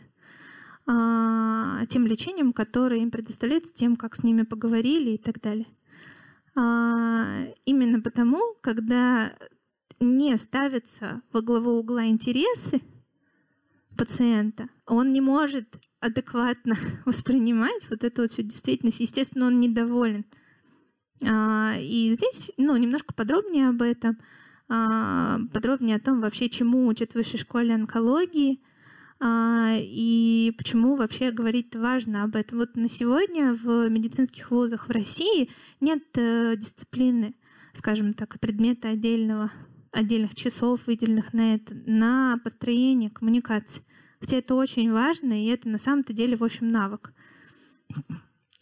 а, 0.86 1.86
тем 1.88 2.07
лечением, 2.07 2.53
которое 2.53 3.01
им 3.01 3.11
предоставляется, 3.11 3.74
тем, 3.74 3.95
как 3.95 4.15
с 4.15 4.24
ними 4.24 4.43
поговорили 4.43 5.11
и 5.11 5.17
так 5.17 5.39
далее. 5.39 5.67
А, 6.55 7.45
именно 7.65 8.01
потому, 8.01 8.55
когда 8.61 9.34
не 9.99 10.36
ставятся 10.38 11.22
во 11.32 11.41
главу 11.41 11.74
угла 11.74 12.05
интересы 12.05 12.82
пациента, 13.97 14.70
он 14.86 15.11
не 15.11 15.22
может 15.22 15.67
адекватно 15.99 16.75
воспринимать 17.05 17.89
вот 17.89 18.03
эту 18.03 18.23
вот 18.23 18.31
всю 18.31 18.43
действительность. 18.43 18.99
Естественно, 18.99 19.47
он 19.47 19.57
недоволен. 19.57 20.25
А, 21.25 21.75
и 21.77 22.09
здесь, 22.11 22.51
ну, 22.57 22.75
немножко 22.77 23.13
подробнее 23.13 23.69
об 23.69 23.81
этом. 23.81 24.17
подробнее 24.67 25.97
о 25.97 25.99
том 25.99 26.21
вообще, 26.21 26.49
чему 26.49 26.87
учат 26.87 27.11
в 27.11 27.15
высшей 27.15 27.39
школе 27.39 27.73
онкологии, 27.73 28.61
и 29.21 30.53
почему 30.57 30.95
вообще 30.95 31.31
говорить 31.31 31.75
важно 31.75 32.23
об 32.23 32.35
этом. 32.35 32.59
Вот 32.59 32.75
на 32.75 32.87
сегодня 32.87 33.53
в 33.53 33.89
медицинских 33.89 34.49
вузах 34.49 34.87
в 34.87 34.91
России 34.91 35.49
нет 35.81 36.03
э, 36.15 36.55
дисциплины, 36.55 37.35
скажем 37.73 38.13
так, 38.13 38.39
предмета 38.39 38.89
отдельного, 38.89 39.51
отдельных 39.91 40.35
часов, 40.35 40.87
выделенных 40.87 41.33
на 41.33 41.55
это, 41.55 41.75
на 41.85 42.39
построение 42.43 43.09
коммуникации. 43.09 43.83
Хотя 44.20 44.38
это 44.38 44.55
очень 44.55 44.91
важно, 44.91 45.41
и 45.41 45.47
это 45.47 45.70
на 45.70 45.78
самом-то 45.78 46.13
деле, 46.13 46.36
в 46.36 46.43
общем, 46.43 46.67
навык. 46.67 47.13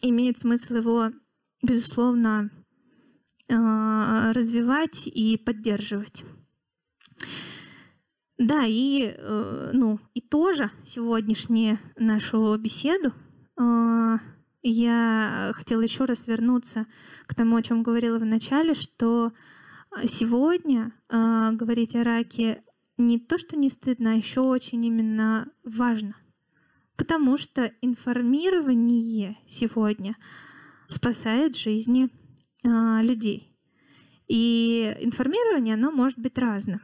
Имеет 0.01 0.37
смысл 0.37 0.75
его, 0.75 1.11
безусловно, 1.63 2.51
э, 3.49 4.31
развивать 4.33 5.07
и 5.07 5.37
поддерживать. 5.37 6.23
Да, 8.37 8.65
и, 8.65 9.15
э, 9.17 9.71
ну, 9.73 9.99
и 10.13 10.21
тоже 10.21 10.69
сегодняшнюю 10.85 11.79
нашу 11.95 12.55
беседу 12.57 13.11
э, 13.59 14.17
я 14.61 15.51
хотела 15.55 15.81
еще 15.81 16.05
раз 16.05 16.27
вернуться 16.27 16.85
к 17.25 17.33
тому, 17.33 17.55
о 17.55 17.63
чем 17.63 17.81
говорила 17.81 18.19
в 18.19 18.25
начале, 18.25 18.75
что 18.75 19.31
сегодня 20.05 20.91
говорить 21.09 21.95
о 21.95 22.03
раке 22.03 22.63
не 22.97 23.19
то, 23.19 23.37
что 23.37 23.55
не 23.57 23.69
стыдно, 23.69 24.11
а 24.11 24.15
еще 24.15 24.41
очень 24.41 24.83
именно 24.85 25.51
важно. 25.63 26.15
Потому 26.95 27.37
что 27.37 27.71
информирование 27.81 29.37
сегодня 29.47 30.15
спасает 30.89 31.55
жизни 31.55 32.09
людей. 32.63 33.55
И 34.27 34.97
информирование, 34.99 35.75
оно 35.75 35.91
может 35.91 36.17
быть 36.17 36.37
разным. 36.37 36.81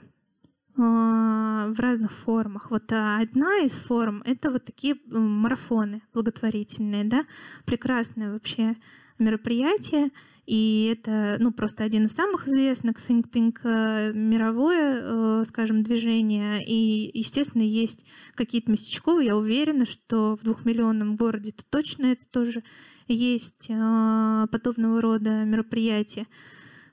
А, 0.75 1.67
в 1.67 1.79
разных 1.79 2.11
формах. 2.11 2.71
Вот 2.71 2.91
одна 2.91 3.59
из 3.59 3.73
форм— 3.73 4.23
это 4.25 4.49
вот 4.49 4.65
такие 4.65 4.95
марафоны 5.05 6.01
благотворительные, 6.13 7.03
да, 7.03 7.25
прекрасное 7.65 8.33
вообще 8.33 8.75
мероприятие, 9.19 10.09
и 10.45 10.91
это, 10.91 11.37
ну, 11.39 11.53
просто 11.53 11.85
один 11.85 12.05
из 12.05 12.11
самых 12.11 12.47
известных 12.47 12.97
Think 12.97 13.29
Pink 13.31 13.59
э, 13.63 14.11
мировое, 14.13 14.99
э, 15.01 15.43
скажем, 15.45 15.83
движение. 15.83 16.61
И, 16.65 17.17
естественно, 17.17 17.63
есть 17.63 18.05
какие-то 18.35 18.69
местечковые. 18.69 19.27
Я 19.27 19.37
уверена, 19.37 19.85
что 19.85 20.35
в 20.35 20.43
двухмиллионном 20.43 21.15
городе 21.15 21.51
-то 21.51 21.63
точно 21.69 22.07
это 22.07 22.25
тоже 22.29 22.63
есть 23.07 23.67
э, 23.69 24.47
подобного 24.51 25.01
рода 25.01 25.43
мероприятия 25.43 26.27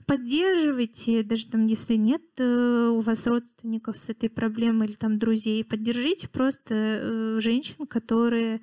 поддерживайте, 0.07 1.23
даже 1.23 1.47
там, 1.47 1.67
если 1.67 1.95
нет 1.95 2.23
у 2.41 3.01
вас 3.01 3.29
родственников 3.29 3.97
с 3.97 4.09
этой 4.09 4.29
проблемой 4.29 4.89
или 4.89 4.95
там 4.97 5.21
друзей, 5.21 5.63
поддержите 5.63 6.29
просто 6.29 7.39
женщин, 7.39 7.87
которые 7.87 8.61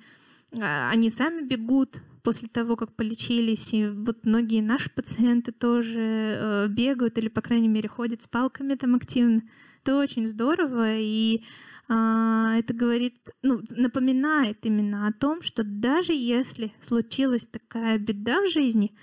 они 0.52 1.08
сами 1.08 1.40
бегут 1.46 2.02
после 2.28 2.48
того, 2.48 2.76
как 2.76 2.94
полечились. 2.94 3.72
И 3.72 3.88
вот 3.88 4.26
многие 4.26 4.60
наши 4.60 4.90
пациенты 4.90 5.50
тоже 5.50 5.98
э, 5.98 6.68
бегают 6.68 7.16
или, 7.16 7.28
по 7.28 7.40
крайней 7.40 7.68
мере, 7.68 7.88
ходят 7.88 8.20
с 8.20 8.26
палками 8.26 8.74
там 8.74 8.96
активно. 8.96 9.40
Это 9.82 9.96
очень 9.96 10.28
здорово. 10.28 10.98
И 10.98 11.42
а, 11.88 12.54
это 12.58 12.74
говорит, 12.74 13.30
ну, 13.40 13.62
напоминает 13.70 14.58
именно 14.66 15.06
о 15.06 15.12
том, 15.14 15.40
что 15.40 15.62
даже 15.64 16.12
если 16.12 16.74
случилась 16.82 17.46
такая 17.46 17.96
беда 17.98 18.42
в 18.42 18.50
жизни 18.50 18.94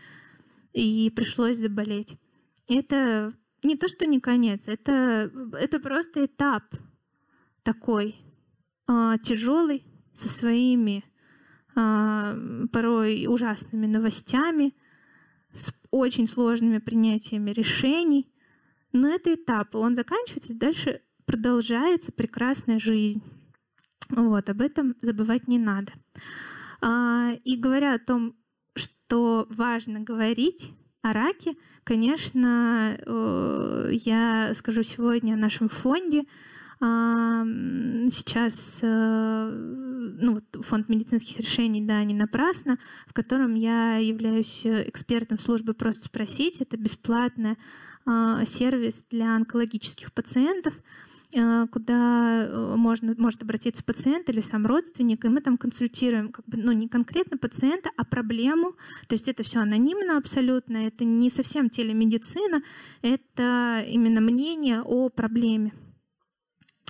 и 0.74 1.10
пришлось 1.10 1.58
заболеть, 1.58 2.18
это 2.70 3.34
не 3.64 3.76
то, 3.76 3.88
что 3.88 4.06
не 4.06 4.20
конец, 4.20 4.68
это, 4.68 5.32
это 5.60 5.80
просто 5.80 6.26
этап 6.26 6.64
такой 7.64 8.18
а, 8.86 9.18
тяжелый, 9.18 9.84
со 10.14 10.30
своими 10.30 11.04
порой 11.76 13.28
ужасными 13.28 13.86
новостями, 13.86 14.74
с 15.52 15.74
очень 15.92 16.28
сложными 16.28 16.80
принятиями 16.80 17.52
решений. 17.52 18.30
Но 18.92 19.10
это 19.10 19.34
этап, 19.34 19.76
он 19.76 19.94
заканчивается, 19.94 20.54
и 20.54 20.58
дальше 20.58 21.02
продолжается 21.26 22.12
прекрасная 22.12 22.80
жизнь. 22.80 23.24
Вот, 24.10 24.50
об 24.50 24.62
этом 24.62 24.96
забывать 25.02 25.48
не 25.48 25.60
надо. 25.60 25.92
А, 26.82 27.34
и 27.44 27.58
говоря 27.58 27.96
о 27.96 28.00
том, 28.00 28.36
что 28.76 29.48
важно 29.50 30.02
говорить, 30.02 30.74
о 31.02 31.14
раке, 31.14 31.56
конечно, 31.84 32.98
э, 32.98 33.90
я 33.92 34.52
скажу 34.56 34.82
сегодня 34.82 35.34
о 35.34 35.38
нашем 35.38 35.70
фонде. 35.70 36.24
Сейчас 36.80 38.80
э, 38.84 39.50
ну, 39.50 40.42
фонд 40.62 40.90
медицинских 40.90 41.40
решений, 41.40 41.82
да, 41.82 42.04
не 42.04 42.14
напрасно, 42.14 42.78
в 43.08 43.14
котором 43.14 43.56
я 43.56 43.98
являюсь 43.98 44.66
экспертом 44.66 45.40
службы 45.40 45.74
«Просто 45.74 46.06
спросить». 46.06 46.62
Это 46.62 46.78
бесплатный 46.78 47.58
а, 48.06 48.46
сервис 48.46 49.06
для 49.10 49.36
онкологических 49.36 50.14
пациентов. 50.14 50.74
Э, 51.34 51.66
куда 51.68 52.46
э, 52.46 52.76
можно, 52.76 53.16
может 53.18 53.42
обратиться 53.42 53.84
пациент 53.84 54.30
или 54.30 54.42
сам 54.42 54.66
родственник, 54.66 55.26
и 55.26 55.30
мы 55.30 55.42
там 55.42 55.58
консультируем, 55.58 56.32
как 56.32 56.46
бы, 56.46 56.58
ну, 56.58 56.72
не 56.72 56.88
конкретно 56.88 57.38
пациента, 57.38 57.90
а 57.98 58.06
проблему. 58.06 58.74
То 59.08 59.16
есть 59.16 59.28
это 59.28 59.44
все 59.44 59.60
анонимно 59.60 60.18
абсолютно, 60.18 60.78
это 60.78 61.04
не 61.04 61.30
совсем 61.30 61.70
телемедицина, 61.70 62.62
это 63.02 63.84
именно 63.88 64.22
мнение 64.22 64.82
о 64.82 65.10
проблеме. 65.10 65.74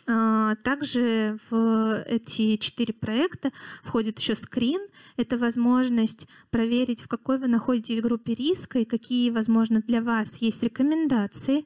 А, 0.08 0.56
также 0.64 1.40
в 1.50 2.04
эти 2.04 2.58
четыре 2.58 2.94
проекта 2.94 3.52
входит 3.84 4.20
еще 4.20 4.36
скрин. 4.36 4.82
Это 5.18 5.38
возможность 5.38 6.28
проверить, 6.52 7.02
в 7.02 7.08
какой 7.08 7.40
вы 7.40 7.48
находитесь 7.48 8.02
группе 8.02 8.34
риска 8.34 8.80
и 8.80 8.86
какие, 8.86 9.32
возможно, 9.32 9.82
для 9.82 10.02
вас 10.02 10.38
есть 10.38 10.62
рекомендации 10.62 11.66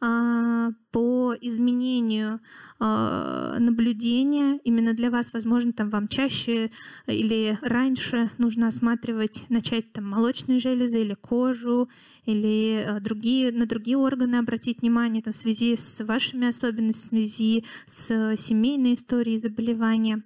а, 0.00 0.70
по 0.90 1.34
изменению 1.40 2.40
а, 2.78 3.58
наблюдения. 3.58 4.58
Именно 4.64 4.94
для 4.94 5.10
вас, 5.10 5.32
возможно, 5.32 5.72
там 5.72 5.90
вам 5.90 6.08
чаще 6.08 6.70
или 7.06 7.58
раньше 7.62 8.30
нужно 8.38 8.66
осматривать, 8.66 9.44
начать 9.48 9.92
там 9.92 10.08
молочные 10.08 10.58
железы 10.58 11.02
или 11.02 11.14
кожу, 11.14 11.88
или 12.26 12.84
а, 12.86 13.00
другие, 13.00 13.52
на 13.52 13.66
другие 13.66 13.96
органы 13.96 14.36
обратить 14.36 14.80
внимание 14.80 15.22
там, 15.22 15.32
в 15.32 15.36
связи 15.36 15.76
с 15.76 16.04
вашими 16.04 16.48
особенностями, 16.48 17.20
в 17.20 17.28
связи 17.28 17.64
с 17.86 18.36
семейной 18.36 18.94
историей 18.94 19.36
заболевания. 19.36 20.22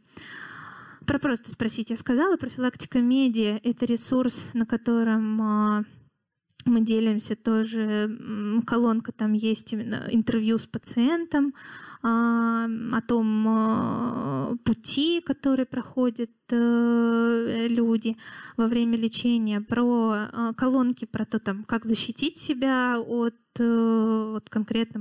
Про 1.07 1.19
просто 1.19 1.51
спросить 1.51 1.91
я 1.91 1.97
сказала. 1.97 2.37
Профилактика 2.37 3.01
медиа— 3.01 3.61
это 3.63 3.85
ресурс, 3.85 4.49
на 4.55 4.65
котором 4.65 5.85
мы 6.67 6.81
делимся 6.81 7.37
тоже, 7.37 8.19
колонка 8.67 9.13
там 9.13 9.33
есть 9.33 9.73
именно 9.73 10.07
интервью 10.11 10.59
с 10.59 10.67
пациентом, 10.67 11.55
а, 12.07 12.67
о 12.93 13.01
том 13.01 13.49
а, 13.49 14.57
пути, 14.63 15.23
который 15.23 15.65
проходят 15.65 16.31
э, 16.51 17.67
люди 17.71 18.19
во 18.59 18.67
время 18.67 18.99
лечения, 18.99 19.63
про 19.63 20.13
а, 20.13 20.53
колонки, 20.53 21.07
про 21.07 21.25
то, 21.25 21.39
там, 21.39 21.65
как 21.65 21.87
защитить 21.87 22.37
себя 22.37 23.01
от 23.01 23.35
э, 23.59 24.29
вот 24.33 24.51
конкретно 24.51 25.01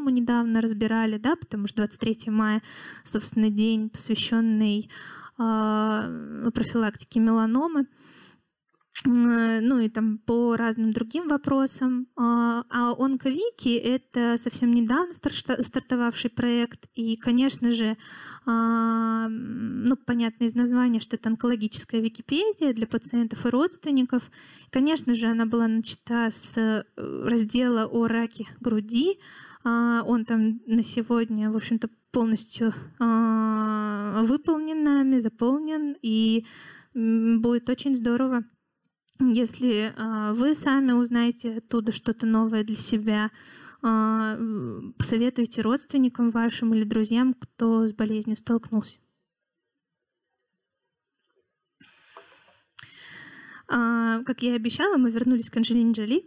мы 0.00 0.12
недавно 0.12 0.60
разбирали, 0.60 1.16
да, 1.16 1.34
потому 1.34 1.66
что 1.66 1.78
23 1.78 2.30
мая, 2.30 2.60
собственно, 3.04 3.48
день, 3.48 3.88
посвященный 3.88 4.90
профилактике 5.36 7.18
меланомы. 7.18 7.86
Ну 9.06 9.80
и 9.80 9.90
там 9.90 10.18
по 10.18 10.56
разным 10.56 10.92
другим 10.92 11.28
вопросам. 11.28 12.06
А, 12.16 12.64
а 12.70 12.94
Онковики— 12.98 13.74
это 13.74 14.36
совсем 14.38 14.72
недавно 14.72 15.12
стартовавший 15.12 16.30
проект, 16.30 16.86
и, 16.94 17.16
конечно 17.16 17.70
же, 17.70 17.98
а, 18.46 19.28
ну, 19.28 19.96
понятно 19.96 20.44
из 20.44 20.54
названия, 20.54 21.00
что 21.00 21.16
это 21.16 21.28
онкологическая 21.28 22.00
Википедия 22.00 22.72
для 22.72 22.86
пациентов 22.86 23.44
и 23.44 23.50
родственников. 23.50 24.30
Конечно 24.70 25.14
же, 25.14 25.26
она 25.26 25.44
была 25.44 25.68
начата 25.68 26.30
с 26.30 26.56
э, 26.56 26.84
раздела 26.96 27.86
о 27.86 28.08
раке 28.08 28.46
груди. 28.60 29.18
А, 29.64 30.02
он 30.06 30.24
там 30.24 30.60
на 30.66 30.82
сегодня, 30.82 31.50
в 31.50 31.56
общем-то, 31.56 31.90
полностью 32.10 32.72
выполнен 33.00 34.84
нами, 34.84 35.18
заполнен, 35.18 35.96
и 36.00 36.46
будет 36.94 37.68
очень 37.68 37.96
здорово 37.96 38.44
если 39.20 39.92
э, 39.94 40.32
вы 40.32 40.54
сами 40.54 40.92
узнаете 40.92 41.58
оттуда 41.58 41.92
что-то 41.92 42.26
новое 42.26 42.64
для 42.64 42.76
себя, 42.76 43.30
э, 43.82 44.80
посоветуйте 44.98 45.62
родственникам 45.62 46.30
вашим 46.30 46.74
или 46.74 46.84
друзьям, 46.84 47.34
кто 47.34 47.86
с 47.86 47.92
болезнью 47.92 48.36
столкнулся. 48.36 48.98
Как 53.66 54.42
я 54.42 54.52
и 54.52 54.56
обещала, 54.56 54.98
мы 54.98 55.10
вернулись 55.10 55.48
к 55.48 55.56
Анджелине 55.56 55.92
Джоли. 55.92 56.26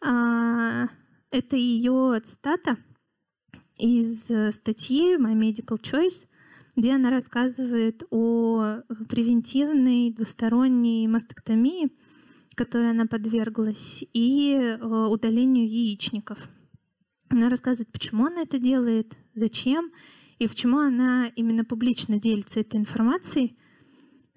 Это 1.30 1.56
ее 1.56 2.20
цитата 2.24 2.76
из 3.78 4.30
э, 4.30 4.52
статьи 4.52 5.16
My 5.16 5.34
Medical 5.34 5.80
Choice, 5.80 6.26
где 6.76 6.94
она 6.94 7.10
рассказывает 7.10 8.04
о 8.10 8.82
превентивной 9.08 10.12
двусторонней 10.12 11.06
мастектомии, 11.08 11.90
которой 12.54 12.90
она 12.90 13.06
подверглась, 13.06 14.04
и 14.12 14.52
э, 14.52 14.76
удалению 14.84 15.66
яичников. 15.66 16.38
Она 17.28 17.48
рассказывает, 17.48 17.90
почему 17.92 18.26
она 18.26 18.42
это 18.42 18.58
делает, 18.58 19.16
зачем, 19.34 19.90
и 20.38 20.46
почему 20.46 20.78
она 20.78 21.28
именно 21.28 21.64
публично 21.64 22.20
делится 22.20 22.60
этой 22.60 22.78
информацией. 22.78 23.58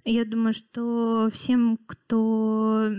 Я 0.06 0.24
думаю, 0.26 0.54
что 0.54 1.30
всем, 1.32 1.78
кто 1.86 2.90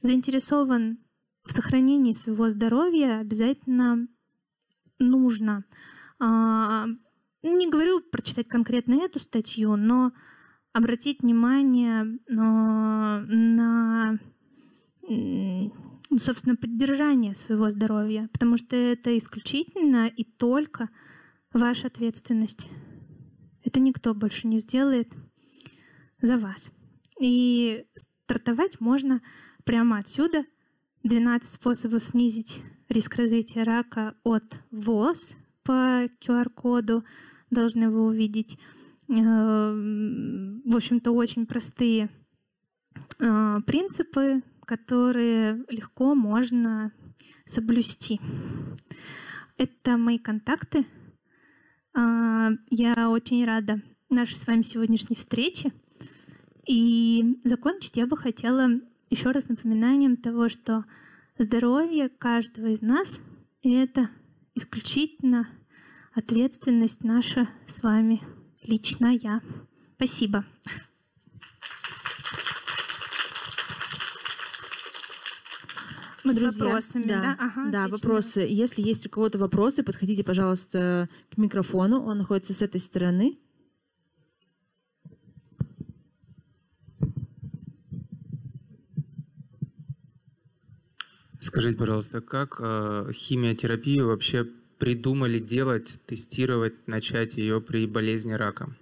заинтересован 0.00 0.98
в 1.44 1.52
сохранении 1.52 2.12
своего 2.12 2.48
здоровья, 2.48 3.18
обязательно 3.18 4.08
нужно. 4.98 5.64
А, 6.20 6.86
не 7.42 7.70
говорю 7.70 8.00
прочитать 8.00 8.48
конкретно 8.48 8.94
эту 9.04 9.20
статью, 9.20 9.76
но 9.76 10.12
обратить 10.72 11.22
внимание 11.22 12.18
а, 12.36 13.20
на, 13.20 14.18
собственно, 16.18 16.56
поддержание 16.56 17.34
своего 17.34 17.70
здоровья, 17.70 18.28
потому 18.32 18.56
что 18.56 18.76
это 18.76 19.16
исключительно 19.16 20.08
и 20.08 20.24
только 20.24 20.90
ваша 21.52 21.86
ответственность. 21.86 22.68
Это 23.64 23.80
никто 23.80 24.14
больше 24.14 24.46
не 24.46 24.58
сделает 24.58 25.12
за 26.20 26.38
вас. 26.38 26.70
И 27.20 27.84
стартовать 28.24 28.80
можно 28.80 29.20
прямо 29.64 29.98
отсюда. 29.98 30.44
12 31.04 31.48
способов 31.48 32.04
снизить 32.04 32.60
риск 32.88 33.16
развития 33.16 33.62
рака 33.62 34.16
от 34.24 34.60
ВОЗ 34.70 35.36
по 35.68 36.06
QR-коду 36.22 37.04
должны 37.50 37.90
вы 37.90 38.06
увидеть. 38.06 38.58
Э, 39.10 39.14
в 39.14 40.74
общем-то, 40.74 41.10
очень 41.10 41.44
простые 41.44 42.08
э, 43.18 43.56
принципы, 43.66 44.42
которые 44.64 45.66
легко 45.68 46.14
можно 46.14 46.90
соблюсти. 47.44 48.18
Это 49.58 49.98
мои 49.98 50.16
контакты. 50.16 50.86
Э, 51.94 52.48
я 52.70 53.10
очень 53.10 53.44
рада 53.44 53.82
нашей 54.08 54.36
с 54.36 54.46
вами 54.46 54.62
сегодняшней 54.62 55.16
встрече. 55.16 55.74
И 56.66 57.42
закончить 57.44 57.98
я 57.98 58.06
бы 58.06 58.16
хотела 58.16 58.70
еще 59.10 59.32
раз 59.32 59.50
напоминанием 59.50 60.16
того, 60.16 60.48
что 60.48 60.86
здоровье 61.38 62.08
каждого 62.08 62.68
из 62.68 62.80
нас— 62.80 63.20
это 63.62 64.08
исключительно 64.54 65.46
ответственность 66.18 67.04
наша 67.04 67.48
с 67.66 67.82
вами, 67.82 68.20
лично 68.62 69.14
я. 69.14 69.40
Спасибо. 69.96 70.44
Мы 76.24 76.32
Друзья, 76.32 76.50
с 76.50 76.58
вопросами, 76.58 77.04
да? 77.04 77.22
Да, 77.22 77.36
ага, 77.38 77.70
да 77.70 77.88
вопросы. 77.88 78.40
Если 78.40 78.82
есть 78.82 79.06
у 79.06 79.10
кого-то 79.10 79.38
вопросы, 79.38 79.82
подходите, 79.84 80.24
пожалуйста, 80.24 81.08
к 81.30 81.38
микрофону. 81.38 82.02
Он 82.02 82.18
находится 82.18 82.52
с 82.52 82.62
этой 82.62 82.80
стороны. 82.80 83.38
Скажите, 91.40 91.78
пожалуйста, 91.78 92.20
как 92.20 92.56
э, 92.60 93.12
химиотерапию 93.14 94.08
вообще 94.08 94.46
придумали 94.78 95.38
делать, 95.38 96.00
тестировать, 96.06 96.86
начать 96.86 97.36
ее 97.36 97.60
при 97.60 97.86
болезни 97.86 98.32
рака? 98.32 98.74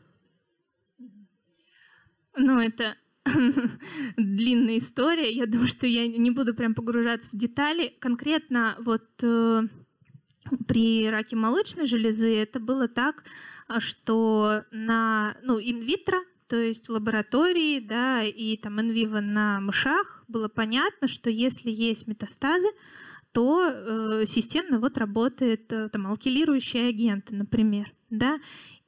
Ну, 2.36 2.61
это 2.61 2.97
длинная 4.16 4.78
история. 4.78 5.30
Я 5.30 5.47
думаю, 5.47 5.68
что 5.68 5.86
я 5.86 6.07
не 6.07 6.30
буду 6.30 6.55
прям 6.55 6.74
погружаться 6.74 7.30
в 7.32 7.36
детали. 7.36 7.94
Конкретно 7.99 8.76
вот 8.78 9.05
э, 9.22 9.62
при 10.68 11.09
раке 11.09 11.36
молочной 11.36 11.86
железы 11.86 12.34
это 12.36 12.61
было 12.61 12.88
так, 12.88 13.24
что 13.78 14.64
на 14.70 15.36
ну, 15.42 15.59
инвитро, 15.59 16.18
то 16.47 16.57
есть 16.57 16.88
в 16.88 16.92
лаборатории, 16.92 17.80
да, 17.80 18.22
и 18.22 18.57
там 18.57 18.80
инвиво 18.80 19.20
на 19.20 19.61
мышах 19.61 20.24
было 20.28 20.49
понятно, 20.49 21.09
что 21.09 21.30
если 21.30 21.70
есть 21.70 22.07
метастазы, 22.07 22.68
то 23.37 23.68
э, 23.68 24.24
системно 24.24 24.80
вот 24.80 24.97
работает 24.97 25.70
э, 25.70 25.91
там 25.91 26.07
алкилирующие 26.07 26.89
агенты, 26.89 27.34
например, 27.34 27.93
да, 28.09 28.39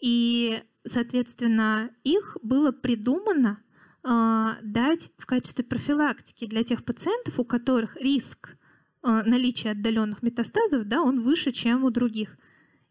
и, 0.00 0.62
соответственно, 0.86 1.90
их 2.02 2.38
было 2.42 2.72
придумано 2.72 3.58
э, 4.02 4.46
дать 4.62 5.10
в 5.18 5.26
качестве 5.26 5.64
профилактики 5.64 6.46
для 6.46 6.64
тех 6.64 6.82
пациентов, 6.82 7.38
у 7.38 7.44
которых 7.44 7.98
риск 8.00 8.56
э, 9.02 9.22
наличия 9.26 9.72
отдаленных 9.72 10.22
метастазов, 10.22 10.88
да, 10.88 11.02
он 11.02 11.20
выше, 11.20 11.52
чем 11.52 11.84
у 11.84 11.90
других. 11.90 12.38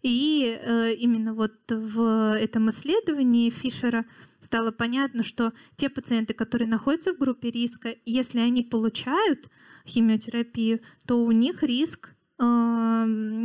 И 0.04 0.60
э, 0.62 0.94
именно 0.94 1.34
вот 1.34 1.56
в 1.70 2.38
этом 2.38 2.70
исследовании 2.70 3.50
Фишера 3.50 4.06
стало 4.42 4.70
понятно, 4.70 5.24
что 5.24 5.54
те 5.76 5.90
пациенты, 5.90 6.36
которые 6.36 6.68
находятся 6.68 7.14
в 7.14 7.18
группе 7.18 7.50
риска, 7.50 7.96
если 8.06 8.42
они 8.42 8.62
получают 8.62 9.50
химиотерапию, 9.88 10.82
то 11.06 11.24
у 11.24 11.32
них 11.32 11.64
риск 11.64 12.14
э, 12.40 12.44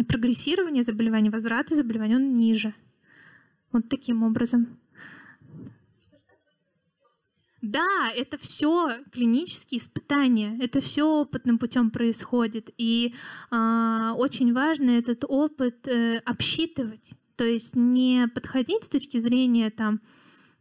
прогрессирования 0.08 0.82
заболевания, 0.82 1.30
возврата 1.30 1.74
заболевания 1.74 2.16
он 2.16 2.32
ниже. 2.32 2.74
Вот 3.72 3.88
таким 3.88 4.22
образом. 4.22 4.78
Да, 7.62 8.10
это 8.12 8.38
все 8.38 8.98
клинические 9.12 9.78
испытания, 9.78 10.58
это 10.60 10.80
все 10.80 11.04
опытным 11.04 11.58
путем 11.58 11.92
происходит, 11.92 12.70
и 12.76 13.14
э, 13.52 14.10
очень 14.16 14.52
важно 14.52 14.90
этот 14.90 15.24
опыт 15.28 15.86
э, 15.86 16.18
обсчитывать, 16.24 17.12
то 17.36 17.44
есть 17.44 17.76
не 17.76 18.26
подходить 18.26 18.82
с 18.82 18.88
точки 18.88 19.18
зрения 19.18 19.70
там 19.70 20.00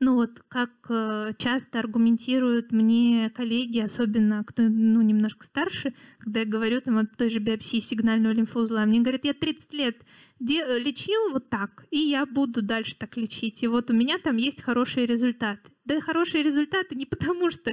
ну 0.01 0.15
вот 0.15 0.41
как 0.47 0.71
э, 0.89 1.33
часто 1.37 1.77
аргументируют 1.77 2.71
мне 2.71 3.29
коллеги, 3.29 3.79
особенно 3.79 4.43
кто 4.43 4.63
ну, 4.63 5.01
немножко 5.01 5.45
старше, 5.45 5.93
когда 6.17 6.39
я 6.39 6.45
говорю 6.47 6.81
там 6.81 6.97
о 6.97 7.05
той 7.05 7.29
же 7.29 7.39
биопсии 7.39 7.77
сигнального 7.77 8.33
лимфоузла, 8.33 8.85
мне 8.85 8.99
говорят, 8.99 9.25
я 9.25 9.35
30 9.35 9.73
лет 9.73 9.97
де- 10.39 10.79
лечил 10.79 11.31
вот 11.31 11.49
так, 11.49 11.85
и 11.91 11.99
я 11.99 12.25
буду 12.25 12.63
дальше 12.63 12.95
так 12.97 13.15
лечить. 13.15 13.61
И 13.61 13.67
вот 13.67 13.91
у 13.91 13.93
меня 13.93 14.17
там 14.17 14.37
есть 14.37 14.63
хорошие 14.63 15.05
результаты. 15.05 15.69
Да 15.85 16.01
хорошие 16.01 16.43
результаты 16.43 16.95
не 16.95 17.05
потому, 17.05 17.51
что 17.51 17.71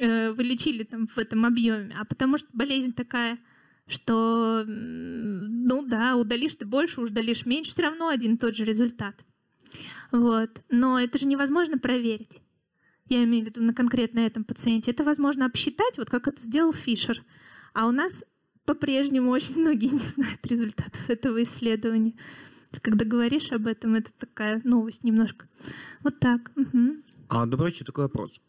э, 0.00 0.32
вы 0.32 0.42
лечили 0.42 0.82
там 0.84 1.06
в 1.06 1.16
этом 1.16 1.46
объеме, 1.46 1.96
а 1.98 2.04
потому 2.04 2.36
что 2.36 2.48
болезнь 2.52 2.92
такая, 2.92 3.38
что, 3.86 4.64
ну 4.66 5.86
да, 5.86 6.16
удалишь 6.16 6.56
ты 6.56 6.66
больше, 6.66 7.00
удалишь 7.00 7.46
меньше, 7.46 7.70
все 7.70 7.84
равно 7.84 8.08
один 8.08 8.34
и 8.34 8.38
тот 8.38 8.54
же 8.54 8.64
результат. 8.64 9.24
Вот. 10.12 10.62
Но 10.70 10.98
это 10.98 11.18
же 11.18 11.26
невозможно 11.26 11.78
проверить. 11.78 12.40
Я 13.08 13.24
имею 13.24 13.44
в 13.44 13.48
виду 13.48 13.62
на 13.62 13.74
конкретно 13.74 14.20
этом 14.20 14.44
пациенте. 14.44 14.90
Это 14.90 15.04
возможно 15.04 15.46
обсчитать, 15.46 15.98
вот 15.98 16.08
как 16.08 16.28
это 16.28 16.40
сделал 16.40 16.72
Фишер. 16.72 17.22
А 17.74 17.86
у 17.86 17.90
нас 17.90 18.24
по-прежнему 18.64 19.30
очень 19.30 19.58
многие 19.58 19.88
не 19.88 19.98
знают 19.98 20.44
результатов 20.46 21.08
этого 21.10 21.42
исследования. 21.42 22.14
Когда 22.80 23.04
говоришь 23.04 23.52
об 23.52 23.66
этом, 23.66 23.94
это 23.94 24.12
такая 24.18 24.60
новость 24.64 25.04
немножко. 25.04 25.48
Вот 26.02 26.18
так. 26.18 26.50
Угу. 26.56 26.96
А, 27.28 27.46
вечер, 27.46 27.84
такой 27.84 28.04
вопрос. 28.04 28.40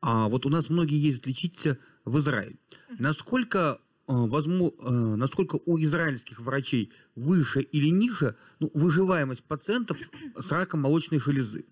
А 0.00 0.28
вот 0.28 0.46
у 0.46 0.50
нас 0.50 0.68
многие 0.68 1.00
ездят 1.00 1.26
лечиться 1.26 1.78
в 2.04 2.18
Израиль. 2.18 2.58
Насколько 2.98 3.80
возможно, 4.06 4.70
э, 4.78 4.90
насколько 5.16 5.58
у 5.64 5.78
израильских 5.78 6.40
врачей 6.40 6.92
выше 7.14 7.60
или 7.60 7.88
ниже 7.88 8.36
ну, 8.60 8.70
выживаемость 8.74 9.44
пациентов 9.44 9.98
с 10.36 10.50
раком 10.52 10.80
молочной 10.80 11.20
железы. 11.20 11.66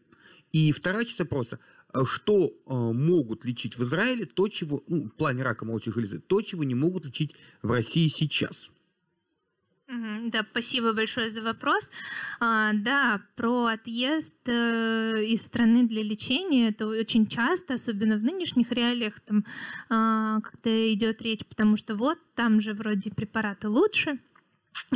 И 0.53 0.72
вторая 0.72 1.05
часть 1.05 1.18
вопроса, 1.18 1.59
э, 1.93 2.01
что 2.05 2.51
могут 2.66 3.45
лечить 3.45 3.78
в 3.78 3.85
Израиле, 3.85 4.26
то, 4.26 4.49
чего, 4.49 4.82
ну, 4.87 5.03
в 5.03 5.11
плане 5.11 5.43
рака 5.43 5.64
молочной 5.64 5.95
железы, 5.95 6.20
то, 6.20 6.43
чего 6.43 6.64
не 6.64 6.74
могут 6.74 7.07
лечить 7.07 7.35
в 7.62 7.70
России 7.70 8.09
сейчас. 8.09 8.70
Да, 10.26 10.47
спасибо 10.51 10.92
большое 10.92 11.28
за 11.28 11.42
вопрос. 11.42 11.90
А, 12.40 12.72
да, 12.72 13.20
про 13.36 13.66
отъезд 13.66 14.36
э, 14.49 15.24
из 15.24 15.42
страны 15.42 15.86
для 15.86 16.03
лечения 16.03 16.68
это 16.68 16.86
очень 16.86 17.26
часто, 17.26 17.74
особенно 17.74 18.16
в 18.16 18.22
нынешних 18.22 18.72
реалиях, 18.72 19.20
там, 19.20 19.38
э, 19.38 20.40
когда 20.42 20.92
идет 20.92 21.22
речь, 21.22 21.45
потому 21.47 21.76
что 21.76 21.95
вот 21.95 22.18
там 22.34 22.61
же 22.61 22.72
вроде 22.74 23.11
препараты 23.11 23.68
лучше 23.68 24.18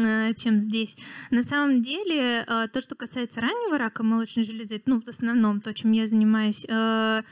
э, 0.00 0.34
чем 0.34 0.58
здесь. 0.58 0.96
На 1.30 1.42
самом 1.42 1.82
деле, 1.82 2.44
э, 2.46 2.68
то, 2.72 2.80
что 2.80 2.94
касается 2.94 3.40
раннего 3.40 3.78
рака 3.78 4.02
молочной 4.02 4.44
железы, 4.44 4.82
ну, 4.86 5.00
в 5.00 5.08
основном 5.08 5.60
то, 5.60 5.72
чем 5.74 5.92
я 5.92 6.06
занимаюсь, 6.06 6.64
э, 6.68 7.22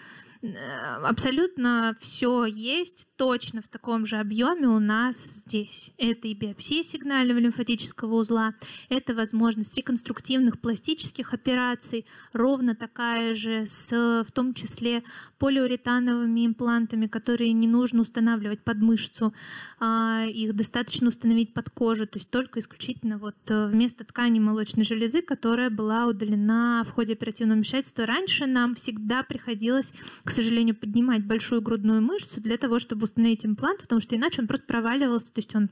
абсолютно 1.02 1.96
все 2.00 2.44
есть 2.44 3.08
точно 3.16 3.62
в 3.62 3.68
таком 3.68 4.06
же 4.06 4.16
объеме 4.16 4.68
у 4.68 4.78
нас 4.78 5.16
здесь. 5.16 5.92
Это 5.98 6.28
и 6.28 6.34
биопсия 6.34 6.82
сигнального 6.82 7.38
лимфатического 7.38 8.14
узла, 8.14 8.54
это 8.88 9.14
возможность 9.14 9.76
реконструктивных 9.76 10.60
пластических 10.60 11.34
операций, 11.34 12.06
ровно 12.32 12.74
такая 12.74 13.34
же 13.34 13.66
с 13.66 14.24
в 14.26 14.32
том 14.32 14.54
числе 14.54 15.02
полиуретановыми 15.38 16.46
имплантами, 16.46 17.06
которые 17.06 17.52
не 17.52 17.68
нужно 17.68 18.02
устанавливать 18.02 18.62
под 18.62 18.78
мышцу, 18.78 19.34
а, 19.78 20.24
их 20.26 20.54
достаточно 20.54 21.08
установить 21.08 21.54
под 21.54 21.70
кожу, 21.70 22.06
то 22.06 22.18
есть 22.18 22.30
только 22.30 22.60
исключительно 22.60 23.18
вот 23.18 23.36
э, 23.48 23.66
вместо 23.66 24.04
ткани 24.04 24.40
молочной 24.40 24.84
железы, 24.84 25.22
которая 25.22 25.70
была 25.70 26.06
удалена 26.06 26.84
в 26.86 26.90
ходе 26.90 27.14
оперативного 27.14 27.56
вмешательства. 27.56 28.06
Раньше 28.06 28.46
нам 28.46 28.74
всегда 28.74 29.22
приходилось, 29.22 29.92
к 30.26 30.32
сожалению, 30.32 30.74
поднимать 30.74 31.24
большую 31.24 31.62
грудную 31.62 32.02
мышцу 32.02 32.40
для 32.40 32.56
того, 32.56 32.80
чтобы 32.80 33.04
установить 33.04 33.46
имплант, 33.46 33.80
потому 33.82 34.00
что 34.00 34.16
иначе 34.16 34.42
он 34.42 34.48
просто 34.48 34.66
проваливался, 34.66 35.32
то 35.32 35.38
есть 35.38 35.54
он 35.54 35.70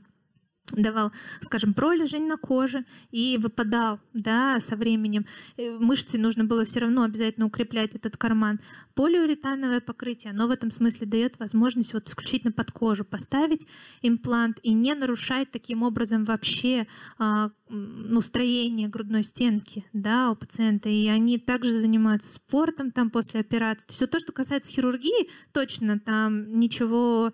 давал, 0.71 1.11
скажем, 1.41 1.73
пролежень 1.73 2.27
на 2.27 2.37
коже 2.37 2.85
и 3.11 3.37
выпадал 3.37 3.99
да, 4.13 4.59
со 4.59 4.75
временем. 4.75 5.25
Э, 5.57 5.77
мышцы 5.77 6.17
нужно 6.17 6.45
было 6.45 6.65
все 6.65 6.79
равно 6.79 7.03
обязательно 7.03 7.45
укреплять 7.45 7.95
этот 7.95 8.17
карман. 8.17 8.59
Полиуретановое 8.95 9.79
покрытие, 9.79 10.31
оно 10.31 10.47
в 10.47 10.51
этом 10.51 10.71
смысле 10.71 11.07
дает 11.07 11.39
возможность 11.39 11.93
вот 11.93 12.07
исключительно 12.07 12.51
под 12.51 12.71
кожу 12.71 13.05
поставить 13.05 13.67
имплант 14.01 14.59
и 14.63 14.73
не 14.73 14.95
нарушать 14.95 15.51
таким 15.51 15.83
образом 15.83 16.23
вообще 16.25 16.87
а, 17.17 17.51
ну, 17.69 18.21
строение 18.21 18.87
грудной 18.87 19.23
стенки 19.23 19.85
да, 19.93 20.31
у 20.31 20.35
пациента. 20.35 20.89
И 20.89 21.07
они 21.07 21.37
также 21.37 21.71
занимаются 21.71 22.33
спортом 22.33 22.91
там 22.91 23.09
после 23.09 23.39
операции. 23.39 23.87
Вот 23.99 24.11
то, 24.11 24.19
что 24.19 24.31
касается 24.31 24.71
хирургии, 24.71 25.29
точно 25.51 25.99
там 25.99 26.57
ничего 26.57 27.33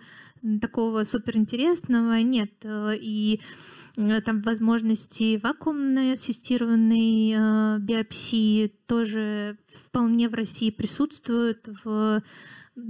такого 0.62 1.04
суперинтересного 1.04 2.22
нет. 2.22 2.52
Э, 2.64 2.96
и 2.96 3.42
э, 3.98 4.22
там 4.22 4.42
возможности 4.42 5.39
вакуумной 5.42 6.14
ассистированной 6.14 7.34
э, 7.36 7.80
биопсии 7.80 8.68
тоже 8.88 9.58
вполне 9.68 10.30
в 10.30 10.34
России 10.34 10.70
присутствуют 10.70 11.68
в 11.84 12.24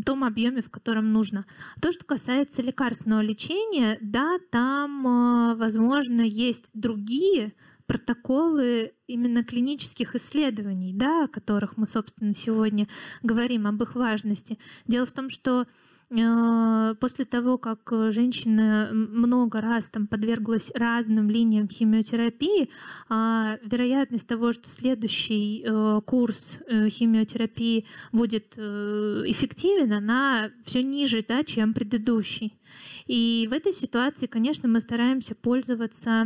том 0.05 0.23
объеме, 0.23 0.61
в 0.61 0.69
котором 0.69 1.11
нужно. 1.11 1.45
То, 1.81 1.91
что 1.91 2.05
касается 2.05 2.61
лекарственного 2.61 3.21
лечения, 3.21 3.97
да, 3.99 4.37
там, 4.51 5.57
возможно, 5.57 6.21
есть 6.21 6.69
другие 6.73 7.53
протоколы 7.87 8.93
именно 9.07 9.43
клинических 9.43 10.15
исследований, 10.15 10.93
да, 10.93 11.25
о 11.25 11.27
которых 11.27 11.77
мы, 11.77 11.87
собственно, 11.87 12.33
сегодня 12.33 12.87
говорим, 13.21 13.67
об 13.67 13.81
их 13.81 13.95
важности. 13.95 14.59
Дело 14.87 15.05
в 15.05 15.11
том, 15.11 15.29
что 15.29 15.65
после 16.11 17.25
того, 17.25 17.57
как 17.57 17.91
э, 17.91 18.11
женщина 18.11 18.89
много 18.91 19.61
раз 19.61 19.89
там 19.89 20.07
подверглась 20.07 20.69
разным 20.75 21.29
линиям 21.29 21.69
химиотерапии, 21.69 22.69
а, 23.07 23.57
вероятность 23.63 24.27
того, 24.27 24.51
что 24.51 24.69
следующий 24.69 25.63
э, 25.65 26.01
курс 26.05 26.59
химиотерапии 26.69 27.85
будет 28.11 28.57
эффективен, 28.57 29.93
она 29.93 30.51
все 30.65 30.83
ниже, 30.83 31.23
да, 31.27 31.43
чем 31.43 31.73
предыдущий. 31.73 32.57
И 33.07 33.47
в 33.49 33.53
этой 33.53 33.71
ситуации, 33.71 34.25
конечно, 34.25 34.67
мы 34.67 34.81
стараемся 34.81 35.35
пользоваться 35.35 36.25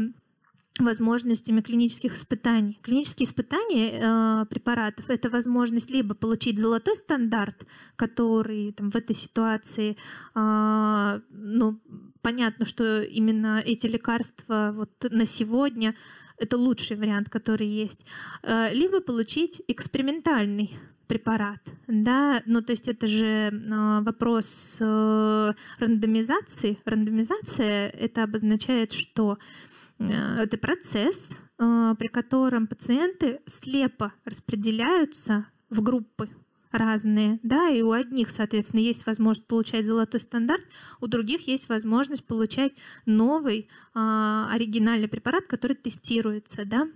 возможностями 0.79 1.61
клинических 1.61 2.15
испытаний. 2.15 2.79
Клинические 2.81 3.25
испытания 3.25 3.91
э, 3.91 4.45
препаратов— 4.47 5.05
это 5.09 5.29
возможность 5.29 5.89
либо 5.89 6.15
получить 6.15 6.59
золотой 6.59 6.95
стандарт, 6.95 7.65
который 7.95 8.73
там, 8.73 8.91
в 8.91 8.95
этой 8.95 9.15
ситуации, 9.15 9.95
э, 10.35 11.21
ну, 11.29 11.79
понятно, 12.21 12.65
что 12.65 13.01
именно 13.03 13.61
эти 13.65 13.87
лекарства 13.87 14.73
вот 14.75 15.05
на 15.09 15.25
сегодня 15.25 15.95
это 16.37 16.57
лучший 16.57 16.97
вариант, 16.97 17.29
который 17.29 17.67
есть, 17.67 18.05
э, 18.43 18.73
либо 18.73 18.99
получить 18.99 19.61
экспериментальный 19.69 20.75
препарат, 21.07 21.61
да, 21.87 22.41
ну 22.47 22.61
то 22.61 22.71
есть 22.71 22.87
это 22.87 23.07
же 23.07 23.25
э, 23.25 24.01
вопрос 24.01 24.77
э, 24.81 25.53
рандомизации. 25.79 26.79
Рандомизация 26.83 27.89
это 27.89 28.23
обозначает, 28.23 28.91
что 28.91 29.37
Э, 29.37 29.74
это 29.99 30.57
процесс, 30.57 31.35
э, 31.57 31.95
при 31.97 32.07
котором 32.07 32.67
пациенты 32.67 33.39
слепо 33.45 34.13
распределяются 34.25 35.47
в 35.69 35.81
группы 35.81 36.29
разные, 36.77 37.39
да, 37.43 37.69
и 37.69 37.81
у 37.81 37.91
одних, 37.91 38.29
соответственно, 38.29 38.81
есть 38.81 39.05
возможность 39.05 39.47
получать 39.47 39.85
золотой 39.85 40.19
стандарт, 40.19 40.63
у 40.99 41.07
других 41.07 41.47
есть 41.47 41.69
возможность 41.69 42.25
получать 42.25 42.73
новый 43.05 43.69
а, 43.93 44.49
оригинальный 44.51 45.07
препарат, 45.07 45.45
который 45.47 45.75
тестируется, 45.75 46.65
да. 46.65 46.87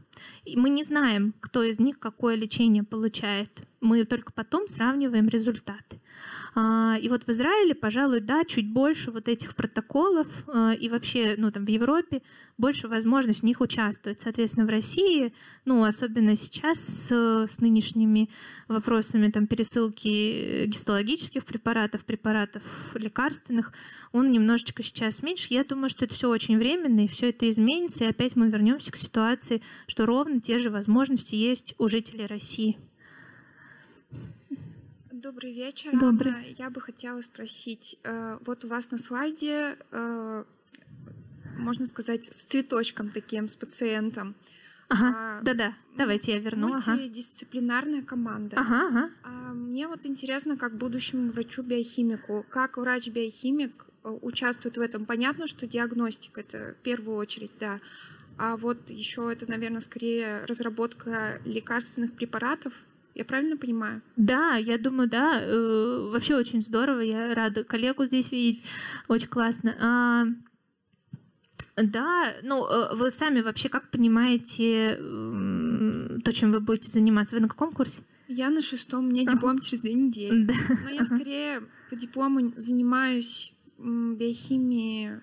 И 0.46 0.58
мы 0.58 0.70
не 0.70 0.84
знаем, 0.84 1.34
кто 1.40 1.64
из 1.64 1.80
них 1.80 2.00
какое 2.00 2.36
лечение 2.36 2.84
получает. 2.84 3.62
Мы 3.82 4.04
только 4.06 4.34
потом 4.34 4.68
сравниваем 4.68 5.28
результаты. 5.30 6.02
А, 6.56 6.98
и 7.00 7.10
вот 7.10 7.24
в 7.24 7.30
Израиле, 7.30 7.76
пожалуй, 7.76 8.20
да, 8.20 8.44
чуть 8.44 8.72
больше 8.72 9.12
вот 9.12 9.28
этих 9.28 9.56
протоколов 9.56 10.28
а, 10.48 10.74
и 10.74 10.90
вообще, 10.90 11.36
ну, 11.38 11.52
там 11.52 11.66
в 11.66 11.70
Европе 11.70 12.22
больше 12.58 12.88
возможность 12.88 13.42
в 13.42 13.44
них 13.44 13.62
участвовать. 13.62 14.20
Соответственно, 14.20 14.66
в 14.66 14.70
России, 14.70 15.34
ну, 15.66 15.84
особенно 15.84 16.36
сейчас 16.36 16.80
с, 16.80 17.12
с 17.12 17.60
нынешними 17.60 18.30
вопросами 18.68 19.30
там 19.30 19.48
пересылки 19.48 20.66
гистологических 20.66 21.46
препаратов, 21.46 22.04
препаратов 22.04 22.64
лекарственных, 22.94 23.74
он 24.12 24.32
немножечко 24.32 24.84
сейчас 24.84 25.24
меньше. 25.24 25.48
Я 25.52 25.64
думаю, 25.64 25.90
что 25.90 26.06
это 26.06 26.14
все 26.14 26.30
очень 26.30 26.58
временно, 26.58 27.06
и 27.06 27.08
все 27.08 27.30
это 27.30 27.50
изменится, 27.50 28.04
и 28.04 28.10
опять 28.10 28.36
мы 28.36 28.50
вернемся 28.50 28.92
к 28.92 28.98
ситуации, 28.98 29.62
что 29.88 30.06
ровно 30.10 30.42
те 30.42 30.58
же 30.58 30.72
возможности 30.72 31.36
есть 31.36 31.76
у 31.78 31.88
жителей 31.88 32.26
России. 32.26 32.78
Добрый 35.12 35.54
вечер. 35.54 35.92
Добрый. 36.00 36.34
Анна. 36.34 36.46
Я 36.58 36.70
бы 36.72 36.82
хотела 36.82 37.22
спросить, 37.22 37.98
э, 38.04 38.40
вот 38.44 38.66
у 38.66 38.68
вас 38.68 38.90
на 38.90 38.98
слайде, 38.98 39.78
э, 39.92 40.44
можно 41.58 41.86
сказать, 41.86 42.26
с 42.26 42.44
цветочком 42.44 43.10
таким, 43.10 43.48
с 43.48 43.56
пациентом. 43.56 44.34
Ага, 44.88 45.14
а, 45.16 45.42
да-да, 45.44 45.76
давайте 45.96 46.32
я 46.32 46.40
верну. 46.40 46.70
Мультидисциплинарная 46.70 48.00
ага. 48.00 48.08
команда. 48.08 48.58
Ага, 48.60 48.88
ага. 48.88 49.10
А 49.24 49.54
мне 49.54 49.88
вот 49.88 50.08
интересно, 50.08 50.58
как 50.58 50.76
будущему 50.76 51.32
врачу-биохимику, 51.32 52.46
как 52.50 52.78
врач-биохимик 52.78 53.86
э, 54.04 54.18
участвует 54.22 54.78
в 54.78 54.82
этом. 54.82 55.06
Понятно, 55.06 55.46
что 55.46 55.68
диагностика 55.68 56.42
это 56.42 56.76
в 56.80 56.82
первую 56.82 57.18
очередь, 57.18 57.52
да. 57.60 57.80
А 58.40 58.56
вот 58.56 58.90
еще 58.90 59.30
это, 59.32 59.50
наверное, 59.50 59.82
скорее 59.82 60.46
разработка 60.46 61.42
лекарственных 61.44 62.14
препаратов, 62.14 62.74
я 63.14 63.26
правильно 63.26 63.58
понимаю? 63.58 64.02
Да, 64.16 64.56
я 64.56 64.78
думаю, 64.78 65.10
да. 65.10 65.42
Э, 65.42 66.10
вообще 66.10 66.36
очень 66.36 66.62
здорово. 66.62 67.02
Я 67.02 67.36
рада 67.36 67.66
коллегу 67.66 68.06
здесь 68.06 68.32
видеть. 68.32 68.64
Очень 69.10 69.28
классно. 69.28 69.76
А, 69.82 70.26
да, 71.76 72.34
ну 72.42 72.66
э, 72.66 72.96
вы 72.96 73.12
сами 73.12 73.42
вообще 73.42 73.68
как 73.68 73.92
понимаете 73.92 74.96
то, 76.24 76.32
чем 76.32 76.54
вы 76.54 76.62
будете 76.62 76.90
заниматься? 76.90 77.36
Вы 77.36 77.42
на 77.42 77.50
каком 77.50 77.74
курсе? 77.74 78.04
Я 78.30 78.50
на 78.52 78.62
шестом, 78.62 79.08
у 79.08 79.10
меня 79.10 79.26
диплом 79.26 79.58
uh-huh. 79.58 79.66
через 79.66 79.82
две 79.82 79.96
недели. 79.96 80.46
Да. 80.46 80.54
Но 80.86 80.90
я 80.90 81.04
скорее 81.04 81.64
по 81.90 81.98
диплому 81.98 82.54
занимаюсь 82.56 83.52
биохимией 83.78 85.20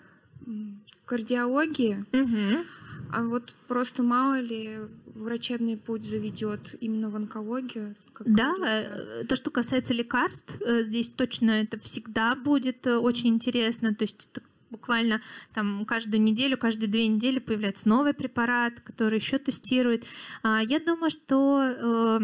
кардиологии. 1.07 2.05
Uh-huh. 2.13 2.67
А 3.13 3.23
вот 3.23 3.55
просто 3.69 4.03
мало 4.03 4.41
ли 4.41 4.79
врачебный 5.15 5.77
путь 5.77 6.05
заведет 6.05 6.75
именно 6.81 7.11
в 7.11 7.17
онкологию? 7.17 7.95
да, 8.25 8.55
говорится. 8.55 8.91
Э, 9.21 9.25
то, 9.25 9.37
что 9.37 9.51
касается 9.51 9.95
лекарств, 9.95 10.61
э, 10.61 10.83
здесь 10.83 11.11
точно 11.11 11.51
это 11.51 11.79
всегда 11.81 12.35
будет 12.35 12.87
э, 12.87 12.97
очень 12.97 13.29
интересно. 13.29 13.95
То 13.95 14.05
есть 14.05 14.29
это 14.33 14.45
буквально 14.71 15.21
там 15.55 15.85
каждую 15.85 16.23
неделю, 16.23 16.57
каждые 16.57 16.89
две 16.89 17.07
недели 17.07 17.39
появляется 17.39 17.89
новый 17.89 18.15
препарат, 18.15 18.81
который 18.81 19.19
еще 19.19 19.39
тестирует. 19.39 20.05
А, 20.43 20.61
я 20.63 20.81
думаю, 20.81 21.11
что 21.11 22.21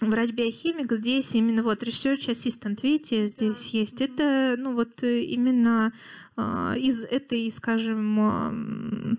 врач-биохимик 0.00 0.92
здесь 0.92 1.34
именно 1.34 1.64
вот 1.64 1.82
research 1.82 2.30
assistant, 2.30 2.78
видите, 2.82 3.26
здесь 3.26 3.70
да. 3.72 3.78
есть. 3.78 4.00
Это, 4.00 4.54
ну 4.56 4.74
вот 4.74 5.02
именно 5.02 5.92
из 6.36 7.02
этой, 7.02 7.50
скажем, 7.50 9.18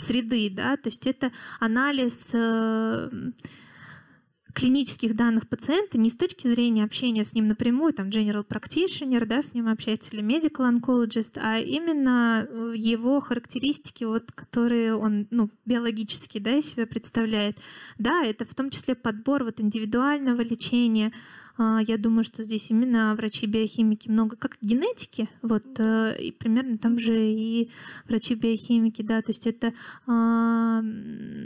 среды, 0.00 0.50
да, 0.50 0.76
то 0.76 0.88
есть 0.88 1.06
это 1.06 1.32
анализ 1.60 2.30
э, 2.32 3.10
клинических 4.58 5.14
данных 5.14 5.48
пациента 5.48 5.98
не 5.98 6.10
с 6.10 6.16
точки 6.16 6.48
зрения 6.48 6.82
общения 6.82 7.22
с 7.22 7.32
ним 7.32 7.46
напрямую, 7.48 7.92
там 7.92 8.08
general 8.08 8.44
practitioner, 8.46 9.24
да, 9.24 9.40
с 9.40 9.54
ним 9.54 9.68
общается 9.68 10.10
или 10.12 10.22
medical 10.24 10.68
oncologist, 10.68 11.38
а 11.40 11.58
именно 11.58 12.44
э, 12.48 12.72
его 12.74 13.20
характеристики, 13.20 14.04
вот, 14.04 14.32
которые 14.32 14.96
он 14.96 15.28
ну, 15.30 15.50
биологически 15.64 16.38
да, 16.38 16.60
себя 16.60 16.86
представляет. 16.86 17.58
Да, 17.98 18.24
это 18.24 18.44
в 18.44 18.54
том 18.54 18.70
числе 18.70 18.94
подбор 18.96 19.44
вот, 19.44 19.60
индивидуального 19.60 20.40
лечения, 20.40 21.12
я 21.58 21.98
думаю, 21.98 22.24
что 22.24 22.44
здесь 22.44 22.70
именно 22.70 23.14
врачи-биохимики 23.16 24.08
много 24.08 24.36
как 24.36 24.58
генетики, 24.60 25.28
вот, 25.42 25.64
э, 25.78 26.16
и 26.20 26.32
примерно 26.32 26.78
там 26.78 26.98
же 26.98 27.18
и 27.20 27.70
врачи-биохимики, 28.08 29.02
да, 29.02 29.22
то 29.22 29.30
есть 29.30 29.46
это 29.46 29.72
а, 30.06 30.82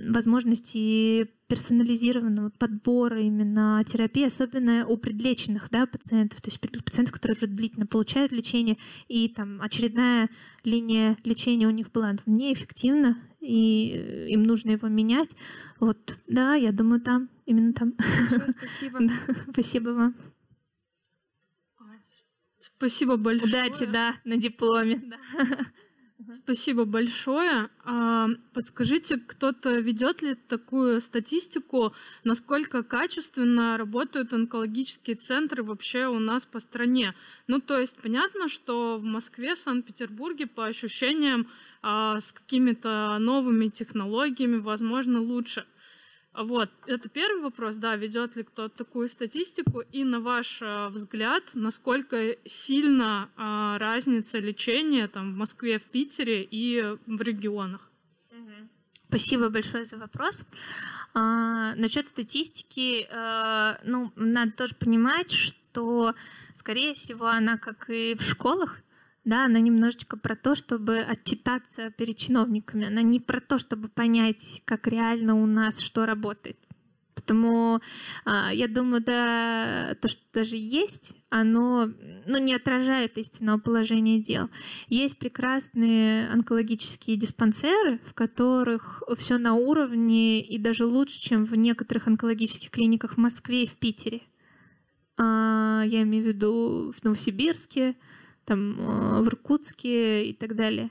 возможности 0.07 1.29
персонализированного 1.49 2.51
подбора 2.59 3.21
именно 3.21 3.83
терапии, 3.87 4.25
особенно 4.25 4.87
у 4.87 4.97
предлеченных 4.97 5.69
да, 5.71 5.87
пациентов, 5.87 6.41
то 6.41 6.49
есть 6.49 6.61
пациентов, 6.61 7.15
которые 7.15 7.37
уже 7.37 7.47
длительно 7.47 7.87
получают 7.87 8.33
лечение, 8.33 8.79
и 9.09 9.29
там 9.29 9.61
очередная 9.61 10.31
линия 10.65 11.17
лечения 11.25 11.67
у 11.67 11.73
них 11.73 11.91
была 11.93 12.17
неэффективна, 12.27 13.19
и 13.43 14.28
им 14.32 14.44
нужно 14.44 14.70
его 14.70 14.89
менять. 14.89 15.31
Вот, 15.81 16.16
да, 16.28 16.55
я 16.55 16.73
думаю, 16.73 17.01
там, 17.01 17.28
именно 17.44 17.73
там. 17.73 17.94
спасибо. 18.59 19.01
да, 19.01 19.14
спасибо 19.51 19.90
вам. 19.90 20.14
Спасибо 22.59 23.16
большое. 23.16 23.48
Удачи, 23.48 23.86
да, 23.86 24.14
на 24.24 24.36
дипломе. 24.36 25.02
Да. 25.05 25.19
Спасибо 26.35 26.85
большое. 26.85 27.69
А, 27.85 28.29
подскажите, 28.55 29.19
кто-то 29.19 29.79
ведет 29.79 30.23
ли 30.23 30.35
такую 30.35 31.01
статистику, 31.01 31.93
насколько 32.25 32.83
качественно 32.83 33.77
работают 33.77 34.33
онкологические 34.33 35.17
центры 35.17 35.63
вообще 35.63 36.07
у 36.07 36.19
нас 36.19 36.47
по 36.47 36.61
стране? 36.61 37.15
Ну, 37.49 37.61
то 37.61 37.79
есть 37.79 37.99
понятно, 37.99 38.49
что 38.49 38.99
в 38.99 39.05
Москве, 39.05 39.57
Санкт-Петербурге 39.57 40.47
по 40.47 40.65
ощущениям 40.67 41.49
а, 41.83 42.21
с 42.21 42.33
какими-то 42.33 43.19
новыми 43.19 43.69
технологиями, 43.69 44.57
возможно, 44.59 45.21
лучше. 45.21 45.67
Вот, 46.35 46.71
это 46.87 47.11
первый 47.11 47.43
вопрос, 47.43 47.77
да, 47.77 47.95
ведет 47.95 48.37
ли 48.37 48.43
кто-то 48.43 48.75
такую 48.75 49.09
статистику, 49.09 49.81
и 49.81 50.03
на 50.03 50.21
ваш 50.21 50.63
э, 50.63 50.89
взгляд, 50.89 51.43
насколько 51.53 52.37
сильно 52.47 53.29
а, 53.37 53.77
разница 53.79 54.39
лечения 54.39 55.09
там 55.09 55.35
в 55.35 55.37
Москве, 55.37 55.79
в 55.79 55.85
Питере 55.85 56.43
и 56.43 56.97
в 57.07 57.21
регионах? 57.21 57.91
Спасибо 59.09 59.51
большое 59.51 59.85
за 59.85 59.99
вопрос. 59.99 60.43
А, 61.13 61.75
насчет 61.75 62.09
статистики, 62.09 63.07
а, 63.13 63.79
ну, 63.85 64.11
надо 64.17 64.53
тоже 64.53 64.75
понимать, 64.75 65.31
что, 65.31 66.15
скорее 66.55 66.95
всего, 66.95 67.27
она, 67.27 67.59
как 67.59 67.91
и 67.91 68.15
в 68.15 68.23
школах, 68.23 68.79
да, 69.24 69.44
она 69.44 69.61
немножечко 69.61 70.16
про 70.16 70.35
то, 70.35 70.55
чтобы 70.55 70.99
отчитаться 71.01 71.90
перед 71.90 72.16
чиновниками. 72.16 72.86
Она 72.86 73.03
не 73.03 73.20
про 73.20 73.40
то, 73.40 73.59
чтобы 73.59 73.89
понять, 73.89 74.62
как 74.65 74.86
реально 74.86 75.40
у 75.40 75.47
нас 75.47 75.81
что 75.81 76.07
работает. 76.07 76.59
Потому 77.15 77.81
а, 78.24 78.53
я 78.53 78.66
думаю, 78.66 79.03
да, 79.03 79.94
то, 80.01 80.09
что 80.09 80.20
даже 80.32 80.57
есть, 80.57 81.15
оно 81.31 81.89
ну, 82.27 82.39
не 82.39 82.55
отражает 82.55 83.16
истинного 83.16 83.59
положения 83.59 84.20
дел. 84.20 84.49
Есть 84.89 85.19
прекрасные 85.19 86.28
онкологические 86.31 87.16
диспансеры, 87.16 88.01
в 88.07 88.15
которых 88.15 89.03
все 89.19 89.39
на 89.39 89.55
уровне 89.55 90.43
и 90.43 90.59
даже 90.59 90.85
лучше, 90.85 91.20
чем 91.20 91.44
в 91.44 91.55
некоторых 91.55 92.09
онкологических 92.09 92.70
клиниках 92.70 93.12
в 93.15 93.19
Москве 93.19 93.65
и 93.65 93.69
в 93.69 93.77
Питере. 93.77 94.23
А, 95.16 95.85
я 95.86 96.03
имею 96.03 96.24
в 96.24 96.27
виду 96.27 96.93
в 96.97 97.05
Новосибирске, 97.05 97.94
там, 98.44 98.81
э, 98.81 99.23
в 99.23 99.28
Иркутске 99.28 100.27
и 100.27 100.32
так 100.32 100.56
далее. 100.56 100.90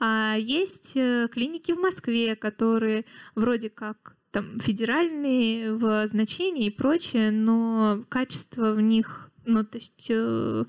А 0.00 0.36
есть 0.38 0.96
э, 0.96 1.28
клиники 1.30 1.72
в 1.72 1.78
Москве, 1.78 2.36
которые 2.36 3.04
вроде 3.34 3.70
как 3.70 4.16
там 4.30 4.58
федеральные 4.58 5.74
в 5.74 6.06
значении 6.06 6.66
и 6.66 6.70
прочее, 6.70 7.30
но 7.30 8.04
качество 8.08 8.72
в 8.72 8.80
них, 8.80 9.30
ну, 9.44 9.64
то 9.64 9.78
есть 9.78 10.08
э, 10.10 10.64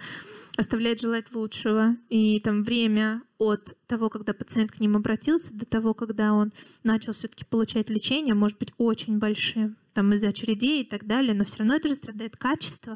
оставляет 0.56 1.02
желать 1.02 1.34
лучшего. 1.34 1.98
И 2.10 2.40
там 2.42 2.64
время 2.64 3.24
от 3.40 3.76
того, 3.88 4.10
когда 4.10 4.34
пациент 4.34 4.72
к 4.72 4.80
ним 4.80 4.96
обратился, 4.96 5.52
до 5.52 5.66
того, 5.66 5.94
когда 5.96 6.34
он 6.34 6.54
начал 6.84 7.14
все-таки 7.14 7.44
получать 7.44 7.90
лечение, 7.90 8.36
может 8.36 8.60
быть 8.60 8.74
очень 8.78 9.18
большим, 9.18 9.78
там 9.94 10.14
из-за 10.14 10.28
очередей 10.28 10.84
и 10.84 10.86
так 10.86 11.06
далее, 11.06 11.34
но 11.34 11.44
все 11.44 11.60
равно 11.60 11.76
это 11.76 11.88
же 11.88 11.96
страдает 11.96 12.38
качество. 12.38 12.96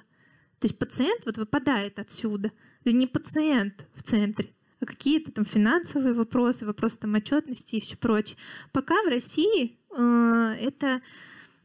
То 0.59 0.65
есть 0.65 0.77
пациент 0.77 1.25
вот 1.25 1.37
выпадает 1.37 1.97
отсюда– 1.97 2.51
это 2.81 2.93
не 2.93 3.07
пациент 3.07 3.85
в 3.95 4.03
центре, 4.03 4.53
а 4.79 4.85
какие-то 4.85 5.31
там 5.31 5.45
финансовые 5.45 6.13
вопросы, 6.13 6.65
вопросы 6.65 6.99
там 6.99 7.15
отчетности 7.15 7.75
и 7.75 7.81
все 7.81 7.97
прочее. 7.97 8.37
Пока 8.71 8.95
в 9.03 9.07
России 9.07 9.77
э, 9.95 10.55
это 10.61 11.01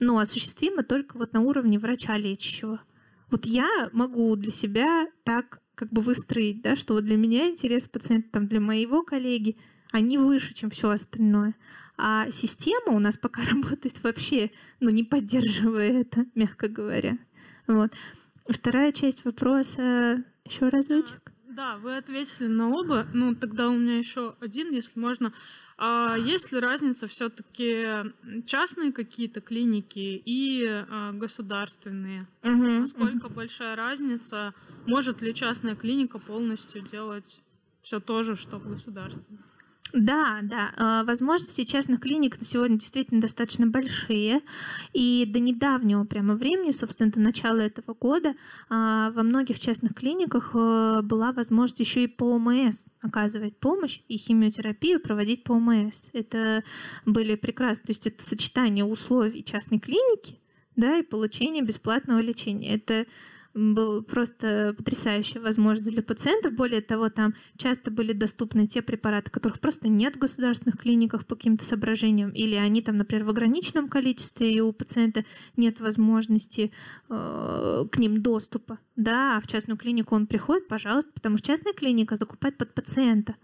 ну, 0.01 0.19
осуществимо 0.19 0.83
только 0.83 1.17
вот 1.17 1.33
на 1.33 1.41
уровне 1.41 1.79
врача 1.79 2.17
лечащего. 2.17 2.81
Вот 3.31 3.47
я 3.47 3.91
могу 3.93 4.35
для 4.37 4.53
себя 4.53 5.07
так 5.25 5.61
как 5.75 5.91
бы 5.91 6.03
выстроить, 6.03 6.63
да, 6.63 6.77
что 6.77 6.95
вот 6.95 7.05
для 7.05 7.17
меня 7.17 7.49
интерес 7.49 7.89
пациента, 7.89 8.29
там, 8.33 8.47
для 8.47 8.61
моего 8.61 9.03
коллеги, 9.03 9.57
они 9.91 10.19
выше, 10.19 10.55
чем 10.55 10.71
все 10.71 10.91
остальное. 10.91 11.55
А 11.97 12.31
система 12.31 12.97
у 12.97 12.99
нас 12.99 13.17
пока 13.17 13.43
работает 13.51 14.03
вообще, 14.03 14.51
ну, 14.81 14.91
не 14.91 15.05
поддерживая 15.05 16.01
это, 16.01 16.27
мягко 16.35 16.69
говоря. 16.69 17.19
Вот. 17.67 17.93
Вторая 18.49 18.93
часть 18.93 19.25
вопроса 19.25 20.23
еще 20.45 20.69
разочек. 20.69 21.33
Да, 21.49 21.77
вы 21.77 21.97
ответили 21.97 22.47
на 22.47 22.69
оба. 22.69 23.07
Ну, 23.13 23.35
тогда 23.35 23.69
у 23.69 23.77
меня 23.77 23.97
еще 23.99 24.35
один, 24.41 24.73
если 24.73 24.99
можно. 24.99 25.33
А 25.79 26.17
есть 26.17 26.51
ли 26.53 26.59
разница 26.59 27.07
все-таки 27.07 27.87
частные 28.47 28.93
какие-то 28.93 29.41
клиники 29.41 30.23
и 30.25 30.65
а, 30.67 31.13
государственные? 31.13 32.27
Угу, 32.43 32.81
Насколько 32.81 33.27
угу. 33.27 33.35
большая 33.35 33.77
разница? 33.77 34.53
Может 34.87 35.23
ли 35.23 35.35
частная 35.35 35.77
клиника 35.77 36.19
полностью 36.19 36.83
делать 36.83 37.41
все 37.83 38.01
то 38.01 38.23
же, 38.23 38.35
что 38.35 38.59
государственная? 38.59 39.54
Да, 39.95 40.41
да. 40.43 40.73
А, 40.77 41.05
возможности 41.05 41.63
частных 41.63 42.01
клиник 42.01 42.37
на 42.41 42.45
сегодня 42.45 42.79
действительно 42.79 43.21
достаточно 43.21 43.69
большие. 43.69 44.41
И 44.93 45.25
до 45.25 45.39
недавнего 45.39 46.03
прямо 46.05 46.35
времени, 46.35 46.73
собственно, 46.73 47.13
до 47.13 47.21
начала 47.21 47.61
этого 47.61 47.95
года, 47.95 48.35
а, 48.69 49.13
во 49.13 49.23
многих 49.23 49.61
частных 49.61 49.95
клиниках 49.95 50.51
а, 50.53 51.01
была 51.03 51.31
возможность 51.31 51.79
еще 51.79 52.05
и 52.05 52.09
по 52.09 52.25
ОМС 52.35 52.89
оказывать 53.03 53.57
помощь 53.61 54.01
и 54.09 54.17
химиотерапию 54.17 54.99
проводить 54.99 55.45
по 55.45 55.53
ОМС. 55.53 56.11
Это 56.13 56.65
были 57.07 57.37
прекрасные, 57.37 57.87
то 57.87 57.91
есть 57.93 58.07
это 58.09 58.25
сочетание 58.25 58.85
условий 58.85 59.45
частной 59.45 59.79
клиники 59.79 60.41
да, 60.75 60.97
и 60.97 61.03
получение 61.03 61.63
бесплатного 61.63 62.19
лечения. 62.19 62.75
Это 62.75 63.07
был 63.55 64.03
просто 64.03 64.75
потрясающая 64.77 65.41
возможность 65.41 65.91
для 65.91 66.03
пациентов. 66.03 66.55
Более 66.55 66.81
того, 66.81 67.09
там 67.09 67.35
часто 67.57 67.91
были 67.91 68.13
доступны 68.13 68.67
те 68.67 68.83
препараты, 68.83 69.31
которых 69.31 69.61
просто 69.61 69.89
нет 69.89 70.17
в 70.17 70.19
государственных 70.19 70.79
клиниках 70.79 71.27
по 71.27 71.37
каким-то 71.37 71.65
соображениям, 71.65 72.31
или 72.31 72.57
они 72.57 72.83
там, 72.83 72.97
например, 72.97 73.25
в 73.25 73.31
ограниченном 73.31 73.89
количестве, 73.89 74.53
и 74.53 74.61
у 74.61 74.73
пациента 74.73 75.25
нет 75.57 75.81
возможности 75.81 76.73
э, 77.09 77.85
к 77.91 77.99
ним 77.99 78.23
доступа. 78.23 78.79
Да, 78.97 79.37
а 79.37 79.41
в 79.41 79.47
частную 79.47 79.79
клинику 79.79 80.15
он 80.15 80.27
приходит, 80.27 80.69
пожалуйста, 80.69 81.13
потому 81.13 81.37
что 81.39 81.47
частная 81.49 81.73
клиника 81.73 82.17
закупает 82.17 82.59
под 82.59 82.75
пациента 82.75 83.37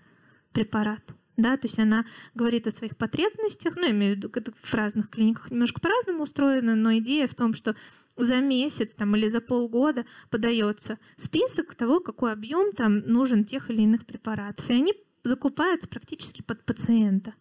препарат 0.52 1.02
да, 1.40 1.56
то 1.56 1.66
есть 1.66 1.78
она 1.78 2.04
говорит 2.34 2.66
о 2.66 2.70
своих 2.70 2.96
потребностях, 2.96 3.76
ну, 3.76 3.90
имею 3.90 4.14
в 4.14 4.16
виду, 4.18 4.30
это 4.34 4.52
в 4.52 4.74
разных 4.74 5.10
клиниках 5.10 5.50
немножко 5.50 5.80
по-разному 5.80 6.22
устроено, 6.22 6.74
но 6.74 6.96
идея 6.98 7.26
в 7.26 7.34
том, 7.34 7.54
что 7.54 7.74
за 8.16 8.40
месяц 8.40 8.94
там, 8.94 9.16
или 9.16 9.28
за 9.28 9.40
полгода 9.40 10.04
подается 10.30 10.98
список 11.16 11.74
того, 11.74 12.00
какой 12.00 12.32
объем 12.32 12.72
там 12.72 12.98
нужен 13.00 13.44
тех 13.44 13.70
или 13.70 13.82
иных 13.82 14.06
препаратов. 14.06 14.68
И 14.68 14.74
они 14.74 14.94
закупаются 15.24 15.88
практически 15.88 16.42
под 16.42 16.64
пациента. 16.64 17.34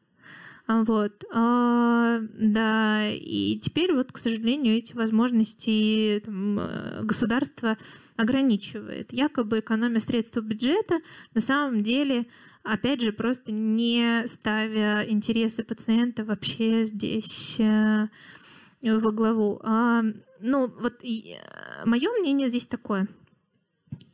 А, 0.67 0.83
вот. 0.83 1.23
А, 1.33 2.19
да, 2.21 3.09
и 3.09 3.57
теперь 3.57 3.91
вот, 3.93 4.11
к 4.11 4.19
сожалению, 4.19 4.77
эти 4.77 4.93
возможности 4.93 6.21
там, 6.23 6.59
э, 6.59 7.01
государство 7.03 7.75
ограничивает. 8.17 9.11
Якобы 9.11 9.59
экономия 9.61 9.99
средств 9.99 10.37
бюджета 10.37 10.99
на 11.33 11.41
самом 11.41 11.81
деле, 11.81 12.27
опять 12.63 13.01
же, 13.01 13.11
просто 13.11 13.51
не 13.51 14.27
ставя 14.27 15.03
интересы 15.07 15.63
пациента 15.63 16.23
вообще 16.23 16.83
здесь 16.83 17.59
э, 17.59 18.07
во 18.81 19.11
главу. 19.11 19.59
А, 19.63 20.03
ну, 20.39 20.67
вот 20.67 21.03
э, 21.03 21.39
мое 21.85 22.09
мнение 22.19 22.47
здесь 22.47 22.67
такое. 22.67 23.07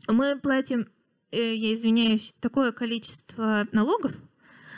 Мы 0.08 0.40
платим, 0.40 0.88
э, 1.32 1.56
я 1.56 1.74
извиняюсь, 1.74 2.34
такое 2.40 2.72
количество 2.72 3.68
налогов, 3.72 4.14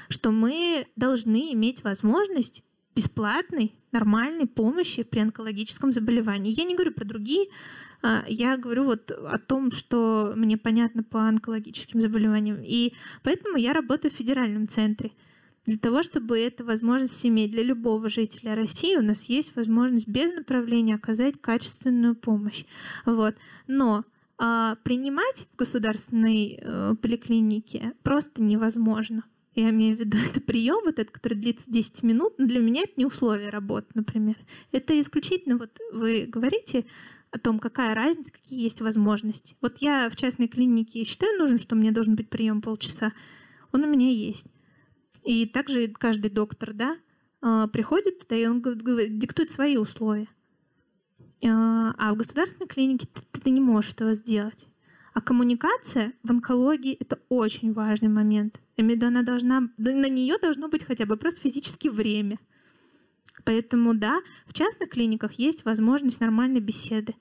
что 0.10 0.31
мы 0.31 0.88
должны 0.95 1.53
иметь 1.53 1.84
возможность 1.84 2.64
бесплатной, 2.95 3.76
нормальной 3.91 4.48
помощи 4.48 5.03
при 5.03 5.19
онкологическом 5.19 5.91
заболевании. 5.91 6.53
Я 6.57 6.64
не 6.64 6.76
говорю 6.76 6.94
про 6.94 7.06
другие, 7.06 7.48
я 8.28 8.57
говорю 8.57 8.86
вот 8.86 9.11
о 9.11 9.38
том, 9.40 9.72
что 9.72 10.34
мне 10.36 10.57
понятно 10.57 11.03
по 11.03 11.22
онкологическим 11.22 12.02
заболеваниям. 12.02 12.61
И 12.64 12.94
поэтому 13.24 13.57
я 13.57 13.74
работаю 13.74 14.11
в 14.11 14.15
федеральном 14.15 14.68
центре. 14.68 15.11
Для 15.65 15.78
того, 15.78 16.02
чтобы 16.02 16.40
эту 16.40 16.64
возможность 16.64 17.26
иметь 17.26 17.52
для 17.52 17.64
любого 17.64 18.07
жителя 18.07 18.56
России, 18.56 18.95
у 18.95 19.02
нас 19.02 19.24
есть 19.26 19.56
возможность 19.56 20.07
без 20.07 20.32
направления 20.34 20.95
оказать 20.95 21.41
качественную 21.41 22.15
помощь. 22.15 22.64
Вот. 23.06 23.36
Но 23.68 24.06
а, 24.38 24.76
принимать 24.84 25.48
в 25.52 25.57
государственной 25.57 26.60
э, 26.61 26.95
поликлинике 27.02 27.94
просто 28.03 28.44
невозможно. 28.44 29.24
Я 29.56 29.72
имею 29.72 29.98
в 29.98 29.99
виду, 29.99 30.18
это 30.30 30.40
прием, 30.40 30.80
вот 30.86 30.99
этот, 30.99 31.11
который 31.11 31.34
длится 31.34 31.69
10 31.72 32.03
минут, 32.03 32.36
но 32.38 32.45
для 32.45 32.60
меня 32.60 32.84
это 32.84 32.94
не 32.98 33.06
условие 33.06 33.49
работы, 33.49 33.88
например. 33.95 34.36
Это 34.72 34.98
исключительно, 34.99 35.57
вот 35.57 35.72
вы 35.91 36.28
говорите 36.28 36.86
о 37.32 37.40
том, 37.40 37.60
какая 37.60 37.94
разница, 37.94 38.32
какие 38.32 38.62
есть 38.62 38.82
возможности. 38.82 39.56
Вот 39.62 39.80
я 39.80 40.10
в 40.10 40.16
частной 40.16 40.48
клинике 40.48 41.04
считаю 41.04 41.38
нужен, 41.38 41.60
что 41.60 41.76
мне 41.76 41.91
должен 41.91 42.16
быть 42.16 42.30
прием 42.30 42.62
полчаса. 42.62 43.14
Он 43.72 43.84
у 43.84 43.88
меня 43.88 44.10
есть. 44.10 44.48
И 45.26 45.45
также 45.45 45.88
каждый 45.88 46.32
доктор, 46.32 46.74
да, 46.74 46.98
а, 47.41 47.68
приходит 47.68 48.20
туда, 48.20 48.36
и 48.36 48.45
он 48.45 48.62
диктует 48.62 49.52
свои 49.52 49.78
условия. 49.78 50.28
А, 51.45 51.94
а 51.98 52.14
в 52.14 52.18
государственной 52.18 52.68
клинике 52.68 53.08
ты, 53.32 53.41
ты 53.41 53.49
не 53.49 53.62
можешь 53.62 53.94
этого 53.94 54.14
сделать. 54.14 54.68
А 55.14 55.22
коммуникация 55.22 56.14
в 56.24 56.30
онкологии— 56.30 56.94
это 56.99 57.20
очень 57.30 57.74
важный 57.74 58.10
момент. 58.10 58.62
Я 58.78 58.84
имею 58.84 58.95
в 58.95 58.98
виду, 58.98 59.08
она 59.08 59.24
должна, 59.24 59.62
на 59.78 60.10
нее 60.10 60.38
должно 60.38 60.68
быть 60.68 60.84
хотя 60.84 61.06
бы 61.06 61.18
просто 61.18 61.41
физически 61.41 61.88
время. 61.88 62.38
Поэтому, 63.48 63.94
да, 63.94 64.19
в 64.45 64.52
частных 64.52 64.90
клиниках 64.90 65.40
есть 65.40 65.64
возможность 65.64 66.19
нормальной 66.19 66.60
беседы. 66.60 67.15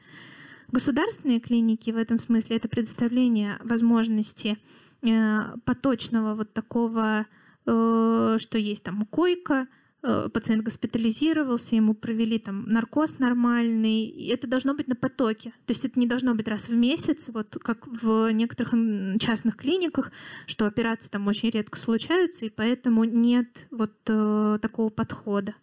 Государственные 0.72 1.38
клиники 1.38 1.92
в 1.92 1.96
этом 1.96 2.18
смысле— 2.18 2.56
это 2.58 2.68
предоставление 2.68 3.60
возможности 3.62 4.58
э, 5.02 5.42
поточного 5.64 6.34
вот 6.34 6.52
такого, 6.52 7.26
э, 7.64 8.38
что 8.40 8.58
есть 8.58 8.82
там 8.82 9.06
койка, 9.06 9.68
Э, 10.08 10.28
пациент 10.32 10.62
госпитализировался, 10.62 11.74
ему 11.74 11.92
провели 11.92 12.38
там 12.38 12.68
наркоз 12.68 13.18
нормальный, 13.18 14.04
и 14.04 14.28
это 14.28 14.46
должно 14.46 14.72
быть 14.72 14.86
на 14.86 14.94
потоке. 14.94 15.50
То 15.66 15.72
есть 15.72 15.84
это 15.84 15.98
не 15.98 16.06
должно 16.06 16.34
быть 16.34 16.46
раз 16.46 16.68
в 16.68 16.76
месяц, 16.76 17.28
вот 17.32 17.56
как 17.60 17.88
в 17.88 18.30
некоторых 18.30 18.72
частных 19.18 19.56
клиниках, 19.56 20.12
что 20.46 20.66
операции 20.66 21.08
там 21.08 21.26
очень 21.26 21.50
редко 21.50 21.76
случаются, 21.76 22.44
и 22.44 22.50
поэтому 22.50 23.02
нет 23.02 23.66
вот 23.72 23.94
э, 24.06 24.58
такого 24.62 24.90
подхода. 24.90 25.54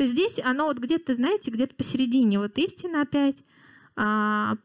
То 0.00 0.04
есть 0.04 0.14
здесь 0.14 0.40
оно 0.42 0.64
вот 0.64 0.78
где-то, 0.78 1.14
знаете, 1.14 1.50
где-то 1.50 1.74
посередине, 1.74 2.38
вот 2.38 2.56
истина 2.56 3.02
опять, 3.02 3.44
а 3.96 4.56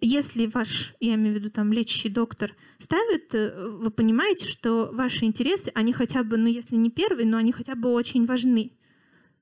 если 0.00 0.46
ваш, 0.46 0.94
я 1.00 1.16
имею 1.16 1.34
в 1.34 1.38
виду 1.38 1.50
там 1.50 1.70
лечащий 1.70 2.08
доктор, 2.08 2.54
ставит, 2.78 3.34
э, 3.34 3.68
вы 3.68 3.90
понимаете, 3.90 4.46
что 4.46 4.88
ваши 4.90 5.26
интересы, 5.26 5.70
они 5.74 5.92
хотя 5.92 6.22
бы, 6.22 6.38
ну 6.38 6.46
если 6.46 6.76
не 6.76 6.88
первые, 6.90 7.26
но 7.26 7.36
они 7.36 7.52
хотя 7.52 7.74
бы 7.74 7.90
очень 7.90 8.24
важны, 8.24 8.72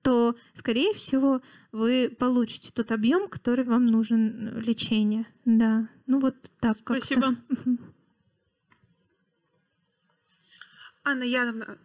то, 0.02 0.34
скорее 0.54 0.92
всего, 0.92 1.40
вы 1.70 2.08
получите 2.08 2.72
тот 2.74 2.90
объем, 2.90 3.28
который 3.28 3.64
вам 3.64 3.86
нужен 3.86 4.48
э, 4.48 4.60
лечение. 4.60 5.24
Да, 5.44 5.88
ну 6.08 6.18
вот 6.18 6.34
так 6.58 6.78
Спасибо. 6.78 7.36
Анна 11.04 11.22
Яновна, 11.22 11.78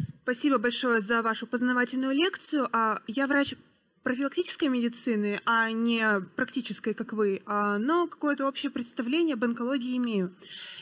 спасибо 0.00 0.58
большое 0.58 1.00
за 1.00 1.22
вашу 1.22 1.46
познавательную 1.46 2.14
лекцию. 2.14 2.68
А 2.72 3.00
я 3.06 3.26
врач 3.26 3.54
профилактической 4.02 4.68
медицины, 4.68 5.40
а 5.44 5.70
не 5.70 6.20
практической, 6.36 6.94
как 6.94 7.12
вы, 7.12 7.42
а, 7.46 7.78
но 7.78 8.06
какое-то 8.06 8.48
общее 8.48 8.70
представление 8.70 9.34
об 9.34 9.44
онкологии 9.44 9.96
имею. 9.96 10.34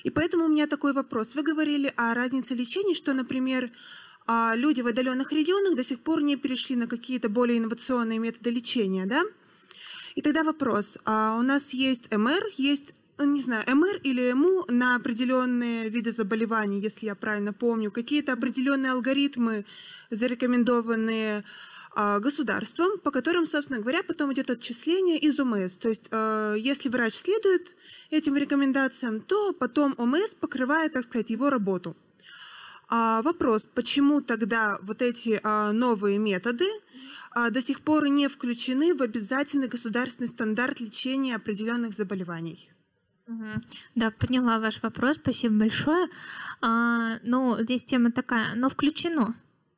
И 0.04 0.10
поэтому 0.10 0.44
у 0.44 0.48
меня 0.48 0.66
такой 0.66 0.92
вопрос. 0.92 1.34
Вы 1.34 1.42
говорили 1.42 1.92
о 1.96 2.14
разнице 2.14 2.54
лечений, 2.54 2.94
что, 2.94 3.12
например, 3.14 3.70
а, 4.26 4.54
люди 4.54 4.82
в 4.82 4.86
отдаленных 4.86 5.32
регионах 5.32 5.74
до 5.74 5.82
сих 5.82 6.00
пор 6.00 6.22
не 6.22 6.36
перешли 6.36 6.76
на 6.76 6.86
какие-то 6.86 7.28
более 7.28 7.58
инновационные 7.58 8.18
методы 8.18 8.50
лечения, 8.50 9.06
да? 9.06 9.24
И 10.14 10.22
тогда 10.22 10.42
вопрос. 10.42 10.98
У 11.06 11.42
нас 11.42 11.72
есть 11.72 12.10
МР, 12.10 12.42
есть 12.56 12.92
не 13.24 13.40
знаю, 13.40 13.64
МР 13.66 14.00
или 14.02 14.32
МУ 14.32 14.64
на 14.68 14.96
определенные 14.96 15.88
виды 15.88 16.12
заболеваний, 16.12 16.80
если 16.80 17.06
я 17.06 17.14
правильно 17.14 17.52
помню, 17.52 17.90
какие-то 17.90 18.32
определенные 18.32 18.92
алгоритмы, 18.92 19.64
зарекомендованные 20.10 21.44
а, 21.94 22.20
государством, 22.20 22.98
по 23.00 23.10
которым, 23.10 23.46
собственно 23.46 23.80
говоря, 23.80 24.02
потом 24.02 24.32
идет 24.32 24.50
отчисление 24.50 25.18
из 25.18 25.40
ОМС. 25.40 25.78
То 25.78 25.88
есть, 25.88 26.06
а, 26.10 26.54
если 26.54 26.88
врач 26.88 27.14
следует 27.14 27.76
этим 28.10 28.36
рекомендациям, 28.36 29.20
то 29.20 29.52
потом 29.52 29.94
ОМС 29.98 30.34
покрывает, 30.34 30.92
так 30.92 31.04
сказать, 31.04 31.30
его 31.30 31.50
работу. 31.50 31.96
А 32.88 33.20
вопрос, 33.22 33.68
почему 33.74 34.20
тогда 34.20 34.78
вот 34.80 35.02
эти 35.02 35.40
новые 35.72 36.16
методы 36.16 36.66
до 37.34 37.60
сих 37.60 37.82
пор 37.82 38.08
не 38.08 38.28
включены 38.28 38.94
в 38.94 39.02
обязательный 39.02 39.68
государственный 39.68 40.26
стандарт 40.26 40.80
лечения 40.80 41.36
определенных 41.36 41.92
заболеваний? 41.92 42.70
Да, 43.94 44.10
поняла 44.10 44.58
ваш 44.58 44.82
вопрос, 44.82 45.16
спасибо 45.16 45.58
большое. 45.58 46.08
А, 46.60 47.18
ну, 47.22 47.56
здесь 47.60 47.84
тема 47.84 48.10
такая, 48.10 48.54
но 48.54 48.68
включено. 48.70 49.34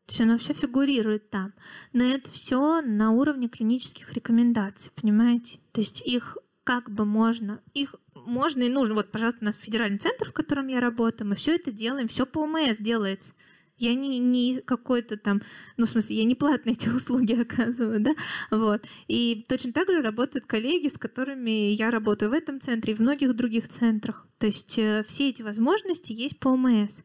То 0.07 0.13
есть 0.13 0.21
оно 0.21 0.39
все 0.39 0.53
фигурирует 0.53 1.31
там. 1.31 1.53
Но 1.93 2.05
это 2.05 2.31
все 2.31 2.81
на 2.81 3.11
уровне 3.11 3.49
клинических 3.49 4.13
рекомендаций, 4.13 4.93
понимаете? 5.01 5.59
То 5.73 5.81
есть 5.81 6.03
их 6.07 6.39
как 6.65 6.91
бы 6.91 7.05
можно, 7.05 7.61
их 7.75 7.95
можно 8.15 8.63
и 8.63 8.69
нужно. 8.69 8.95
Вот, 8.95 9.11
пожалуйста, 9.11 9.41
у 9.43 9.45
нас 9.47 9.57
федеральный 9.57 9.99
центр, 9.99 10.29
в 10.29 10.33
котором 10.33 10.69
я 10.69 10.81
работаю, 10.81 11.29
мы 11.29 11.35
все 11.35 11.55
это 11.55 11.73
делаем, 11.73 12.09
все 12.09 12.27
по 12.27 12.41
ОМС 12.41 12.79
делается. 12.79 13.35
Я 13.81 13.95
не, 13.95 14.19
не 14.19 14.61
какой-то 14.61 15.17
там, 15.17 15.43
ну, 15.77 15.87
в 15.87 15.91
смысле, 15.91 16.17
я 16.17 16.25
не 16.25 16.35
платно 16.35 16.71
эти 16.71 16.89
услуги 16.89 17.33
оказываю, 17.33 18.01
да, 18.01 18.15
вот. 18.51 18.87
И 19.09 19.45
точно 19.49 19.73
так 19.73 19.91
же 19.91 20.03
работают 20.03 20.47
коллеги, 20.47 20.89
с 20.89 20.99
которыми 20.99 21.73
я 21.73 21.91
работаю 21.91 22.31
в 22.31 22.35
этом 22.35 22.61
центре 22.61 22.93
и 22.93 22.97
в 22.97 23.01
многих 23.01 23.35
других 23.35 23.69
центрах. 23.69 24.27
То 24.39 24.47
есть 24.47 24.79
э, 24.79 25.05
все 25.09 25.29
эти 25.29 25.43
возможности 25.43 26.13
есть 26.13 26.39
по 26.39 26.49
ОМС. 26.49 27.01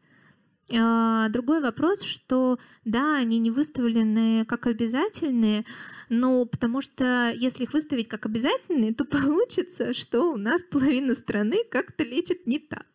А, 0.74 1.28
другой 1.28 1.60
вопрос, 1.60 2.02
что 2.02 2.58
да, 2.84 3.16
они 3.16 3.38
не 3.38 3.50
выставлены 3.50 4.44
как 4.44 4.66
обязательные, 4.66 5.64
но 6.08 6.44
потому 6.44 6.80
что 6.80 7.32
если 7.34 7.62
их 7.62 7.72
выставить 7.72 8.08
как 8.08 8.26
обязательные, 8.26 8.92
то 8.92 9.04
получится, 9.06 9.94
что 9.94 10.32
у 10.32 10.36
нас 10.36 10.62
половина 10.62 11.14
страны 11.14 11.58
как-то 11.70 12.02
лечит 12.02 12.46
не 12.46 12.58
так. 12.58 12.86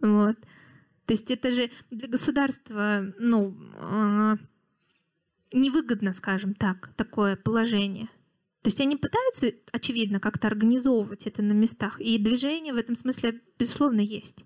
Вот. 0.00 0.36
То 1.10 1.14
есть 1.14 1.28
это 1.32 1.50
же 1.50 1.72
для 1.90 2.06
государства, 2.06 3.12
ну, 3.18 3.56
а, 3.80 4.36
невыгодно, 5.52 6.12
скажем 6.12 6.54
так, 6.54 6.92
такое 6.94 7.34
положение. 7.34 8.06
То 8.62 8.68
есть 8.68 8.80
они 8.80 8.94
пытаются, 8.94 9.50
очевидно, 9.72 10.20
как-то 10.20 10.46
организовывать 10.46 11.26
это 11.26 11.42
на 11.42 11.50
местах, 11.50 12.00
и 12.00 12.16
движение 12.16 12.72
в 12.72 12.76
этом 12.76 12.94
смысле, 12.94 13.40
безусловно, 13.58 13.98
есть. 13.98 14.44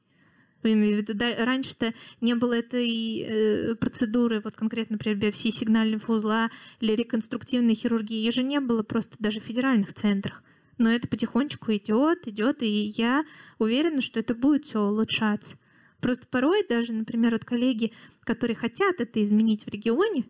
Раньше-то 0.62 1.92
не 2.22 2.34
было 2.34 2.54
этой 2.54 3.18
э, 3.18 3.74
процедуры, 3.74 4.40
вот 4.42 4.56
конкретно, 4.56 4.94
например, 4.94 5.18
биопсии 5.18 5.50
сигнального 5.50 6.14
узла 6.14 6.50
или 6.80 6.96
реконструктивной 6.96 7.74
хирургии. 7.74 8.16
Ее 8.16 8.30
же 8.30 8.42
не 8.42 8.60
было 8.60 8.82
просто 8.82 9.16
даже 9.18 9.40
в 9.40 9.44
федеральных 9.44 9.92
центрах. 9.92 10.42
Но 10.78 10.88
это 10.88 11.08
потихонечку 11.08 11.72
идет, 11.72 12.26
идет, 12.26 12.62
и 12.62 12.86
я 12.96 13.26
уверена, 13.58 14.00
что 14.00 14.18
это 14.18 14.34
будет 14.34 14.64
все 14.64 14.80
улучшаться. 14.80 15.58
Просто 16.04 16.26
порой 16.26 16.66
даже, 16.68 16.92
например, 16.92 17.32
вот 17.32 17.46
коллеги, 17.46 17.94
которые 18.24 18.54
хотят 18.54 19.00
это 19.00 19.22
изменить 19.22 19.64
в 19.64 19.68
регионе, 19.70 20.26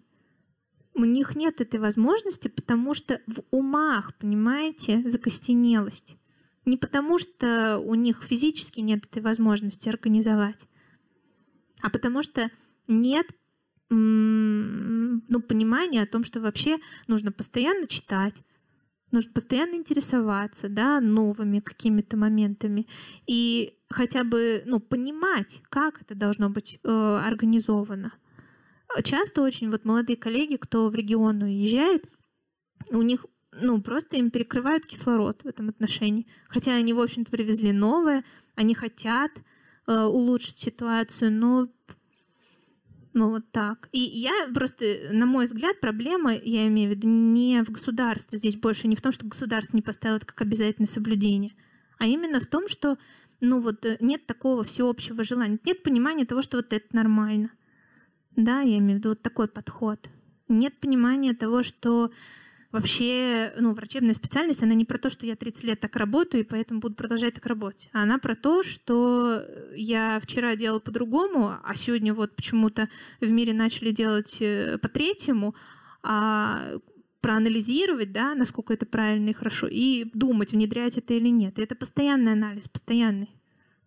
у 0.95 1.05
них 1.05 1.35
нет 1.35 1.61
этой 1.61 1.81
возможности, 1.81 2.47
потому 2.47 2.95
что 2.95 3.21
в 3.27 3.43
умах, 3.51 4.17
понимаете, 4.17 5.03
закостенелость. 5.05 6.17
Не 6.65 6.77
потому, 6.77 7.19
что 7.19 7.81
у 7.81 7.97
них 7.97 8.23
физически 8.23 8.79
нет 8.83 9.05
этой 9.07 9.21
возможности 9.21 9.89
организовать, 9.89 10.65
а 11.83 11.91
потому 11.91 12.23
что 12.23 12.53
нет 12.87 13.27
ну, 13.91 15.41
понимания 15.41 16.03
о 16.03 16.07
том, 16.07 16.23
что 16.23 16.41
вообще 16.41 16.79
нужно 17.09 17.33
постоянно 17.33 17.89
читать, 17.89 18.37
нужно 19.15 19.33
постоянно 19.33 19.75
интересоваться 19.75 20.69
да, 20.69 21.01
новыми 21.01 21.61
какими-то 21.61 22.17
моментами 22.17 22.87
и 23.27 23.79
хотя 23.89 24.25
бы 24.25 24.63
ну, 24.67 24.81
понимать, 24.81 25.63
как 25.71 26.03
это 26.03 26.15
должно 26.15 26.51
быть 26.51 26.81
э, 26.83 26.89
организовано. 26.89 28.13
Часто 29.03 29.43
очень 29.43 29.71
вот 29.71 29.85
молодые 29.85 30.17
коллеги, 30.17 30.57
кто 30.57 30.89
в 30.89 30.95
регион 30.95 31.43
уезжает, 31.43 32.05
у 32.91 33.03
них 33.03 33.27
ну, 33.53 33.81
просто 33.81 34.17
им 34.17 34.31
перекрывают 34.31 34.87
кислород 34.87 35.43
в 35.43 35.47
этом 35.47 35.69
отношении. 35.69 36.27
Хотя 36.49 36.75
они, 36.75 36.93
в 36.93 37.01
общем-то, 37.01 37.31
привезли 37.31 37.73
новое, 37.73 38.25
они 38.57 38.75
хотят 38.75 39.31
э, 39.87 40.03
улучшить 40.03 40.59
ситуацию, 40.59 41.33
но 41.33 41.69
ну 43.15 43.31
вот 43.31 43.51
так. 43.53 43.89
И 43.93 44.01
я 44.01 44.33
просто, 44.53 44.85
на 45.13 45.25
мой 45.25 45.47
взгляд, 45.47 45.81
проблема, 45.81 46.35
я 46.35 46.67
имею 46.67 46.91
в 46.91 46.95
виду, 46.95 47.09
не 47.09 47.63
в 47.63 47.71
государстве. 47.71 48.39
Здесь 48.39 48.57
больше 48.57 48.89
не 48.89 48.97
в 48.97 49.01
том, 49.01 49.13
что 49.13 49.25
государство 49.27 49.77
не 49.77 49.83
поставило 49.83 50.17
это 50.17 50.27
как 50.27 50.43
обязательное 50.43 50.89
соблюдение, 50.89 51.53
а 51.99 52.07
именно 52.07 52.41
в 52.41 52.47
том, 52.47 52.69
что 52.69 52.99
ну 53.41 53.61
вот 53.61 53.85
э, 53.87 53.99
нет 54.01 54.27
такого 54.27 54.65
всеобщего 54.65 55.23
желания, 55.23 55.59
нет 55.65 55.83
понимания 55.83 56.25
того, 56.25 56.43
что 56.43 56.59
вот 56.59 56.73
это 56.73 56.87
нормально. 56.95 57.51
Да, 58.37 58.61
я 58.61 58.79
имею 58.79 58.97
в 58.97 58.99
виду 58.99 59.09
вот 59.11 59.23
такой 59.23 59.47
подход. 59.47 60.09
Нет 60.49 60.79
понимания 60.81 61.35
того, 61.35 61.63
что 61.63 62.11
вообще, 62.75 63.53
ну, 63.57 63.73
врачебная 63.73 64.15
специальность, 64.15 64.63
она 64.63 64.75
не 64.75 64.85
про 64.85 64.99
то, 64.99 65.09
что 65.09 65.27
я 65.27 65.37
30 65.37 65.65
лет 65.65 65.81
так 65.81 65.95
работаю, 65.95 66.43
и 66.43 66.47
поэтому 66.47 66.81
буду 66.81 66.97
продолжать 66.97 67.35
так 67.35 67.47
работать. 67.47 67.89
Она 67.93 68.19
про 68.19 68.35
то, 68.35 68.65
что 68.65 69.47
я 69.77 70.19
вчера 70.21 70.57
делала 70.57 70.81
по-другому, 70.81 71.55
а 71.63 71.75
сегодня 71.77 72.13
вот 72.13 72.35
почему-то 72.35 72.89
в 73.21 73.31
мире 73.31 73.55
начали 73.55 73.93
делать 73.93 74.39
э, 74.41 74.79
по-третьему, 74.79 75.55
а 76.03 76.75
проанализировать, 77.21 78.11
да, 78.11 78.35
насколько 78.35 78.75
это 78.75 78.87
правильно 78.87 79.31
и 79.31 79.35
хорошо, 79.35 79.69
и 79.69 80.11
думать, 80.13 80.51
внедрять 80.51 80.99
это 80.99 81.15
или 81.15 81.29
нет. 81.29 81.59
И 81.59 81.63
это 81.63 81.77
постоянный 81.77 82.33
анализ, 82.33 82.67
постоянный. 82.67 83.31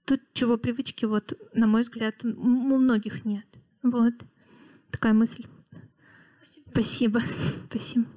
Тут 0.05 0.21
чего 0.31 0.57
привычки, 0.57 1.03
вот, 1.03 1.33
на 1.53 1.67
мой 1.67 1.81
взгляд, 1.81 2.23
у 2.23 2.27
многих 2.27 3.25
нет. 3.25 3.45
Вот 3.83 4.13
такая 4.91 5.11
мысль. 5.11 5.45
Спасибо. 6.71 7.21
Спасибо. 7.69 8.05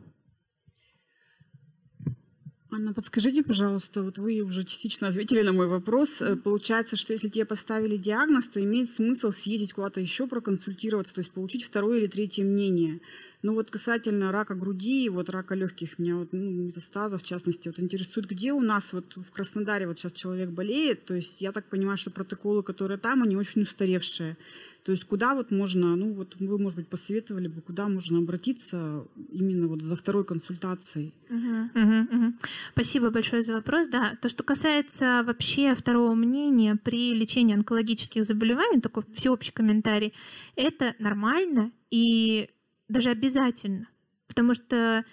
Анна, 2.73 2.95
подскажите, 2.95 3.43
пожалуйста, 3.43 4.01
вот 4.01 4.19
вы 4.19 4.43
уже 4.43 4.63
частично 4.63 5.09
ответили 5.09 5.43
на 5.43 5.53
мой 5.53 5.67
вопрос. 5.67 6.23
Э, 6.23 6.37
получается, 6.37 6.95
что 6.95 7.13
если 7.13 7.29
тебе 7.29 7.45
поставили 7.45 7.97
диагноз, 7.97 8.49
то 8.49 8.63
имеет 8.63 8.89
смысл 8.89 9.33
съездить 9.33 9.73
куда-то 9.73 10.01
еще 10.01 10.29
проконсультироваться, 10.29 11.13
то 11.13 11.21
есть 11.21 11.33
получить 11.33 11.65
второе 11.65 11.99
или 11.99 12.07
третье 12.07 12.45
мнение. 12.45 13.01
Ну 13.43 13.55
вот 13.55 13.73
касательно 13.73 14.31
рака 14.31 14.55
груди, 14.55 15.09
вот 15.09 15.31
рака 15.31 15.57
легких, 15.57 15.99
меня 15.99 16.15
вот, 16.15 16.29
ну, 16.33 16.49
метастазов, 16.49 17.23
в 17.23 17.27
частности, 17.27 17.67
вот 17.67 17.81
интересует, 17.81 18.29
где 18.29 18.53
у 18.53 18.61
нас 18.61 18.93
вот 18.93 19.17
в 19.17 19.33
Краснодаре 19.33 19.89
вот 19.89 19.99
сейчас 19.99 20.13
человек 20.13 20.51
болеет, 20.51 21.07
то 21.07 21.15
есть 21.15 21.41
я 21.41 21.51
так 21.51 21.65
понимаю, 21.65 21.97
что 21.97 22.13
протоколы, 22.13 22.63
которые 22.63 22.99
там, 22.99 23.25
они 23.25 23.35
очень 23.35 23.63
устаревшие. 23.63 24.37
То 24.85 24.93
есть 24.93 25.05
куда 25.05 25.35
вот 25.35 25.51
можно, 25.51 25.95
ну 25.97 26.13
вот 26.13 26.37
вы, 26.39 26.59
может 26.59 26.77
быть, 26.77 26.89
посоветовали 26.89 27.49
бы, 27.49 27.61
куда 27.61 27.89
можно 27.89 28.19
обратиться 28.19 29.07
именно 29.31 29.67
вот 29.69 29.83
за 29.83 29.95
второй 29.95 30.25
консультацией? 30.25 31.15
Угу, 31.29 31.83
угу, 31.83 32.17
угу. 32.17 32.33
Спасибо 32.73 33.11
большое 33.11 33.43
за 33.43 33.55
вопрос. 33.55 33.89
Да, 33.89 34.17
то, 34.21 34.29
что 34.29 34.43
касается 34.43 35.23
вообще 35.27 35.75
второго 35.75 36.15
мнения 36.15 36.77
при 36.77 37.15
лечении 37.15 37.55
онкологических 37.55 38.25
заболеваний, 38.25 38.81
такой 38.81 39.05
всеобщий 39.15 39.53
комментарий, 39.53 40.15
это 40.57 40.95
нормально 40.99 41.73
и 41.91 42.49
даже 42.89 43.11
обязательно, 43.11 43.87
потому 44.29 44.55
что, 44.55 45.05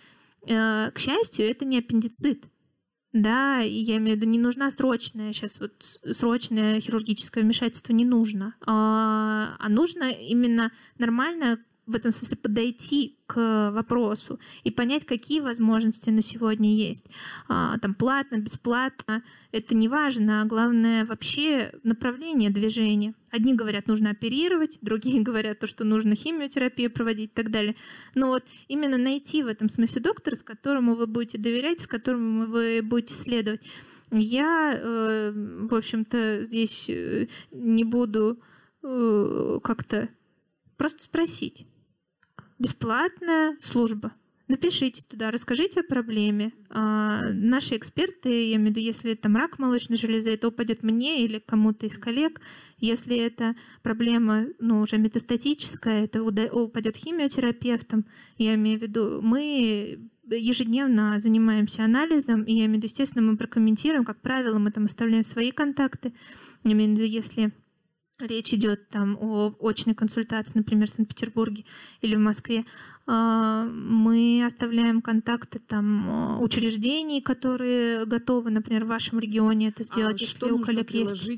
э, 0.47 0.91
к 0.91 0.97
счастью, 0.97 1.45
это 1.45 1.65
не 1.65 1.79
аппендицит 1.79 2.45
да, 3.21 3.61
и 3.61 3.73
я 3.73 3.97
имею 3.97 4.17
в 4.17 4.21
виду, 4.21 4.29
не 4.29 4.39
нужна 4.39 4.69
срочная, 4.71 5.33
сейчас 5.33 5.59
вот 5.59 5.81
срочное 5.81 6.79
хирургическое 6.79 7.43
вмешательство 7.43 7.93
не 7.93 8.05
нужно, 8.05 8.55
а, 8.65 9.55
а 9.59 9.69
нужно 9.69 10.09
именно 10.11 10.71
нормальное 10.97 11.59
в 11.87 11.95
этом 11.95 12.11
смысле 12.11 12.37
подойти 12.37 13.17
к 13.27 13.71
вопросу 13.71 14.39
и 14.63 14.71
понять, 14.71 15.05
какие 15.05 15.39
возможности 15.39 16.09
на 16.09 16.21
сегодня 16.21 16.75
есть. 16.75 17.05
А, 17.47 17.77
там 17.79 17.95
платно, 17.95 18.37
бесплатно, 18.37 19.23
это 19.51 19.73
не 19.73 19.87
важно, 19.87 20.41
а 20.41 20.45
главное 20.45 21.05
вообще 21.05 21.71
направление 21.83 22.49
движения. 22.49 23.13
Одни 23.31 23.53
говорят, 23.53 23.87
нужно 23.87 24.11
оперировать, 24.11 24.79
другие 24.81 25.21
говорят, 25.21 25.59
то, 25.59 25.67
что 25.67 25.85
нужно 25.85 26.15
химиотерапию 26.15 26.91
проводить 26.91 27.31
и 27.31 27.35
так 27.35 27.51
далее. 27.51 27.75
Но 28.15 28.27
вот 28.27 28.43
именно 28.67 28.97
найти 28.97 29.41
в 29.41 29.47
этом 29.47 29.69
смысле 29.69 30.01
доктора, 30.01 30.35
с 30.35 30.43
которому 30.43 30.95
вы 30.95 31.07
будете 31.07 31.37
доверять, 31.37 31.79
с 31.79 31.87
которым 31.87 32.51
вы 32.51 32.81
будете 32.83 33.13
следовать. 33.13 33.67
Я, 34.11 34.73
э, 34.73 35.31
в 35.33 35.73
общем-то, 35.73 36.43
здесь 36.43 36.89
э, 36.89 37.27
не 37.51 37.83
буду 37.83 38.39
э, 38.83 39.59
как-то 39.63 40.09
просто 40.77 41.03
спросить 41.03 41.65
бесплатная 42.59 43.57
служба. 43.61 44.13
Напишите 44.47 45.03
туда, 45.05 45.29
расскажите 45.29 45.81
о 45.81 45.83
проблеме. 45.83 46.53
А, 46.69 47.31
наши 47.33 47.75
эксперты, 47.75 48.49
я 48.49 48.55
имею 48.55 48.67
в 48.67 48.69
виду, 48.69 48.79
если 48.79 49.13
там 49.13 49.35
рак 49.35 49.59
молочной 49.59 49.97
железы, 49.97 50.31
это 50.31 50.47
упадет 50.47 50.83
мне 50.83 51.25
или 51.25 51.39
кому-то 51.39 51.85
из 51.85 51.97
коллег. 51.97 52.39
Если 52.77 53.17
это 53.17 53.55
проблема 53.83 54.45
ну, 54.59 54.79
уже 54.79 54.97
метастатическая, 54.99 56.05
это 56.05 56.23
упадет 56.23 56.95
химиотерапевтам. 56.95 58.05
Я 58.37 58.55
имею 58.55 58.79
в 58.79 58.83
виду, 58.83 59.19
мы 59.21 59.99
ежедневно 60.29 61.19
занимаемся 61.19 61.83
анализом, 61.83 62.43
и 62.43 62.53
я 62.53 62.65
имею 62.65 62.71
в 62.71 62.75
виду, 62.77 62.87
естественно, 62.87 63.29
мы 63.29 63.35
прокомментируем, 63.37 64.05
как 64.05 64.21
правило, 64.21 64.59
мы 64.59 64.71
там 64.71 64.85
оставляем 64.85 65.23
свои 65.23 65.51
контакты. 65.51 66.13
Я 66.63 66.71
имею 66.71 66.91
в 66.91 66.93
виду, 66.93 67.03
если 67.03 67.51
речь 68.19 68.53
идет 68.53 68.89
там 68.89 69.17
о 69.19 69.53
очной 69.61 69.95
консультации, 69.95 70.57
например, 70.57 70.87
в 70.87 70.91
Санкт-Петербурге 70.91 71.65
или 72.01 72.15
в 72.15 72.19
Москве, 72.19 72.65
мы 73.07 74.43
оставляем 74.45 75.01
контакты 75.01 75.59
там 75.59 76.09
а, 76.09 76.39
учреждений, 76.39 77.21
которые 77.21 78.05
готовы, 78.05 78.51
например, 78.51 78.83
в 78.83 78.89
вашем 78.89 79.19
регионе 79.19 79.69
это 79.69 79.83
сделать, 79.83 80.21
а 80.21 80.25
если 80.25 80.35
что 80.35 80.53
у 80.53 80.59
коллег 80.59 80.89
есть? 80.91 81.29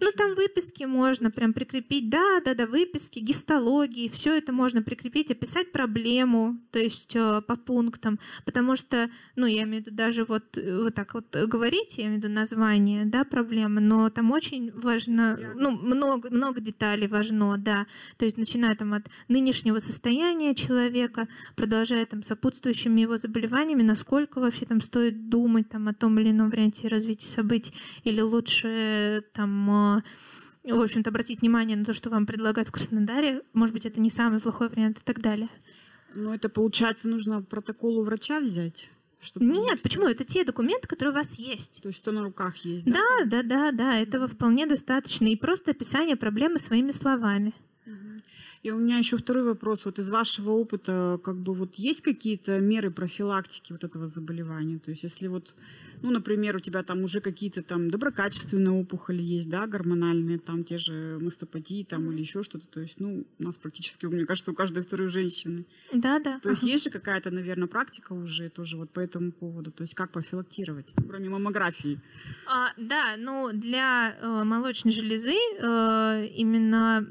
Ну, 0.00 0.12
там 0.16 0.36
выписки 0.36 0.84
можно 0.84 1.30
прям 1.30 1.52
прикрепить, 1.52 2.08
да, 2.08 2.40
да, 2.44 2.54
да, 2.54 2.66
выписки, 2.66 3.18
гистологии, 3.18 4.08
все 4.08 4.38
это 4.38 4.52
можно 4.52 4.80
прикрепить, 4.80 5.30
описать 5.32 5.72
проблему, 5.72 6.56
то 6.70 6.78
есть 6.78 7.16
э, 7.16 7.42
по 7.42 7.56
пунктам, 7.56 8.20
потому 8.44 8.76
что, 8.76 9.10
ну, 9.34 9.46
я 9.46 9.64
имею 9.64 9.82
в 9.82 9.86
виду 9.86 9.96
даже 9.96 10.24
вот, 10.24 10.56
э, 10.56 10.82
вот 10.84 10.94
так 10.94 11.14
вот 11.14 11.26
говорите, 11.34 12.02
я 12.02 12.08
имею 12.08 12.20
в 12.20 12.24
виду 12.24 12.32
название, 12.32 13.04
да, 13.06 13.24
проблемы, 13.24 13.80
но 13.80 14.08
там 14.08 14.30
очень 14.30 14.70
важно, 14.70 15.36
ну, 15.56 15.72
много, 15.72 16.30
много 16.30 16.60
деталей 16.60 17.08
важно, 17.08 17.58
да, 17.58 17.86
то 18.18 18.24
есть 18.24 18.38
начиная 18.38 18.76
там 18.76 18.94
от 18.94 19.08
нынешнего 19.26 19.78
состояния 19.78 20.54
человека, 20.54 20.69
продолжая 21.56 22.06
там 22.06 22.22
сопутствующими 22.22 23.00
его 23.00 23.16
заболеваниями, 23.16 23.82
насколько 23.82 24.40
вообще 24.40 24.66
там 24.66 24.80
стоит 24.80 25.28
думать 25.28 25.68
там 25.68 25.88
о 25.88 25.94
том 25.94 26.18
или 26.18 26.30
ином 26.30 26.50
варианте 26.50 26.88
развития 26.88 27.28
событий, 27.28 27.72
или 28.04 28.20
лучше 28.20 29.24
там 29.34 29.70
а, 29.70 30.02
в 30.64 30.80
общем-то, 30.80 31.10
обратить 31.10 31.40
внимание 31.40 31.76
на 31.76 31.84
то, 31.84 31.92
что 31.92 32.10
вам 32.10 32.26
предлагают 32.26 32.68
в 32.68 32.72
Краснодаре. 32.72 33.42
Может 33.52 33.72
быть, 33.72 33.86
это 33.86 34.00
не 34.00 34.10
самый 34.10 34.40
плохой 34.40 34.68
вариант 34.68 34.98
и 34.98 35.04
так 35.04 35.20
далее. 35.20 35.48
Ну, 36.14 36.34
это, 36.34 36.48
получается, 36.48 37.08
нужно 37.08 37.42
протокол 37.42 37.98
у 37.98 38.02
врача 38.02 38.40
взять? 38.40 38.88
Чтобы 39.20 39.46
Нет, 39.46 39.82
почему? 39.82 40.06
Это 40.06 40.24
те 40.24 40.44
документы, 40.44 40.88
которые 40.88 41.12
у 41.12 41.16
вас 41.16 41.38
есть. 41.38 41.82
То 41.82 41.88
есть 41.88 41.98
что 41.98 42.10
на 42.10 42.22
руках 42.22 42.56
есть, 42.58 42.86
да? 42.86 43.00
Да, 43.24 43.24
да, 43.24 43.42
да, 43.42 43.72
да. 43.72 43.98
Этого 43.98 44.26
вполне 44.26 44.66
достаточно. 44.66 45.26
И 45.26 45.36
просто 45.36 45.72
описание 45.72 46.16
проблемы 46.16 46.58
своими 46.58 46.90
словами. 46.90 47.54
И 48.62 48.70
у 48.70 48.78
меня 48.78 48.98
еще 48.98 49.16
второй 49.16 49.44
вопрос. 49.44 49.86
Вот 49.86 49.98
из 49.98 50.10
вашего 50.10 50.50
опыта, 50.50 51.18
как 51.24 51.36
бы 51.36 51.54
вот 51.54 51.76
есть 51.76 52.02
какие-то 52.02 52.58
меры 52.60 52.90
профилактики 52.90 53.72
вот 53.72 53.84
этого 53.84 54.06
заболевания? 54.06 54.78
То 54.78 54.90
есть 54.90 55.02
если 55.02 55.28
вот 55.28 55.54
ну, 56.02 56.10
например, 56.10 56.56
у 56.56 56.60
тебя 56.60 56.82
там 56.82 57.02
уже 57.04 57.20
какие-то 57.20 57.62
там 57.62 57.90
доброкачественные 57.90 58.72
опухоли 58.72 59.22
есть, 59.22 59.48
да, 59.48 59.66
гормональные, 59.66 60.38
там 60.38 60.64
те 60.64 60.78
же 60.78 61.18
мастопатии 61.20 61.84
там 61.84 62.10
или 62.10 62.20
еще 62.20 62.42
что-то. 62.42 62.66
То 62.68 62.80
есть, 62.80 63.00
ну, 63.00 63.26
у 63.38 63.42
нас 63.42 63.56
практически, 63.56 64.06
мне 64.06 64.24
кажется, 64.24 64.50
у 64.50 64.54
каждой 64.54 64.82
второй 64.82 65.08
женщины. 65.08 65.66
Да, 65.92 66.18
да. 66.18 66.40
То 66.40 66.50
есть 66.50 66.62
есть 66.62 66.84
же 66.84 66.90
какая-то, 66.90 67.30
наверное, 67.30 67.68
практика 67.68 68.12
уже 68.12 68.48
тоже 68.48 68.76
вот 68.76 68.90
по 68.90 69.00
этому 69.00 69.32
поводу. 69.32 69.70
То 69.70 69.82
есть 69.82 69.94
как 69.94 70.10
профилактировать, 70.10 70.92
кроме 71.08 71.28
маммографии? 71.28 72.00
А, 72.46 72.68
да, 72.76 73.16
ну, 73.18 73.50
для 73.52 74.16
э, 74.20 74.44
молочной 74.44 74.92
железы 74.92 75.34
э, 75.34 76.26
именно 76.34 77.06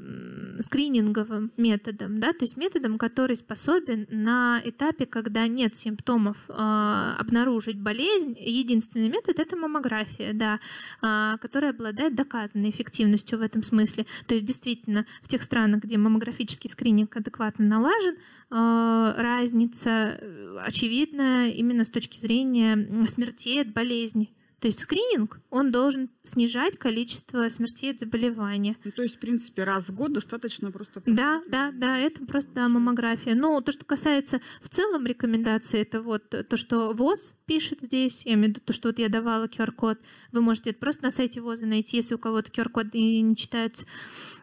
скрининговым 0.58 1.52
методом, 1.56 2.20
да, 2.20 2.32
то 2.32 2.42
есть 2.42 2.56
методом, 2.56 2.98
который 2.98 3.36
способен 3.36 4.06
на 4.10 4.60
этапе, 4.64 5.06
когда 5.06 5.46
нет 5.46 5.74
симптомов, 5.76 6.36
э, 6.48 6.52
обнаружить 6.52 7.80
болезнь, 7.80 8.36
единственное 8.38 8.79
единственный 8.80 9.08
метод— 9.08 9.38
это 9.38 9.56
маммография, 9.56 10.32
да, 10.32 10.58
а, 11.02 11.36
которая 11.38 11.72
обладает 11.72 12.14
доказанной 12.14 12.70
эффективностью 12.70 13.38
в 13.38 13.42
этом 13.42 13.62
смысле. 13.62 14.06
То 14.26 14.34
есть 14.34 14.46
действительно 14.46 15.06
в 15.22 15.28
тех 15.28 15.42
странах, 15.42 15.82
где 15.82 15.98
маммографический 15.98 16.70
скрининг 16.70 17.14
адекватно 17.16 17.66
налажен, 17.66 18.16
а, 18.50 19.14
разница 19.16 19.90
э, 19.90 20.56
очевидна 20.66 21.50
именно 21.50 21.84
с 21.84 21.90
точки 21.90 22.18
зрения 22.18 23.06
смертей 23.06 23.60
от 23.60 23.72
болезни. 23.72 24.30
То 24.60 24.68
есть 24.68 24.80
скрининг, 24.80 25.40
он 25.48 25.72
должен 25.72 26.10
снижать 26.22 26.78
количество 26.78 27.48
смертей 27.48 27.92
от 27.92 28.00
заболевания. 28.00 28.76
Ну, 28.84 28.90
то 28.90 29.02
есть, 29.02 29.16
в 29.16 29.18
принципе, 29.18 29.64
раз 29.64 29.88
в 29.88 29.94
год 29.94 30.12
достаточно 30.12 30.70
просто... 30.70 31.02
Да, 31.06 31.42
да, 31.48 31.70
да, 31.72 31.96
это 31.96 32.24
просто 32.26 32.50
да, 32.52 32.68
маммография. 32.68 33.34
Но 33.34 33.60
то, 33.62 33.72
что 33.72 33.86
касается 33.86 34.40
в 34.62 34.68
целом 34.68 35.06
рекомендаций, 35.06 35.80
это 35.80 36.02
вот 36.02 36.28
то, 36.28 36.56
что 36.58 36.92
ВОЗ 36.92 37.36
пишет 37.46 37.80
здесь, 37.80 38.26
я 38.26 38.34
имею 38.34 38.48
в 38.48 38.50
виду 38.50 38.60
то, 38.62 38.74
что 38.74 38.90
вот 38.90 38.98
я 38.98 39.08
давала 39.08 39.46
QR-код. 39.46 39.98
Вы 40.30 40.40
можете 40.42 40.70
это 40.70 40.78
просто 40.78 41.04
на 41.04 41.10
сайте 41.10 41.40
ВОЗа 41.40 41.66
найти, 41.66 41.96
если 41.96 42.14
у 42.14 42.18
кого-то 42.18 42.52
QR-код 42.52 42.92
не 42.92 43.34
читается. 43.36 43.86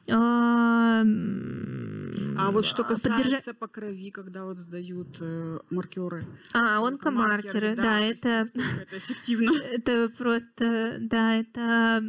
А, 0.10 1.04
а 2.38 2.52
вот 2.52 2.66
что 2.66 2.84
касается 2.84 3.24
поддержа... 3.24 3.54
по 3.54 3.68
крови, 3.68 4.10
когда 4.10 4.46
вот 4.46 4.60
сдают 4.60 5.18
э, 5.20 5.60
маркеры. 5.70 6.26
А, 6.54 6.78
онкомаркеры, 6.80 7.76
да, 7.76 7.84
да 7.84 8.00
это... 8.00 8.30
Это 8.30 8.98
эффективно. 8.98 9.52
Это 9.78 10.10
просто, 10.18 10.98
да, 11.00 11.36
это 11.36 12.02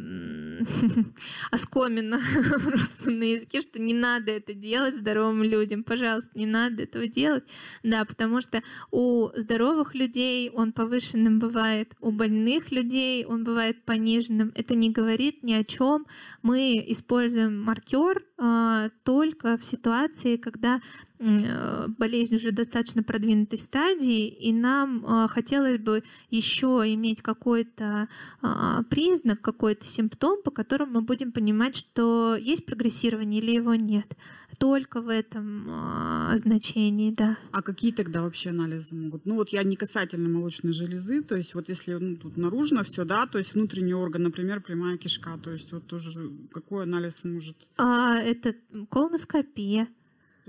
оскоменно 1.51 2.19
просто 2.63 3.11
на 3.11 3.23
языке, 3.23 3.61
что 3.61 3.79
не 3.81 3.93
надо 3.93 4.31
это 4.31 4.53
делать 4.53 4.95
здоровым 4.95 5.43
людям. 5.43 5.83
Пожалуйста, 5.83 6.31
не 6.35 6.45
надо 6.45 6.83
этого 6.83 7.07
делать. 7.07 7.43
Да, 7.83 8.05
потому 8.05 8.41
что 8.41 8.63
у 8.91 9.29
здоровых 9.35 9.93
людей 9.93 10.49
он 10.49 10.71
повышенным 10.71 11.39
бывает, 11.39 11.95
у 11.99 12.11
больных 12.11 12.71
людей 12.71 13.25
он 13.25 13.43
бывает 13.43 13.83
пониженным. 13.83 14.51
Это 14.55 14.73
не 14.75 14.89
говорит 14.89 15.43
ни 15.43 15.53
о 15.53 15.63
чем. 15.63 16.05
Мы 16.41 16.83
используем 16.87 17.61
маркеры 17.61 17.88
актер 17.89 18.23
а, 18.37 18.89
только 19.03 19.57
в 19.57 19.65
ситуации, 19.65 20.37
когда 20.37 20.77
э, 20.77 20.79
болезнь 21.19 22.35
уже 22.35 22.51
достаточно 22.51 23.03
продвинутой 23.03 23.59
стадии, 23.59 24.27
и 24.27 24.53
нам 24.53 25.05
а, 25.05 25.27
хотелось 25.27 25.77
бы 25.77 26.03
еще 26.29 26.83
иметь 26.93 27.21
какой-то 27.21 28.07
а, 28.41 28.83
признак, 28.83 29.41
какой-то 29.41 29.85
симптом, 29.85 30.41
по 30.43 30.51
которому 30.51 30.93
мы 30.93 31.01
будем 31.01 31.31
понимать, 31.31 31.75
что 31.75 32.35
есть 32.35 32.65
прогрессирование 32.65 33.41
или 33.41 33.51
его 33.51 33.75
нет 33.75 34.15
только 34.57 35.01
в 35.01 35.07
этом 35.09 35.67
а, 35.69 36.37
значении, 36.37 37.11
да. 37.11 37.37
А 37.51 37.61
какие 37.61 37.91
тогда 37.91 38.21
вообще 38.21 38.49
анализы 38.49 38.95
могут? 38.95 39.25
Ну 39.25 39.35
вот 39.35 39.49
я 39.49 39.63
не 39.63 39.75
касательно 39.75 40.27
молочной 40.29 40.73
железы, 40.73 41.21
то 41.21 41.35
есть 41.35 41.55
вот 41.55 41.69
если 41.69 41.93
ну, 41.93 42.17
тут 42.17 42.37
наружно 42.37 42.83
все, 42.83 43.05
да, 43.05 43.25
то 43.25 43.37
есть 43.37 43.53
внутренний 43.53 43.93
орган, 43.93 44.23
например, 44.23 44.61
прямая 44.61 44.97
кишка, 44.97 45.37
то 45.41 45.51
есть 45.51 45.71
вот 45.71 45.87
тоже 45.87 46.31
какой 46.51 46.83
анализ 46.83 47.23
может? 47.23 47.55
А, 47.77 48.17
это 48.17 48.55
колоноскопия. 48.89 49.87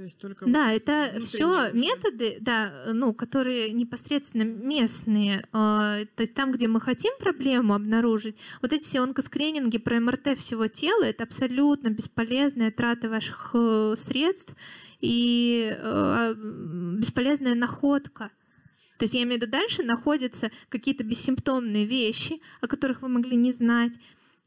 То 0.00 0.04
есть 0.04 0.16
только 0.16 0.46
да, 0.46 0.72
это 0.72 1.20
все 1.26 1.70
методы, 1.74 2.38
да, 2.40 2.84
ну, 2.94 3.12
которые 3.12 3.70
непосредственно 3.72 4.44
местные. 4.44 5.40
Э, 5.52 6.06
то 6.16 6.22
есть 6.22 6.32
там, 6.32 6.52
где 6.52 6.68
мы 6.68 6.80
хотим 6.80 7.12
проблему 7.18 7.74
обнаружить, 7.74 8.38
вот 8.62 8.72
эти 8.72 8.82
все 8.82 9.02
онкоскрининги 9.02 9.76
про 9.76 10.00
МРТ 10.00 10.38
всего 10.38 10.68
тела, 10.68 11.04
это 11.04 11.24
абсолютно 11.24 11.90
бесполезная 11.90 12.70
трата 12.70 13.10
ваших 13.10 13.50
э, 13.52 13.92
средств 13.98 14.56
и 15.02 15.76
э, 15.78 16.34
бесполезная 16.96 17.54
находка. 17.54 18.30
То 18.96 19.04
есть 19.04 19.12
я 19.12 19.22
имею 19.24 19.38
в 19.38 19.42
виду, 19.42 19.52
дальше 19.52 19.82
находятся 19.82 20.50
какие-то 20.70 21.04
бессимптомные 21.04 21.84
вещи, 21.84 22.40
о 22.62 22.68
которых 22.68 23.02
вы 23.02 23.08
могли 23.08 23.36
не 23.36 23.52
знать. 23.52 23.98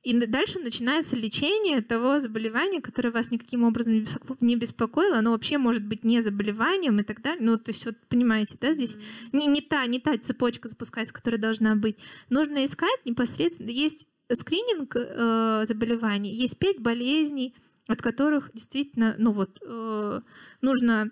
И 0.04 0.14
дальше 0.14 0.60
начинается 0.60 1.16
лечение 1.16 1.82
того 1.82 2.20
заболевания, 2.20 2.82
которое 2.82 3.12
вас 3.12 3.32
никаким 3.32 3.64
образом 3.64 4.06
не 4.42 4.56
беспокоило. 4.58 5.18
Оно 5.18 5.32
вообще 5.32 5.58
может 5.58 5.86
быть 5.86 6.04
не 6.04 6.22
заболеванием 6.22 7.00
и 7.00 7.04
так 7.04 7.22
далее. 7.22 7.42
Ну, 7.42 7.58
то 7.58 7.72
есть, 7.72 7.86
вот 7.86 7.96
понимаете, 8.10 8.58
да, 8.60 8.74
здесь 8.74 8.98
не, 9.32 9.48
не, 9.48 9.62
та, 9.62 9.86
не 9.86 10.00
та 10.00 10.18
цепочка 10.18 10.68
запускается, 10.68 11.14
которая 11.14 11.40
должна 11.40 11.76
быть. 11.76 11.98
Нужно 12.30 12.66
искать 12.66 13.06
непосредственно. 13.06 13.70
Есть 13.70 14.08
скрининг 14.32 14.94
э, 14.96 15.64
заболеваний, 15.66 16.34
есть 16.36 16.58
пять 16.58 16.80
болезней, 16.80 17.56
от 17.88 18.02
которых 18.02 18.52
действительно, 18.54 19.16
ну 19.18 19.32
вот, 19.32 19.60
э, 19.62 20.22
нужно 20.62 21.12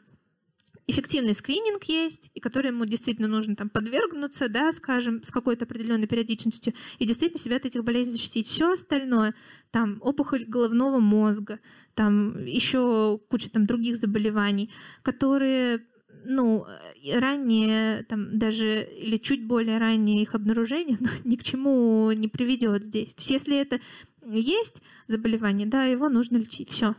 эффективный 0.91 1.33
скрининг 1.33 1.83
есть, 1.85 2.29
и 2.33 2.39
который 2.39 2.67
ему 2.67 2.85
действительно 2.85 3.27
нужно 3.27 3.55
там 3.55 3.69
подвергнуться, 3.69 4.49
да, 4.49 4.71
скажем, 4.71 5.23
с 5.23 5.31
какой-то 5.31 5.65
определенной 5.65 6.07
периодичностью, 6.07 6.73
и 6.99 7.05
действительно 7.05 7.39
себя 7.39 7.55
от 7.55 7.65
этих 7.65 7.83
болезней 7.83 8.13
защитить. 8.13 8.47
Все 8.47 8.73
остальное, 8.73 9.33
там, 9.71 9.97
опухоль 10.01 10.45
головного 10.45 10.99
мозга, 10.99 11.59
там, 11.95 12.45
еще 12.45 13.19
куча 13.29 13.49
там 13.49 13.65
других 13.65 13.97
заболеваний, 13.97 14.71
которые 15.01 15.85
ну, 16.23 16.65
ранее, 17.13 18.03
там, 18.03 18.37
даже, 18.37 18.83
или 18.83 19.17
чуть 19.17 19.43
более 19.45 19.79
раннее 19.79 20.21
их 20.21 20.35
обнаружение 20.35 20.97
ну, 20.99 21.07
ни 21.23 21.35
к 21.35 21.43
чему 21.43 22.11
не 22.11 22.27
приведет 22.27 22.83
здесь. 22.83 23.15
То 23.15 23.21
есть, 23.21 23.31
если 23.31 23.57
это 23.57 23.79
есть 24.27 24.83
заболевание, 25.07 25.67
да, 25.67 25.85
его 25.85 26.09
нужно 26.09 26.37
лечить. 26.37 26.69
Все. 26.69 26.95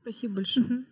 Спасибо 0.00 0.36
большое. 0.36 0.66
Угу. 0.66 0.84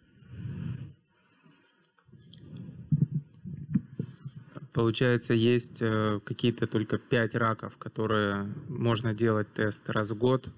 Получается, 4.81 5.35
есть 5.35 5.83
э, 5.83 6.21
какие-то 6.25 6.67
только 6.67 6.97
пять 6.97 7.35
раков, 7.35 7.77
которые 7.77 8.49
можно 8.67 9.13
делать 9.13 9.53
тест 9.53 9.91
раз 9.91 10.13
в 10.13 10.17
год, 10.17 10.49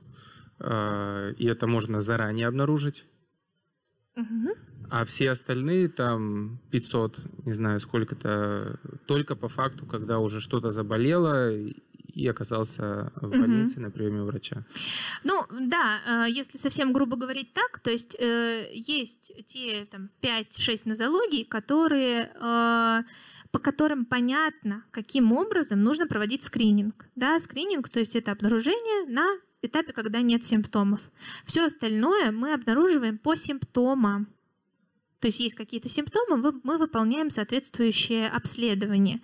э, 0.61 1.35
и 1.37 1.47
это 1.47 1.67
можно 1.67 2.01
заранее 2.01 2.47
обнаружить. 2.47 3.05
Угу. 4.15 4.55
А 4.93 5.05
все 5.05 5.31
остальные, 5.31 5.89
там 5.89 6.61
500, 6.71 7.19
не 7.47 7.53
знаю 7.53 7.81
сколько-то, 7.81 8.79
только 9.07 9.35
по 9.35 9.49
факту, 9.49 9.87
когда 9.87 10.21
уже 10.21 10.41
что-то 10.41 10.71
заболело, 10.71 11.53
и 11.53 12.29
оказался 12.29 13.11
в 13.17 13.29
больнице 13.29 13.79
угу. 13.79 13.83
на 13.83 13.91
приеме 13.91 14.23
врача. 14.23 14.65
Ну 15.25 15.45
да, 15.51 16.27
э, 16.27 16.31
если 16.31 16.59
совсем 16.59 16.93
грубо 16.93 17.17
говорить 17.17 17.55
так, 17.55 17.81
то 17.81 17.91
есть 17.91 18.17
есть 18.21 19.33
те 19.47 19.85
там 19.87 20.11
5-6 20.23 20.83
нозологий, 20.85 21.45
которые 21.45 22.31
по 23.53 23.59
которым 23.59 24.07
понятно, 24.07 24.83
каким 24.91 25.33
образом 25.33 25.83
нужно 25.83 26.07
проводить 26.07 26.43
скрининг. 26.43 27.07
Да, 27.15 27.39
скрининг, 27.39 27.89
то 27.91 28.01
есть 28.01 28.17
это 28.17 28.33
обнаружение 28.33 29.07
на 29.07 29.27
этапе, 29.61 29.93
когда 29.93 30.23
нет 30.23 30.43
симптомов. 30.43 31.01
Все 31.45 31.67
остальное 31.67 32.33
мы 32.33 32.55
обнаруживаем 32.55 33.19
по 33.19 33.35
симптомам. 33.35 34.27
То 35.21 35.29
есть 35.29 35.39
есть 35.39 35.55
какие-то 35.55 35.89
симптомы, 35.89 36.61
мы 36.65 36.79
выполняем 36.79 37.31
соответствующее 37.31 38.29
обследование. 38.29 39.21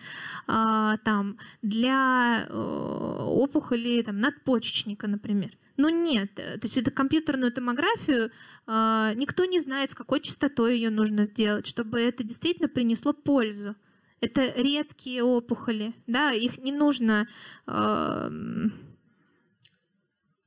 А, 0.46 0.98
там, 0.98 1.38
для 1.60 2.46
э, 2.48 2.52
опухоли 2.52 4.02
там, 4.02 4.20
надпочечника, 4.20 5.08
например. 5.08 5.56
Ну 5.76 5.88
нет, 5.88 6.34
то 6.34 6.60
есть 6.62 6.76
это 6.76 6.90
компьютерную 6.90 7.52
томографию 7.52 8.30
э, 8.66 9.12
никто 9.14 9.44
не 9.44 9.58
знает, 9.58 9.90
с 9.90 9.94
какой 9.94 10.20
частотой 10.20 10.74
ее 10.76 10.90
нужно 10.90 11.24
сделать, 11.24 11.66
чтобы 11.66 12.00
это 12.00 12.22
действительно 12.22 12.68
принесло 12.68 13.12
пользу. 13.12 13.74
Это 14.20 14.52
редкие 14.56 15.22
опухоли, 15.22 15.94
да, 16.06 16.32
их 16.32 16.58
не 16.58 16.72
нужно 16.72 17.28
э, 17.66 18.30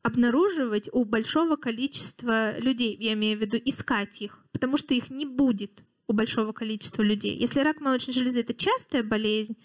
обнаруживать 0.02 0.90
у 0.92 1.06
большого 1.06 1.56
количества 1.56 2.60
людей, 2.60 2.96
я 3.00 3.14
имею 3.14 3.38
в 3.38 3.42
виду 3.42 3.58
искать 3.64 4.22
их, 4.22 4.44
потому 4.52 4.78
что 4.78 4.94
их 4.94 5.10
не 5.10 5.26
будет 5.26 5.84
у 6.08 6.14
большого 6.14 6.52
количества 6.52 7.02
людей. 7.04 7.38
Если 7.38 7.62
рак 7.62 7.80
молочной 7.80 8.14
железы 8.14 8.42
это 8.42 8.54
частая 8.54 9.04
болезнь, 9.04 9.58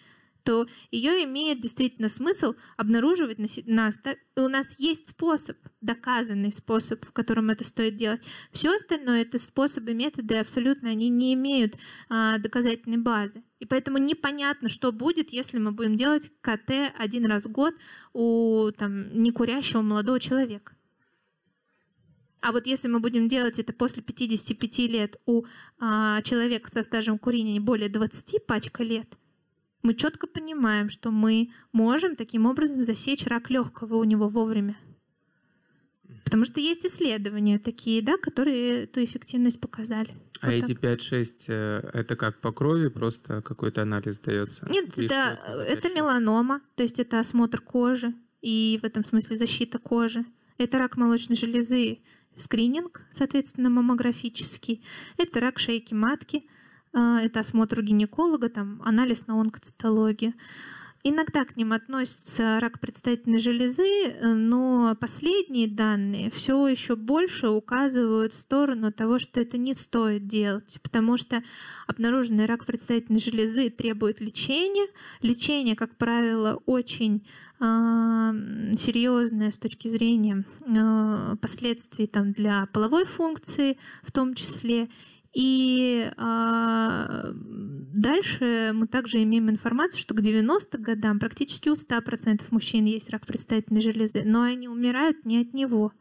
то 0.47 0.68
ее 0.93 1.24
имеет 1.24 1.60
действительно 1.60 2.09
смысл 2.09 2.55
обнаруживать 2.77 3.39
нас. 3.66 3.98
Да? 3.98 4.12
И 4.12 4.40
у 4.40 4.48
нас 4.48 4.78
есть 4.78 5.09
способ, 5.09 5.59
доказанный 5.81 6.52
способ, 6.52 7.05
в 7.05 7.10
котором 7.10 7.51
это 7.51 7.64
стоит 7.64 7.97
делать. 7.97 8.24
Все 8.52 8.73
остальное 8.73 9.23
это 9.23 9.39
способы, 9.39 9.93
методы 9.93 10.36
абсолютно, 10.36 10.90
они 10.90 11.09
не 11.09 11.35
имеют 11.35 11.74
а, 12.09 12.39
доказательной 12.39 12.98
базы. 12.98 13.43
И 13.59 13.66
поэтому 13.66 13.98
непонятно, 13.98 14.68
что 14.68 14.93
будет, 14.93 15.32
если 15.32 15.59
мы 15.59 15.73
будем 15.73 15.97
делать 15.97 16.31
КТ 16.43 16.93
один 16.97 17.27
раз 17.27 17.44
в 17.44 17.51
год 17.51 17.74
у 18.12 18.70
там, 18.70 19.20
некурящего 19.20 19.82
молодого 19.82 20.20
человека. 20.20 20.77
А 22.40 22.52
вот 22.52 22.68
если 22.68 22.86
мы 22.86 23.01
будем 23.01 23.27
делать 23.27 23.59
это 23.59 23.73
после 23.73 24.01
55 24.01 24.78
лет 24.90 25.16
у 25.27 25.44
а, 25.81 26.23
человека 26.23 26.70
со 26.70 26.82
стажем 26.85 27.18
курения 27.18 27.59
более 27.59 27.89
20 27.89 28.47
пачка 28.47 28.85
лет, 28.85 29.16
мы 29.87 29.95
четко 29.95 30.27
понимаем, 30.27 30.91
что 30.91 31.13
мы 31.13 31.51
можем 31.73 32.17
таким 32.17 32.47
образом 32.47 32.83
засечь 32.83 33.27
рак 33.27 33.51
легкого 33.51 33.97
у 33.97 34.05
него 34.05 34.29
вовремя. 34.29 34.77
Потому 36.25 36.45
что 36.45 36.61
есть 36.61 36.85
исследования 36.85 37.61
такие, 37.61 38.03
да, 38.03 38.17
которые 38.19 38.83
эту 38.85 39.05
эффективность 39.05 39.61
показали. 39.61 40.11
А 40.41 40.47
вот 40.47 40.55
эти 40.55 40.73
5-6 40.73 41.27
э, 41.49 41.91
это 41.93 42.17
как 42.17 42.41
по 42.41 42.51
крови, 42.51 42.89
просто 42.89 43.43
какой-то 43.43 43.83
анализ 43.83 44.19
дается? 44.19 44.67
Нет, 44.69 44.99
это, 44.99 45.39
это 45.57 45.89
меланома, 45.95 46.63
то 46.75 46.83
есть 46.83 46.99
это 46.99 47.21
осмотр 47.21 47.61
кожи 47.61 48.13
и 48.43 48.81
в 48.83 48.85
этом 48.85 49.05
смысле 49.05 49.37
защита 49.37 49.79
кожи. 49.79 50.25
Это 50.59 50.79
рак 50.79 50.97
молочной 50.97 51.37
железы, 51.37 52.01
скрининг, 52.35 53.03
соответственно, 53.11 53.71
маммографический. 53.71 54.83
Это 55.17 55.39
рак 55.39 55.61
шейки 55.61 55.95
матки, 55.95 56.45
это 56.97 57.40
осмотр 57.40 57.82
гинеколога, 57.82 58.48
там 58.48 58.81
анализ 58.85 59.27
на 59.27 59.40
онкоцитологию. 59.40 60.32
иногда 61.09 61.44
к 61.44 61.56
ним 61.56 61.73
относится 61.73 62.59
рак 62.60 62.81
предстательной 62.81 63.39
железы, 63.39 64.14
но 64.23 64.97
последние 65.01 65.68
данные 65.68 66.31
все 66.31 66.66
еще 66.66 66.97
больше 66.97 67.48
указывают 67.48 68.32
в 68.32 68.39
сторону 68.39 68.93
того, 68.93 69.18
что 69.18 69.40
это 69.40 69.56
не 69.56 69.73
стоит 69.74 70.27
делать, 70.27 70.78
потому 70.82 71.16
что 71.16 71.43
обнаруженный 71.86 72.47
рак 72.47 72.66
предстательной 72.66 73.20
железы 73.20 73.70
требует 73.70 74.20
лечения. 74.20 74.89
Лечение, 75.23 75.77
как 75.77 75.97
правило, 75.97 76.60
очень 76.66 77.24
серьезное 77.59 79.51
с 79.51 79.59
точки 79.59 79.89
зрения 79.89 80.44
последствий 81.40 82.06
там, 82.06 82.32
для 82.32 82.66
половой 82.73 83.05
функции 83.06 83.78
в 84.02 84.12
том 84.12 84.35
числе. 84.35 84.89
И 85.37 86.11
э, 86.17 87.33
дальше 87.95 88.71
мы 88.73 88.87
также 88.87 89.23
имеем 89.23 89.51
информацию, 89.51 90.01
что 90.01 90.15
к 90.15 90.23
90 90.23 90.79
годам 90.79 91.19
практически 91.21 91.69
у 91.69 91.75
100% 91.75 92.43
мужчин 92.49 92.87
есть 92.87 93.11
рак 93.11 93.27
предстательной 93.27 93.83
железы, 93.83 94.23
но 94.25 94.41
они 94.41 94.67
умирают 94.67 95.27
не 95.27 95.43
от 95.43 95.53
него. 95.53 95.93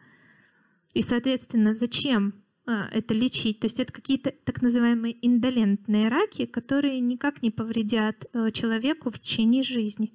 И, 0.93 1.01
соответственно, 1.01 1.73
зачем 1.73 2.45
э, 2.65 2.71
это 2.93 3.13
лечить? 3.13 3.59
То 3.59 3.65
есть 3.65 3.81
это 3.81 3.91
какие-то 3.91 4.31
так 4.31 4.61
называемые 4.61 5.17
индолентные 5.21 6.07
раки, 6.07 6.45
которые 6.45 7.01
никак 7.01 7.43
не 7.43 7.51
повредят 7.51 8.27
э, 8.31 8.51
человеку 8.51 9.09
в 9.09 9.19
течение 9.19 9.63
жизни. 9.63 10.13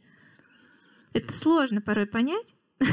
Это 1.12 1.34
сложно 1.34 1.82
порой 1.82 2.06
понять, 2.06 2.54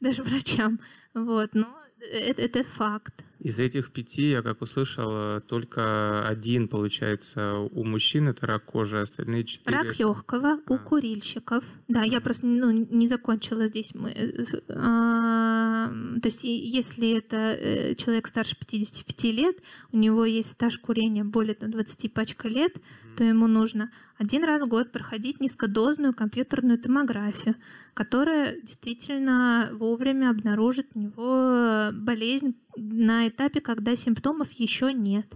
даже 0.00 0.24
врачам, 0.24 0.78
вот, 1.14 1.54
но 1.54 1.74
это, 2.00 2.42
это 2.42 2.62
факт. 2.64 3.24
Из 3.44 3.60
этих 3.60 3.92
пяти, 3.92 4.30
я 4.30 4.40
как 4.40 4.62
услышал, 4.62 5.10
э, 5.12 5.40
только 5.42 6.26
один, 6.26 6.66
получается, 6.66 7.58
у 7.58 7.84
мужчин 7.84 8.28
это 8.28 8.46
рак 8.46 8.64
кожи, 8.64 8.98
остальные 8.98 9.44
четыре... 9.44 9.76
Рак 9.76 9.98
легкого 9.98 10.54
а. 10.66 10.72
у 10.72 10.78
курильщиков. 10.78 11.62
Да, 11.86 12.04
я 12.04 12.22
просто 12.22 12.46
ну, 12.46 12.70
не 12.70 13.06
закончила 13.06 13.66
здесь. 13.66 13.94
Мы, 13.94 14.46
а, 14.70 15.88
то 16.22 16.26
есть 16.26 16.44
если 16.44 17.18
это 17.18 17.36
э, 17.36 17.94
человек 17.96 18.28
старше 18.28 18.56
55 18.58 19.24
лет, 19.24 19.56
у 19.92 19.98
него 19.98 20.24
есть 20.24 20.52
стаж 20.52 20.78
курения 20.78 21.22
более 21.22 21.54
там, 21.54 21.70
20 21.70 22.14
пачка 22.14 22.48
лет, 22.48 22.74
mm-hmm. 22.76 23.13
То 23.16 23.24
ему 23.24 23.46
нужно 23.46 23.90
один 24.18 24.44
раз 24.44 24.62
в 24.62 24.68
год 24.68 24.92
проходить 24.92 25.40
низкодозную 25.40 26.14
компьютерную 26.14 26.78
томографию, 26.78 27.56
которая 27.94 28.60
действительно 28.60 29.70
вовремя 29.72 30.30
обнаружит 30.30 30.88
у 30.94 30.98
него 30.98 31.90
болезнь 31.92 32.56
на 32.76 33.28
этапе, 33.28 33.60
когда 33.60 33.96
симптомов 33.96 34.52
еще 34.52 34.92
нет. 34.92 35.26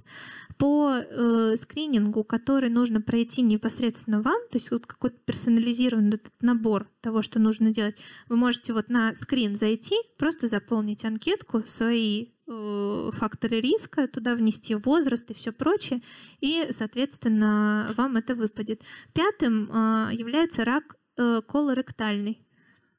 По 0.58 0.96
э, 0.96 1.54
скринингу, 1.56 2.24
который 2.24 2.68
нужно 2.68 3.00
пройти 3.00 3.42
непосредственно 3.42 4.20
вам, 4.20 4.40
то 4.50 4.56
есть 4.56 4.70
вот 4.72 4.86
какой-то 4.86 5.16
персонализированный 5.24 6.16
этот 6.16 6.32
набор 6.40 6.88
того, 7.00 7.22
что 7.22 7.38
нужно 7.38 7.70
делать, 7.72 7.96
вы 8.28 8.36
можете 8.36 8.72
вот 8.72 8.88
на 8.88 9.14
скрин 9.14 9.54
зайти, 9.54 9.94
просто 10.18 10.48
заполнить 10.48 11.04
анкетку, 11.04 11.62
свои 11.64 12.24
э, 12.24 12.26
факторы 12.48 13.60
риска, 13.60 14.08
туда 14.08 14.34
внести 14.34 14.74
возраст 14.74 15.30
и 15.30 15.34
все 15.34 15.52
прочее, 15.52 16.02
и, 16.40 16.68
соответственно, 16.70 17.92
вам 17.96 18.16
это 18.16 18.34
выпадет. 18.34 18.82
Пятым 19.12 19.70
э, 19.70 20.10
является 20.14 20.64
рак 20.64 20.96
э, 21.16 21.42
колоректальный, 21.46 22.34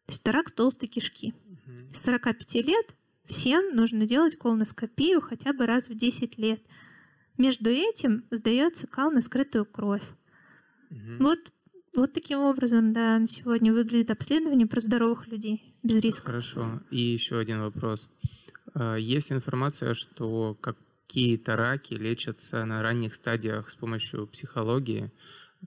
то 0.05 0.11
есть 0.11 0.21
это 0.21 0.31
рак 0.31 0.51
толстой 0.51 0.87
кишки. 0.87 1.33
С 1.91 2.03
45 2.03 2.55
лет 2.65 2.95
Всем 3.29 3.75
нужно 3.75 4.07
делать 4.07 4.35
колоноскопию 4.37 5.21
хотя 5.21 5.53
бы 5.53 5.67
раз 5.67 5.87
в 5.87 5.93
10 5.93 6.39
лет. 6.39 6.61
Между 7.37 7.69
этим 7.69 8.25
сдается 8.31 8.87
кал 8.87 9.11
на 9.11 9.21
скрытую 9.21 9.65
кровь. 9.67 10.03
Угу. 10.89 10.99
Вот, 11.19 11.39
вот 11.95 12.11
таким 12.11 12.39
образом, 12.39 12.91
да, 12.91 13.19
на 13.19 13.27
сегодня 13.27 13.71
выглядит 13.71 14.09
обследование 14.09 14.65
про 14.65 14.81
здоровых 14.81 15.27
людей 15.27 15.75
без 15.83 16.01
риска. 16.01 16.25
Хорошо. 16.25 16.81
И 16.89 16.99
еще 16.99 17.37
один 17.37 17.61
вопрос. 17.61 18.09
А, 18.73 18.95
есть 18.95 19.31
информация, 19.31 19.93
что 19.93 20.55
какие-то 20.55 21.55
раки 21.55 21.93
лечатся 21.93 22.65
на 22.65 22.81
ранних 22.81 23.15
стадиях 23.15 23.69
с 23.69 23.75
помощью 23.75 24.27
психологии. 24.27 25.11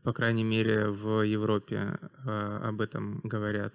По 0.03 0.13
крайней 0.13 0.45
мере, 0.45 0.89
в 0.89 1.23
Европе 1.23 1.99
а, 2.25 2.69
об 2.69 2.81
этом 2.81 3.21
говорят. 3.25 3.75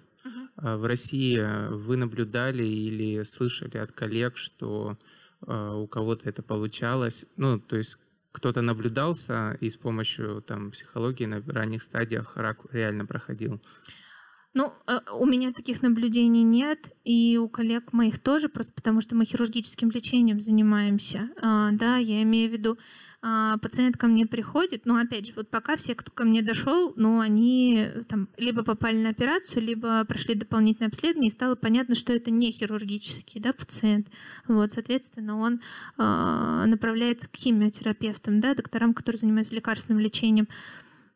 А 0.57 0.77
в 0.77 0.85
России 0.85 1.39
вы 1.69 1.97
наблюдали 1.97 2.63
или 2.63 3.23
слышали 3.23 3.77
от 3.77 3.91
коллег, 3.91 4.37
что 4.37 4.97
а, 5.41 5.75
у 5.75 5.87
кого-то 5.87 6.27
это 6.27 6.41
получалось? 6.41 7.25
Ну, 7.37 7.59
то 7.59 7.77
есть 7.77 7.99
кто-то 8.31 8.61
наблюдался 8.61 9.57
и 9.61 9.69
с 9.69 9.77
помощью 9.77 10.41
там, 10.41 10.71
психологии 10.71 11.25
на 11.25 11.41
ранних 11.41 11.83
стадиях 11.83 12.37
рак 12.37 12.65
реально 12.71 13.05
проходил? 13.05 13.61
Ну, 14.57 14.73
э, 14.87 14.97
у 15.13 15.27
меня 15.27 15.53
таких 15.53 15.83
наблюдений 15.83 16.41
нет, 16.41 16.89
и 17.03 17.37
у 17.37 17.47
коллег 17.47 17.93
моих 17.93 18.17
тоже, 18.17 18.49
просто 18.49 18.73
потому 18.73 19.01
что 19.01 19.15
мы 19.15 19.23
хирургическим 19.23 19.91
лечением 19.91 20.41
занимаемся. 20.41 21.29
А, 21.39 21.69
да, 21.73 21.97
я 21.97 22.23
имею 22.23 22.49
в 22.49 22.53
виду, 22.53 22.79
а, 23.21 23.59
пациент 23.59 23.97
ко 23.97 24.07
мне 24.07 24.25
приходит, 24.25 24.87
но 24.87 24.95
опять 24.95 25.27
же, 25.27 25.33
вот 25.35 25.51
пока 25.51 25.75
все, 25.75 25.93
кто 25.93 26.11
ко 26.11 26.23
мне 26.23 26.41
дошел, 26.41 26.91
ну, 26.95 27.19
они 27.19 27.87
там 28.09 28.29
либо 28.35 28.63
попали 28.63 28.97
на 28.97 29.09
операцию, 29.09 29.61
либо 29.61 30.03
прошли 30.05 30.33
дополнительное 30.33 30.89
обследование, 30.89 31.27
и 31.27 31.31
стало 31.31 31.53
понятно, 31.53 31.93
что 31.93 32.11
это 32.11 32.31
не 32.31 32.51
хирургический 32.51 33.39
да, 33.39 33.53
пациент. 33.53 34.07
Вот, 34.47 34.71
соответственно, 34.71 35.37
он 35.37 35.61
а, 35.97 36.65
направляется 36.65 37.29
к 37.29 37.35
химиотерапевтам, 37.35 38.39
да, 38.39 38.55
докторам, 38.55 38.95
которые 38.95 39.19
занимаются 39.19 39.53
лекарственным 39.53 39.99
лечением. 39.99 40.47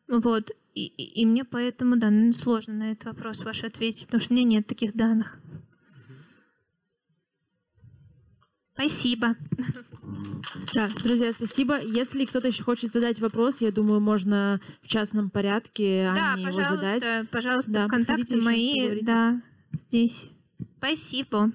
Вот. 0.06 0.52
И, 0.74 0.86
и, 0.86 1.20
и 1.20 1.26
мне 1.26 1.44
поэтому, 1.44 1.96
да, 1.96 2.10
сложно 2.32 2.74
на 2.74 2.92
этот 2.92 3.04
вопрос 3.04 3.44
ваш 3.44 3.64
ответить, 3.64 4.06
потому 4.06 4.20
что 4.20 4.32
у 4.32 4.36
меня 4.36 4.46
нет 4.46 4.66
таких 4.66 4.94
данных. 4.94 5.38
Спасибо. 8.74 9.36
Да, 10.74 10.88
друзья, 11.02 11.32
спасибо. 11.32 11.78
Если 11.80 12.24
кто-то 12.24 12.48
еще 12.48 12.64
хочет 12.64 12.92
задать 12.92 13.20
вопрос, 13.20 13.60
я 13.60 13.70
думаю, 13.70 14.00
можно 14.00 14.60
в 14.82 14.88
частном 14.88 15.30
порядке 15.30 16.10
да, 16.14 16.32
Анне 16.32 16.44
его 16.44 16.62
задать. 16.64 17.30
Пожалуйста, 17.30 17.70
да, 17.70 17.88
контакты 17.88 18.40
мои, 18.40 19.00
да, 19.02 19.40
здесь. 19.72 20.28
Спасибо. 20.78 21.52